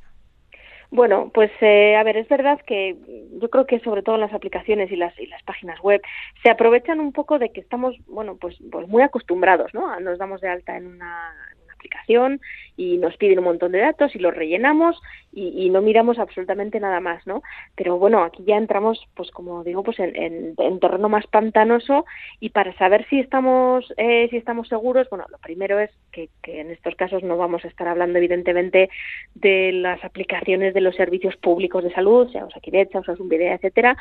Bueno, 0.92 1.32
pues 1.34 1.52
eh, 1.62 1.96
a 1.96 2.04
ver, 2.04 2.18
es 2.18 2.28
verdad 2.28 2.60
que 2.66 2.96
yo 3.42 3.50
creo 3.50 3.66
que 3.66 3.80
sobre 3.80 4.04
todo 4.04 4.16
en 4.16 4.22
las 4.22 4.34
aplicaciones 4.34 4.92
y 4.92 4.96
las, 4.96 5.18
y 5.20 5.26
las 5.26 5.42
páginas 5.44 5.80
web 5.82 6.02
se 6.44 6.50
aprovechan 6.50 7.00
un 7.00 7.12
poco 7.12 7.40
de 7.40 7.50
que 7.50 7.60
estamos, 7.60 7.96
bueno, 8.08 8.38
pues, 8.38 8.58
pues 8.72 8.88
muy 8.88 9.02
acostumbrados, 9.02 9.74
¿no? 9.74 10.00
Nos 10.00 10.20
damos 10.20 10.42
de 10.42 10.50
alta 10.50 10.78
en 10.78 10.88
una, 10.88 11.34
aplicación 11.86 12.42
y 12.78 12.98
nos 12.98 13.16
piden 13.18 13.40
un 13.40 13.46
montón 13.46 13.72
de 13.72 13.80
datos 13.80 14.16
y 14.16 14.20
los 14.20 14.34
rellenamos 14.34 15.00
y, 15.32 15.70
no 15.70 15.82
miramos 15.82 16.18
absolutamente 16.18 16.80
nada 16.80 17.02
más, 17.02 17.28
¿no? 17.28 17.44
Pero 17.76 17.98
bueno, 18.00 18.24
aquí 18.24 18.46
ya 18.46 18.56
entramos, 18.56 19.06
pues 19.16 19.32
como 19.32 19.66
digo, 19.66 19.84
pues 19.84 20.00
en, 20.00 20.56
terreno 20.80 21.10
más 21.10 21.28
pantanoso 21.28 22.06
y 22.40 22.50
para 22.52 22.74
saber 22.78 23.06
si 23.10 23.20
estamos, 23.20 23.94
eh, 23.98 24.28
si 24.30 24.38
estamos 24.38 24.70
seguros, 24.70 25.10
bueno, 25.10 25.26
lo 25.30 25.38
primero 25.40 25.78
es 25.80 25.90
que, 26.14 26.30
en 26.46 26.72
estos 26.72 26.96
casos 26.96 27.22
no 27.22 27.36
vamos 27.36 27.66
a 27.66 27.68
estar 27.68 27.88
hablando 27.88 28.18
evidentemente 28.18 28.90
de 29.34 29.74
las 29.74 30.02
aplicaciones 30.06 30.74
de 30.74 30.82
los 30.82 30.96
servicios 30.96 31.36
públicos 31.36 31.84
de 31.84 31.92
salud, 31.92 32.32
sea 32.32 32.46
Osakidecha, 32.46 33.00
Osasunvidea, 33.00 33.56
etcétera, 33.56 33.98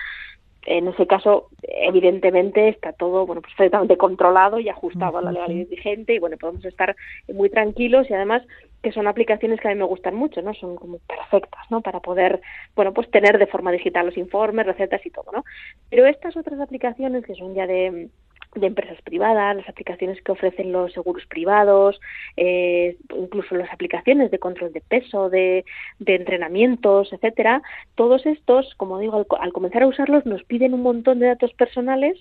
en 0.66 0.88
ese 0.88 1.06
caso, 1.06 1.48
evidentemente, 1.62 2.68
está 2.68 2.92
todo 2.92 3.26
bueno, 3.26 3.42
perfectamente 3.42 3.96
controlado 3.96 4.58
y 4.58 4.68
ajustado 4.68 5.18
a 5.18 5.22
la 5.22 5.32
legalidad 5.32 5.68
vigente 5.68 6.14
y 6.14 6.18
bueno, 6.18 6.36
podemos 6.36 6.64
estar 6.64 6.96
muy 7.32 7.50
tranquilos 7.50 8.08
y 8.08 8.14
además 8.14 8.42
que 8.82 8.92
son 8.92 9.06
aplicaciones 9.06 9.60
que 9.60 9.68
a 9.68 9.70
mí 9.72 9.78
me 9.78 9.86
gustan 9.86 10.14
mucho, 10.14 10.42
¿no? 10.42 10.52
Son 10.54 10.76
como 10.76 10.98
perfectas, 10.98 11.70
¿no? 11.70 11.80
Para 11.80 12.00
poder, 12.00 12.40
bueno, 12.76 12.92
pues 12.92 13.10
tener 13.10 13.38
de 13.38 13.46
forma 13.46 13.72
digital 13.72 14.06
los 14.06 14.16
informes, 14.18 14.66
recetas 14.66 15.04
y 15.06 15.10
todo, 15.10 15.32
¿no? 15.32 15.44
Pero 15.90 16.06
estas 16.06 16.36
otras 16.36 16.60
aplicaciones 16.60 17.24
que 17.24 17.34
son 17.34 17.54
ya 17.54 17.66
de 17.66 18.10
de 18.54 18.66
empresas 18.66 19.00
privadas, 19.02 19.56
las 19.56 19.68
aplicaciones 19.68 20.20
que 20.22 20.32
ofrecen 20.32 20.72
los 20.72 20.92
seguros 20.92 21.24
privados, 21.26 22.00
eh, 22.36 22.96
incluso 23.16 23.54
las 23.54 23.72
aplicaciones 23.72 24.30
de 24.30 24.38
control 24.38 24.72
de 24.72 24.80
peso, 24.80 25.30
de, 25.30 25.64
de 25.98 26.14
entrenamientos, 26.14 27.12
etcétera. 27.12 27.62
Todos 27.94 28.26
estos, 28.26 28.74
como 28.76 28.98
digo, 28.98 29.26
al, 29.38 29.52
comenzar 29.52 29.82
a 29.82 29.86
usarlos 29.86 30.26
nos 30.26 30.42
piden 30.44 30.74
un 30.74 30.82
montón 30.82 31.18
de 31.18 31.26
datos 31.26 31.52
personales 31.54 32.18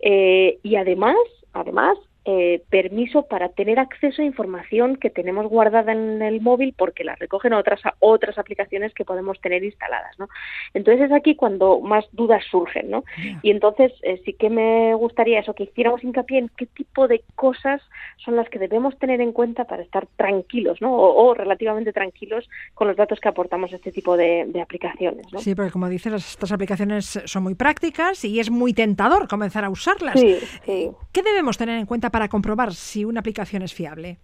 eh, 0.00 0.58
y 0.62 0.76
además, 0.76 1.16
además 1.52 1.96
eh, 2.26 2.62
permiso 2.68 3.22
para 3.22 3.48
tener 3.48 3.78
acceso 3.78 4.20
a 4.20 4.24
información 4.26 4.96
que 4.96 5.08
tenemos 5.08 5.46
guardada 5.46 5.92
en 5.92 6.20
el 6.20 6.42
móvil 6.42 6.74
porque 6.76 7.02
la 7.02 7.16
recogen 7.16 7.54
otras 7.54 7.80
otras 7.98 8.36
aplicaciones 8.36 8.92
que 8.92 9.06
podemos 9.06 9.40
tener 9.40 9.64
instaladas, 9.64 10.18
¿no? 10.18 10.28
Entonces 10.74 11.06
es 11.06 11.12
aquí 11.12 11.34
cuando 11.34 11.80
más 11.80 12.04
dudas 12.12 12.44
surgen, 12.50 12.90
¿no? 12.90 13.04
Y 13.42 13.50
entonces 13.50 13.92
eh, 14.02 14.20
sí 14.24 14.34
que 14.34 14.50
me 14.50 14.94
gustaría 14.96 15.40
eso 15.40 15.54
que 15.54 15.64
hiciéramos 15.64 16.04
hincapié 16.04 16.40
en 16.40 16.50
qué 16.56 16.66
tipo 16.66 17.08
de 17.08 17.22
cosas 17.36 17.80
son 18.18 18.36
las 18.36 18.50
que 18.50 18.58
debemos 18.58 18.98
tener 18.98 19.22
en 19.22 19.32
cuenta 19.32 19.64
para 19.64 19.82
estar 19.82 20.06
tranquilos, 20.16 20.82
¿no? 20.82 20.92
O, 20.92 21.32
relativamente 21.32 21.92
tranquilos 21.92 22.48
con 22.74 22.88
los 22.88 22.98
datos 22.98 23.18
que 23.18 23.28
aportamos 23.28 23.72
a 23.72 23.76
este 23.76 23.92
tipo 23.92 24.16
de, 24.18 24.50
aplicaciones, 24.60 25.26
¿no? 25.32 25.38
Sí, 25.38 25.54
porque 25.54 25.70
como 25.70 25.88
dices, 25.88 26.12
estas 26.12 26.52
aplicaciones 26.52 27.20
son 27.24 27.44
muy 27.44 27.54
prácticas 27.54 28.24
y 28.26 28.40
es 28.40 28.50
muy 28.50 28.74
tentador 28.74 29.26
comenzar 29.26 29.64
a 29.64 29.70
usarlas. 29.70 30.20
Sí, 30.20 30.36
sí. 30.66 30.90
¿Qué 31.12 31.22
debemos 31.22 31.56
tener 31.56 31.78
en 31.78 31.86
cuenta 31.86 32.09
para 32.10 32.28
comprobar 32.28 32.72
si 32.74 33.04
una 33.04 33.20
aplicación 33.20 33.62
es 33.62 33.74
fiable? 33.74 34.18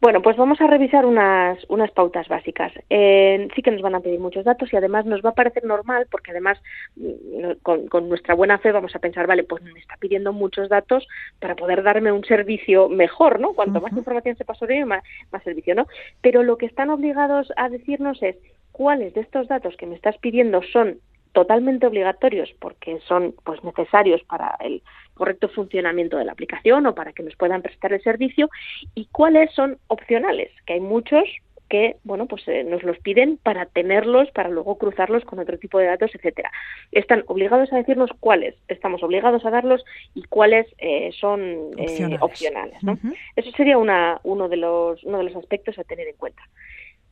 Bueno, 0.00 0.22
pues 0.22 0.36
vamos 0.36 0.60
a 0.60 0.66
revisar 0.66 1.06
unas, 1.06 1.58
unas 1.68 1.90
pautas 1.92 2.28
básicas. 2.28 2.72
Eh, 2.90 3.48
sí 3.54 3.62
que 3.62 3.70
nos 3.70 3.80
van 3.80 3.94
a 3.94 4.00
pedir 4.00 4.20
muchos 4.20 4.44
datos 4.44 4.72
y 4.72 4.76
además 4.76 5.06
nos 5.06 5.22
va 5.22 5.30
a 5.30 5.34
parecer 5.34 5.64
normal 5.64 6.06
porque 6.10 6.32
además 6.32 6.60
mm, 6.96 7.52
con, 7.62 8.08
nuestra 8.08 8.34
buena 8.34 8.58
fe 8.58 8.72
vamos 8.72 8.94
a 8.94 8.98
pensar, 8.98 9.26
vale, 9.26 9.44
pues 9.44 9.62
me 9.62 9.78
está 9.78 9.96
pidiendo 9.96 10.32
muchos 10.32 10.68
datos 10.68 11.06
para 11.40 11.54
poder 11.54 11.82
darme 11.82 12.12
un 12.12 12.24
servicio 12.24 12.88
mejor, 12.88 13.40
¿no? 13.40 13.54
Cuanto 13.54 13.80
más 13.80 13.92
información 13.92 14.36
se 14.36 14.44
sobre 14.54 14.76
ello, 14.76 14.86
más, 14.86 15.02
más 15.32 15.42
servicio, 15.42 15.74
¿no? 15.74 15.86
Pero 16.20 16.42
lo 16.42 16.58
que 16.58 16.66
están 16.66 16.90
obligados 16.90 17.52
a 17.56 17.68
decirnos 17.68 18.22
es 18.22 18.36
cuáles 18.72 19.14
de 19.14 19.22
estos 19.22 19.48
datos 19.48 19.76
que 19.76 19.86
me 19.86 19.94
estás 19.94 20.18
pidiendo 20.18 20.60
son 20.72 20.98
totalmente 21.32 21.86
obligatorios 21.86 22.50
porque 22.60 23.00
son 23.08 23.34
pues 23.44 23.62
necesarios 23.64 24.22
para 24.24 24.56
el 24.60 24.82
correcto 25.14 25.48
funcionamiento 25.48 26.16
de 26.16 26.24
la 26.24 26.32
aplicación 26.32 26.86
o 26.86 26.94
para 26.94 27.12
que 27.12 27.22
nos 27.22 27.36
puedan 27.36 27.62
prestar 27.62 27.92
el 27.92 28.02
servicio. 28.02 28.50
Y 28.94 29.06
cuáles 29.06 29.52
son 29.52 29.78
opcionales, 29.88 30.50
que 30.66 30.74
hay 30.74 30.80
muchos 30.80 31.24
que 31.68 31.96
bueno 32.04 32.26
pues 32.26 32.46
eh, 32.46 32.62
nos 32.62 32.82
los 32.82 32.98
piden 32.98 33.38
para 33.38 33.66
tenerlos 33.66 34.30
para 34.32 34.50
luego 34.50 34.76
cruzarlos 34.76 35.24
con 35.24 35.38
otro 35.38 35.58
tipo 35.58 35.78
de 35.78 35.86
datos 35.86 36.10
etcétera. 36.14 36.52
Están 36.92 37.24
obligados 37.26 37.72
a 37.72 37.76
decirnos 37.76 38.10
cuáles 38.20 38.54
estamos 38.68 39.02
obligados 39.02 39.44
a 39.46 39.50
darlos 39.50 39.82
y 40.14 40.24
cuáles 40.24 40.66
eh, 40.78 41.10
son 41.18 41.70
eh, 41.78 42.18
opcionales, 42.20 42.82
¿no? 42.82 42.98
eso 43.34 43.50
sería 43.52 43.78
una, 43.78 44.20
uno 44.24 44.48
de 44.48 44.58
los 44.58 45.02
uno 45.04 45.18
de 45.18 45.24
los 45.24 45.36
aspectos 45.36 45.78
a 45.78 45.84
tener 45.84 46.06
en 46.06 46.16
cuenta. 46.16 46.42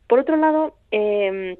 Por 0.06 0.18
otro 0.18 0.36
lado 0.36 0.76
eh, 0.90 1.56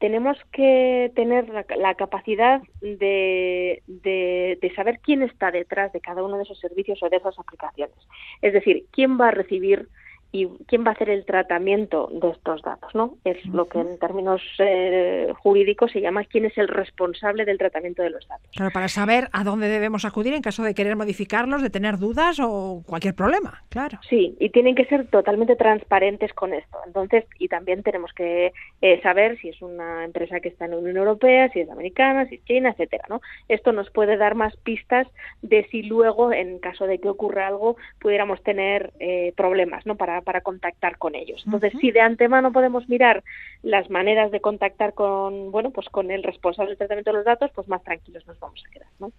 tenemos 0.00 0.38
que 0.50 1.12
tener 1.14 1.46
la, 1.50 1.94
capacidad 1.94 2.62
de, 2.80 3.82
de, 3.86 4.72
saber 4.74 4.98
quién 5.00 5.22
está 5.22 5.50
detrás 5.50 5.92
de 5.92 6.00
cada 6.00 6.24
uno 6.24 6.38
de 6.38 6.44
esos 6.44 6.58
servicios 6.58 7.02
o 7.02 7.10
de 7.10 7.18
esas 7.18 7.38
aplicaciones. 7.38 7.94
Es 8.40 8.54
decir, 8.54 8.86
quién 8.92 9.20
va 9.20 9.28
a 9.28 9.32
recibir 9.32 9.88
y 10.32 10.48
quién 10.66 10.84
va 10.84 10.90
a 10.90 10.92
hacer 10.92 11.10
el 11.10 11.24
tratamiento 11.24 12.08
de 12.12 12.30
estos 12.30 12.62
datos, 12.62 12.94
¿no? 12.94 13.16
Es 13.24 13.44
lo 13.46 13.66
que 13.66 13.80
en 13.80 13.98
términos 13.98 14.40
eh, 14.58 15.32
jurídicos 15.38 15.90
se 15.90 16.00
llama 16.00 16.24
quién 16.24 16.44
es 16.44 16.56
el 16.56 16.68
responsable 16.68 17.44
del 17.44 17.58
tratamiento 17.58 18.02
de 18.02 18.10
los 18.10 18.26
datos. 18.28 18.46
Claro, 18.54 18.70
para 18.72 18.88
saber 18.88 19.28
a 19.32 19.42
dónde 19.42 19.68
debemos 19.68 20.04
acudir 20.04 20.34
en 20.34 20.42
caso 20.42 20.62
de 20.62 20.74
querer 20.74 20.96
modificarlos, 20.96 21.62
de 21.62 21.70
tener 21.70 21.98
dudas 21.98 22.38
o 22.40 22.82
cualquier 22.86 23.14
problema, 23.14 23.64
claro. 23.68 23.98
Sí, 24.08 24.36
y 24.38 24.50
tienen 24.50 24.74
que 24.74 24.84
ser 24.86 25.08
totalmente 25.08 25.56
transparentes 25.56 26.32
con 26.32 26.54
esto. 26.54 26.78
Entonces, 26.86 27.24
y 27.38 27.48
también 27.48 27.82
tenemos 27.82 28.12
que 28.12 28.52
eh, 28.80 29.00
saber 29.02 29.38
si 29.40 29.48
es 29.48 29.60
una 29.62 30.04
empresa 30.04 30.40
que 30.40 30.48
está 30.48 30.66
en 30.66 30.72
la 30.72 30.78
Unión 30.78 30.96
Europea, 30.96 31.50
si 31.52 31.60
es 31.60 31.70
americana, 31.70 32.26
si 32.26 32.36
es 32.36 32.44
china, 32.44 32.70
etcétera, 32.70 33.04
¿no? 33.08 33.20
Esto 33.48 33.72
nos 33.72 33.90
puede 33.90 34.16
dar 34.16 34.34
más 34.34 34.56
pistas 34.58 35.08
de 35.42 35.66
si 35.70 35.82
luego, 35.82 36.32
en 36.32 36.58
caso 36.58 36.86
de 36.86 36.98
que 36.98 37.08
ocurra 37.08 37.48
algo, 37.48 37.76
pudiéramos 38.00 38.42
tener 38.42 38.92
eh, 39.00 39.32
problemas, 39.36 39.86
¿no? 39.86 39.96
Para 39.96 40.19
para, 40.22 40.40
contactar 40.40 40.98
con 40.98 41.14
ellos. 41.14 41.42
Entonces, 41.44 41.72
si 41.80 41.90
de 41.90 42.00
antemano 42.00 42.52
podemos 42.52 42.88
mirar 42.88 43.22
las 43.62 43.90
maneras 43.90 44.30
de 44.30 44.40
contactar 44.40 44.94
con, 44.94 45.50
bueno, 45.50 45.70
pues 45.70 45.88
con 45.88 46.10
el 46.10 46.22
responsable 46.22 46.70
del 46.70 46.78
tratamiento 46.78 47.10
de 47.10 47.16
los 47.18 47.24
datos, 47.26 47.50
pues 47.54 47.68
más 47.68 47.82
tranquilos 47.82 48.26
nos 48.26 48.38
vamos 48.40 48.62
a 48.66 48.70
quedar, 48.72 48.88
¿no? 48.98 49.12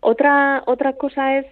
Otra, 0.00 0.62
otra 0.66 0.92
cosa 0.94 1.38
es 1.38 1.46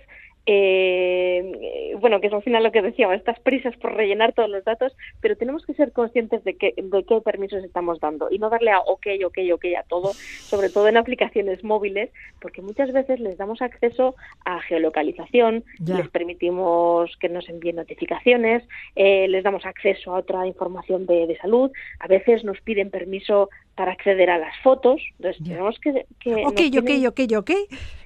eh, 0.47 1.97
bueno, 2.01 2.21
que 2.21 2.29
es 2.29 2.33
al 2.33 2.43
final 2.43 2.63
lo 2.63 2.71
que 2.71 2.81
decíamos, 2.81 3.17
estas 3.17 3.39
prisas 3.41 3.77
por 3.77 3.95
rellenar 3.95 4.33
todos 4.33 4.49
los 4.49 4.65
datos, 4.65 4.97
pero 5.21 5.37
tenemos 5.37 5.67
que 5.67 5.75
ser 5.75 5.93
conscientes 5.93 6.45
de, 6.45 6.57
que, 6.57 6.73
de 6.77 7.05
qué 7.05 7.21
permisos 7.21 7.65
estamos 7.65 7.99
dando 7.99 8.29
y 8.31 8.39
no 8.39 8.49
darle 8.49 8.71
a 8.71 8.79
OK, 8.81 9.07
OK, 9.25 9.39
OK 9.53 9.65
a 9.77 9.83
todo, 9.83 10.13
sobre 10.13 10.71
todo 10.71 10.87
en 10.89 10.97
aplicaciones 10.97 11.65
móviles, 11.65 12.11
porque 12.41 12.63
muchas 12.63 12.93
veces 12.93 13.19
les 13.19 13.37
damos 13.37 13.61
acceso 13.61 14.15
a 14.45 14.61
geolocalización, 14.61 15.65
les 15.85 16.09
permitimos 16.09 17.17
que 17.17 17.29
nos 17.29 17.49
envíen 17.49 17.77
notificaciones, 17.77 18.63
eh, 18.95 19.27
les 19.29 19.43
damos 19.43 19.67
acceso 19.67 20.15
a 20.15 20.19
otra 20.19 20.47
información 20.47 21.07
de, 21.07 21.27
de 21.27 21.37
salud, 21.39 21.73
a 21.99 22.07
veces 22.07 22.45
nos 22.45 22.61
piden 22.61 22.91
permiso 22.91 23.51
para 23.77 23.93
acceder 23.93 24.31
a 24.31 24.39
las 24.39 24.57
fotos. 24.63 25.01
Entonces 25.19 25.45
tenemos 25.45 25.79
que... 25.79 26.07
que 26.19 26.35
ok, 26.47 26.61
ok, 26.79 26.91
ok, 27.09 27.21
ok. 27.39 27.51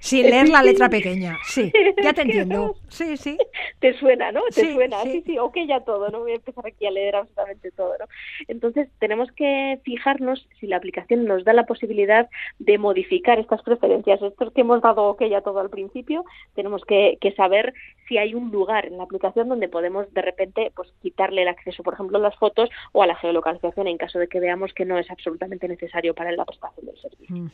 Sin 0.01 0.29
leer 0.29 0.49
la 0.49 0.63
letra 0.63 0.89
pequeña. 0.89 1.39
Sí, 1.45 1.71
ya 2.03 2.13
te 2.13 2.23
entiendo. 2.23 2.75
Sí, 2.89 3.17
sí. 3.17 3.39
Te 3.79 3.97
suena, 3.99 4.33
¿no? 4.33 4.41
Te 4.55 4.73
suena. 4.73 5.01
Sí. 5.03 5.23
sí, 5.25 5.39
ok, 5.39 5.59
ya 5.69 5.81
todo. 5.81 6.09
No 6.11 6.21
voy 6.21 6.33
a 6.33 6.37
empezar 6.37 6.67
aquí 6.67 6.87
a 6.87 6.91
leer 6.91 7.17
absolutamente 7.17 7.71
todo, 7.71 7.93
¿no? 7.99 8.07
Entonces 8.49 8.89
tenemos 8.99 9.31
que 9.33 9.79
fijarnos 9.85 10.49
si 10.59 10.67
la 10.67 10.77
aplicación 10.77 11.25
nos 11.25 11.45
da 11.45 11.53
la 11.53 11.67
posibilidad 11.67 12.29
de 12.59 12.79
modificar 12.79 13.39
estas 13.39 13.63
preferencias. 13.63 14.21
Estos 14.21 14.53
que 14.53 14.63
hemos 14.63 14.83
dado 14.83 15.05
ok 15.05 15.23
ya 15.31 15.43
todo 15.43 15.61
al 15.61 15.71
principio, 15.71 16.25
tenemos 16.55 16.85
que, 16.85 17.19
que 17.21 17.33
saber 17.33 17.75
si 18.09 18.19
hay 18.19 18.35
un 18.35 18.51
lugar 18.51 18.87
en 18.87 18.97
la 18.97 19.05
aplicación 19.05 19.49
donde 19.49 19.69
podemos 19.69 20.13
de 20.13 20.23
repente 20.23 20.73
pues 20.75 20.93
quitarle 21.01 21.43
el 21.43 21.49
acceso, 21.49 21.85
por 21.85 21.95
ejemplo, 21.95 22.19
a 22.19 22.21
las 22.21 22.37
fotos 22.37 22.69
o 22.93 23.03
a 23.03 23.07
la 23.07 23.15
geolocalización 23.15 23.87
en 23.87 23.99
caso 23.99 24.19
de 24.19 24.27
que 24.27 24.41
veamos 24.41 24.73
que 24.75 24.85
no 24.85 24.99
es 24.99 25.09
absolutamente 25.11 25.60
necesario 25.69 26.15
para 26.15 26.33
la 26.33 26.45
prestación 26.45 26.87
del 26.87 26.99
servicio. 26.99 27.51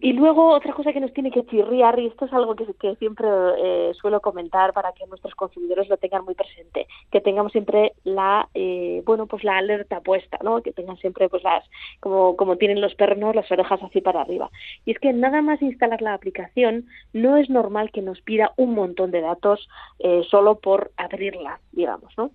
Y 0.00 0.12
luego 0.12 0.50
otra 0.50 0.74
cosa 0.74 0.92
que 0.92 1.00
nos 1.00 1.12
tiene 1.12 1.30
que 1.30 1.46
chirriar, 1.46 1.98
y 1.98 2.06
esto 2.06 2.26
es 2.26 2.32
algo 2.32 2.54
que, 2.54 2.66
que 2.74 2.96
siempre 2.96 3.28
eh, 3.58 3.92
suelo 3.94 4.20
comentar 4.20 4.72
para 4.72 4.92
que 4.92 5.06
nuestros 5.06 5.34
consumidores 5.34 5.88
lo 5.88 5.96
tengan 5.96 6.24
muy 6.24 6.34
presente, 6.34 6.86
que 7.10 7.20
tengamos 7.20 7.52
siempre 7.52 7.92
la, 8.04 8.48
eh, 8.52 9.02
bueno, 9.06 9.26
pues 9.26 9.42
la 9.42 9.56
alerta 9.56 10.00
puesta, 10.00 10.38
¿no? 10.42 10.62
Que 10.62 10.72
tengan 10.72 10.98
siempre, 10.98 11.28
pues 11.28 11.42
las, 11.42 11.64
como, 12.00 12.36
como 12.36 12.56
tienen 12.56 12.80
los 12.80 12.94
pernos, 12.94 13.34
las 13.34 13.50
orejas 13.50 13.82
así 13.82 14.02
para 14.02 14.20
arriba. 14.20 14.50
Y 14.84 14.90
es 14.90 14.98
que 14.98 15.12
nada 15.12 15.40
más 15.40 15.62
instalar 15.62 16.02
la 16.02 16.14
aplicación, 16.14 16.86
no 17.14 17.36
es 17.38 17.48
normal 17.48 17.90
que 17.90 18.02
nos 18.02 18.20
pida 18.20 18.52
un 18.56 18.74
montón 18.74 19.10
de 19.10 19.22
datos 19.22 19.66
eh, 19.98 20.22
solo 20.30 20.60
por 20.60 20.92
abrirla, 20.98 21.60
digamos, 21.72 22.12
¿no? 22.18 22.30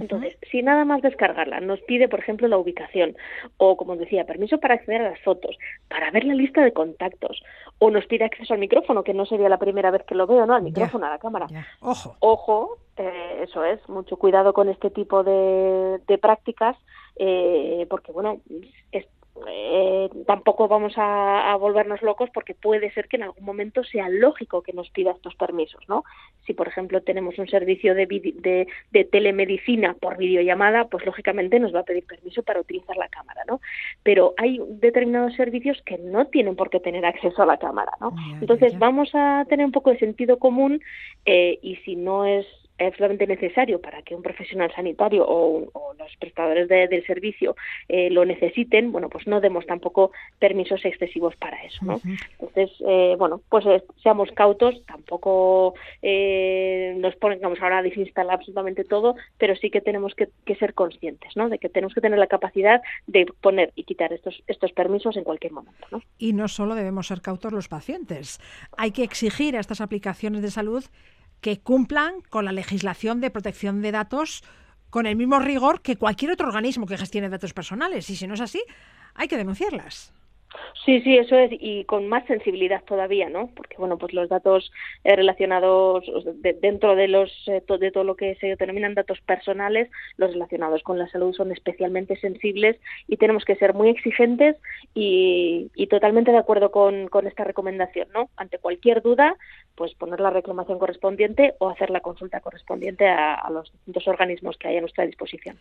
Entonces, 0.00 0.36
si 0.50 0.62
nada 0.62 0.84
más 0.84 1.02
descargarla 1.02 1.60
nos 1.60 1.80
pide, 1.80 2.08
por 2.08 2.20
ejemplo, 2.20 2.48
la 2.48 2.58
ubicación 2.58 3.16
o, 3.56 3.76
como 3.76 3.96
decía, 3.96 4.24
permiso 4.24 4.58
para 4.58 4.74
acceder 4.74 5.02
a 5.02 5.10
las 5.10 5.20
fotos, 5.20 5.56
para 5.88 6.10
ver 6.10 6.24
la 6.24 6.34
lista 6.34 6.62
de 6.62 6.72
contactos, 6.72 7.42
o 7.78 7.90
nos 7.90 8.06
pide 8.06 8.24
acceso 8.24 8.54
al 8.54 8.60
micrófono, 8.60 9.02
que 9.04 9.14
no 9.14 9.26
sería 9.26 9.48
la 9.48 9.58
primera 9.58 9.90
vez 9.90 10.02
que 10.04 10.14
lo 10.14 10.26
veo, 10.26 10.46
¿no? 10.46 10.54
Al 10.54 10.62
micrófono, 10.62 11.06
a 11.06 11.10
la 11.10 11.18
cámara. 11.18 11.46
Ojo. 11.80 12.16
Ojo, 12.20 12.78
eh, 12.96 13.40
eso 13.42 13.64
es, 13.64 13.86
mucho 13.88 14.16
cuidado 14.16 14.52
con 14.52 14.68
este 14.68 14.90
tipo 14.90 15.22
de, 15.24 16.00
de 16.06 16.18
prácticas, 16.18 16.76
eh, 17.16 17.86
porque, 17.88 18.12
bueno, 18.12 18.40
es, 18.92 19.06
eh, 19.48 20.08
tampoco 20.26 20.68
vamos 20.68 20.94
a, 20.96 21.56
volvernos 21.56 22.02
locos 22.02 22.30
porque 22.32 22.54
puede 22.54 22.90
ser 22.92 23.08
que 23.08 23.16
en 23.16 23.24
algún 23.24 23.44
momento 23.44 23.84
sea 23.84 24.08
lógico 24.08 24.62
que 24.62 24.72
nos 24.72 24.90
pida 24.90 25.12
estos 25.12 25.34
permisos, 25.34 25.82
¿no? 25.88 26.04
Si, 26.46 26.52
por 26.52 26.68
ejemplo, 26.68 27.02
tenemos 27.02 27.38
un 27.38 27.48
servicio 27.48 27.94
de, 27.94 28.06
de, 28.06 28.66
de, 28.90 29.04
telemedicina 29.04 29.94
por 29.94 30.16
videollamada, 30.16 30.86
pues 30.86 31.04
lógicamente 31.06 31.60
nos 31.60 31.74
va 31.74 31.80
a 31.80 31.84
pedir 31.84 32.04
permiso 32.06 32.42
para 32.42 32.60
utilizar 32.60 32.96
la 32.96 33.08
cámara, 33.08 33.42
¿no? 33.46 33.60
Pero 34.02 34.34
hay 34.36 34.60
determinados 34.68 35.34
servicios 35.34 35.80
que 35.84 35.98
no 35.98 36.26
tienen 36.26 36.56
por 36.56 36.70
qué 36.70 36.80
tener 36.80 37.04
acceso 37.04 37.42
a 37.42 37.46
la 37.46 37.58
cámara, 37.58 37.92
¿no? 38.00 38.14
Entonces 38.40 38.78
vamos 38.78 39.10
a 39.14 39.44
tener 39.48 39.66
un 39.66 39.72
poco 39.72 39.90
de 39.90 39.98
sentido 39.98 40.38
común 40.38 40.80
eh, 41.24 41.58
y 41.62 41.76
si 41.76 41.96
no 41.96 42.24
es 42.24 42.46
absolutamente 42.86 43.26
necesario 43.26 43.80
para 43.80 44.02
que 44.02 44.14
un 44.14 44.22
profesional 44.22 44.72
sanitario 44.74 45.24
o, 45.26 45.68
los 45.98 46.16
prestadores 46.16 46.68
del 46.68 47.04
servicio 47.06 47.56
eh, 47.88 48.10
lo 48.10 48.24
necesiten, 48.24 48.90
bueno, 48.90 49.08
pues 49.08 49.26
no 49.26 49.40
demos 49.40 49.66
tampoco 49.66 50.12
permisos 50.38 50.84
excesivos 50.84 51.36
para 51.36 51.62
eso, 51.62 51.84
¿no? 51.84 52.00
Entonces, 52.38 52.70
eh, 52.86 53.16
bueno, 53.18 53.42
pues 53.48 53.66
eh, 53.66 53.82
seamos 54.02 54.30
cautos, 54.32 54.82
tampoco 54.86 55.74
nos 56.02 57.16
pongamos 57.16 57.60
ahora 57.60 57.78
a 57.78 57.82
desinstalar 57.82 58.36
absolutamente 58.36 58.84
todo, 58.84 59.14
pero 59.38 59.54
sí 59.56 59.70
que 59.70 59.80
tenemos 59.80 60.14
que, 60.14 60.28
ser 60.58 60.74
conscientes, 60.74 61.36
¿no? 61.36 61.48
De 61.48 61.58
que 61.58 61.68
tenemos 61.68 61.94
que 61.94 62.00
tener 62.00 62.18
la 62.18 62.26
capacidad 62.26 62.82
de 63.06 63.26
poner 63.40 63.72
y 63.76 63.84
quitar 63.84 64.12
estos, 64.12 64.42
estos 64.46 64.72
permisos 64.72 65.16
en 65.16 65.24
cualquier 65.24 65.52
momento, 65.52 65.86
¿no? 65.90 66.02
Y 66.18 66.32
no 66.32 66.48
solo 66.48 66.74
debemos 66.74 67.06
ser 67.06 67.20
cautos 67.20 67.52
los 67.52 67.68
pacientes, 67.68 68.40
hay 68.76 68.90
que 68.90 69.04
exigir 69.04 69.56
a 69.56 69.60
estas 69.60 69.80
aplicaciones 69.80 70.42
de 70.42 70.50
salud 70.50 70.84
que 71.40 71.60
cumplan 71.60 72.20
con 72.28 72.44
la 72.44 72.52
legislación 72.52 73.20
de 73.20 73.30
protección 73.30 73.82
de 73.82 73.92
datos 73.92 74.42
con 74.90 75.06
el 75.06 75.16
mismo 75.16 75.38
rigor 75.38 75.82
que 75.82 75.96
cualquier 75.96 76.32
otro 76.32 76.48
organismo 76.48 76.86
que 76.86 76.98
gestione 76.98 77.28
datos 77.28 77.52
personales. 77.54 78.10
Y 78.10 78.16
si 78.16 78.26
no 78.26 78.34
es 78.34 78.40
así, 78.40 78.62
hay 79.14 79.28
que 79.28 79.36
denunciarlas. 79.36 80.12
Sí, 80.84 81.00
sí, 81.02 81.16
eso 81.16 81.36
es, 81.36 81.50
y 81.52 81.84
con 81.84 82.08
más 82.08 82.26
sensibilidad 82.26 82.82
todavía, 82.84 83.28
¿no? 83.28 83.50
Porque, 83.54 83.76
bueno, 83.76 83.98
pues 83.98 84.12
los 84.12 84.28
datos 84.28 84.72
eh, 85.04 85.14
relacionados 85.14 86.04
dentro 86.60 86.96
de 86.96 87.08
los 87.08 87.30
eh, 87.46 87.62
de 87.78 87.90
todo 87.90 88.04
lo 88.04 88.16
que 88.16 88.34
se 88.36 88.56
denominan 88.56 88.94
datos 88.94 89.20
personales, 89.20 89.90
los 90.16 90.32
relacionados 90.32 90.82
con 90.82 90.98
la 90.98 91.08
salud 91.08 91.34
son 91.34 91.52
especialmente 91.52 92.16
sensibles 92.16 92.76
y 93.06 93.16
tenemos 93.16 93.44
que 93.44 93.56
ser 93.56 93.74
muy 93.74 93.90
exigentes 93.90 94.56
y, 94.94 95.70
totalmente 95.88 96.30
de 96.30 96.38
acuerdo 96.38 96.70
con, 96.70 97.08
con, 97.08 97.26
esta 97.26 97.42
recomendación, 97.42 98.08
¿no? 98.14 98.30
Ante 98.36 98.58
cualquier 98.58 99.02
duda, 99.02 99.34
pues 99.74 99.92
poner 99.94 100.20
la 100.20 100.30
reclamación 100.30 100.78
correspondiente 100.78 101.54
o 101.58 101.68
hacer 101.68 101.90
la 101.90 102.00
consulta 102.00 102.40
correspondiente 102.40 103.08
a, 103.08 103.48
los 103.50 103.72
distintos 103.72 104.06
organismos 104.06 104.56
que 104.56 104.68
hay 104.68 104.76
a 104.76 104.80
nuestra 104.80 105.04
disposición. 105.04 105.58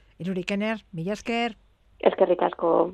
Millasker. 0.91 1.55
Es 1.99 2.15
que 2.15 2.25
ricasco. 2.25 2.93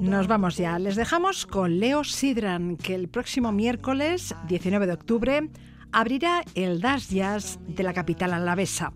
Nos 0.00 0.26
vamos 0.26 0.56
ya. 0.56 0.78
Les 0.78 0.96
dejamos 0.96 1.46
con 1.46 1.78
Leo 1.78 2.04
Sidran, 2.04 2.76
que 2.76 2.94
el 2.94 3.08
próximo 3.08 3.52
miércoles 3.52 4.34
19 4.48 4.86
de 4.86 4.92
octubre 4.92 5.50
abrirá 5.92 6.42
el 6.54 6.80
Das 6.80 7.08
Jazz 7.08 7.58
de 7.68 7.82
la 7.82 7.92
capital 7.92 8.32
alavesa. 8.32 8.92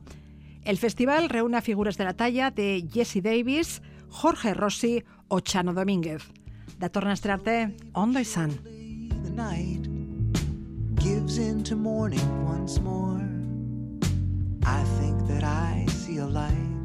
El 0.64 0.78
festival 0.78 1.28
reúne 1.28 1.62
figuras 1.62 1.97
de 1.97 2.05
la 2.05 2.14
talla 2.14 2.51
de 2.51 2.86
Jesse 2.93 3.22
Davis, 3.22 3.82
Jorge 4.09 4.55
Rossi 4.55 5.05
o 5.28 5.41
Chano 5.41 5.72
Domínguez. 5.72 6.24
Da 6.78 6.89
torna 6.89 7.14
a 7.14 7.70
ondo 7.93 8.20
izan. 8.20 8.51
gives 10.99 11.39
into 11.39 11.76
morning 11.76 12.45
once 12.45 12.80
more. 12.80 13.22
I 14.64 14.82
think 14.99 15.26
that 15.28 15.45
I 15.45 15.86
see 15.89 16.18
a 16.18 16.26
light. 16.26 16.77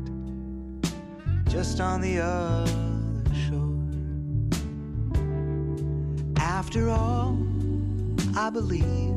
Just 1.53 1.79
on 1.79 2.01
the 2.01 2.19
other 2.19 2.65
shore. 3.45 3.77
After 6.37 6.89
all, 6.89 7.37
I 8.35 8.49
believe 8.49 9.13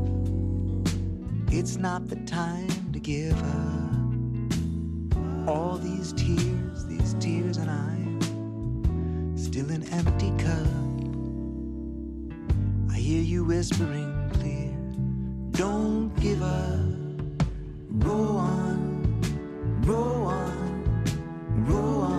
it's 1.50 1.78
not 1.78 2.08
the 2.08 2.16
time 2.26 2.68
to 2.92 3.00
give 3.00 3.42
up. 3.42 5.48
All 5.48 5.78
these 5.78 6.12
tears, 6.12 6.84
these 6.84 7.14
tears, 7.20 7.56
and 7.56 7.70
I'm 7.70 9.38
still 9.38 9.70
an 9.70 9.84
empty 9.90 10.30
cup. 10.36 10.66
I 12.92 12.98
hear 12.98 13.22
you 13.22 13.44
whispering 13.44 14.30
clear, 14.34 14.76
don't 15.52 16.14
give 16.20 16.42
up, 16.42 16.84
row 18.04 18.36
on, 18.36 19.30
row 19.86 20.24
on, 20.24 21.64
row 21.66 22.00
on. 22.02 22.15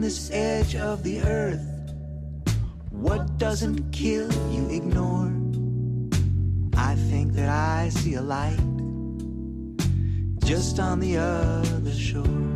This 0.00 0.30
edge 0.32 0.74
of 0.76 1.02
the 1.02 1.20
earth. 1.22 1.64
What 2.90 3.38
doesn't 3.38 3.92
kill 3.92 4.30
you 4.52 4.68
ignore. 4.68 5.32
I 6.76 6.94
think 7.08 7.32
that 7.32 7.48
I 7.48 7.88
see 7.88 8.14
a 8.14 8.22
light 8.22 8.58
just 10.44 10.78
on 10.80 11.00
the 11.00 11.16
other 11.16 11.94
shore 11.94 12.46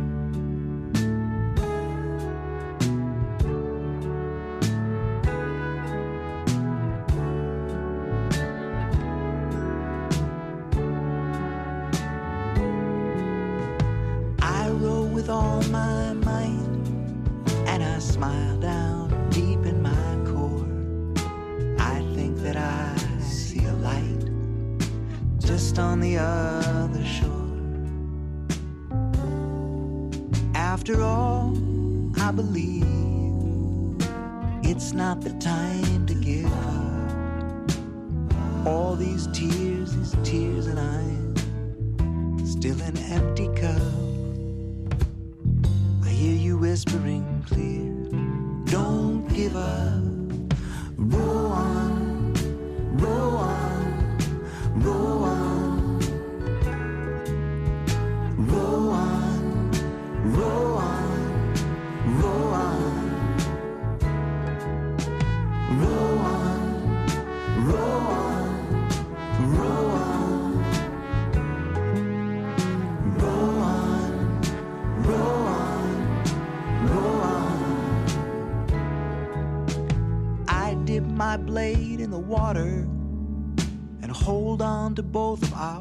smile 18.11 18.57
down 18.59 19.29
deep 19.29 19.65
in 19.65 19.81
my 19.81 20.13
core. 20.29 20.67
I 21.79 22.01
think 22.13 22.35
that 22.39 22.57
I 22.57 22.93
see 23.21 23.63
a 23.63 23.73
light 23.75 24.23
just 25.39 25.79
on 25.79 26.01
the 26.01 26.17
other 26.17 27.05
shore. 27.05 27.29
After 30.53 31.01
all, 31.01 31.55
I 32.17 32.31
believe 32.31 32.83
it's 34.61 34.91
not 34.91 35.21
the 35.21 35.33
time 35.39 35.90
both 85.11 85.43
of 85.43 85.53
our 85.53 85.80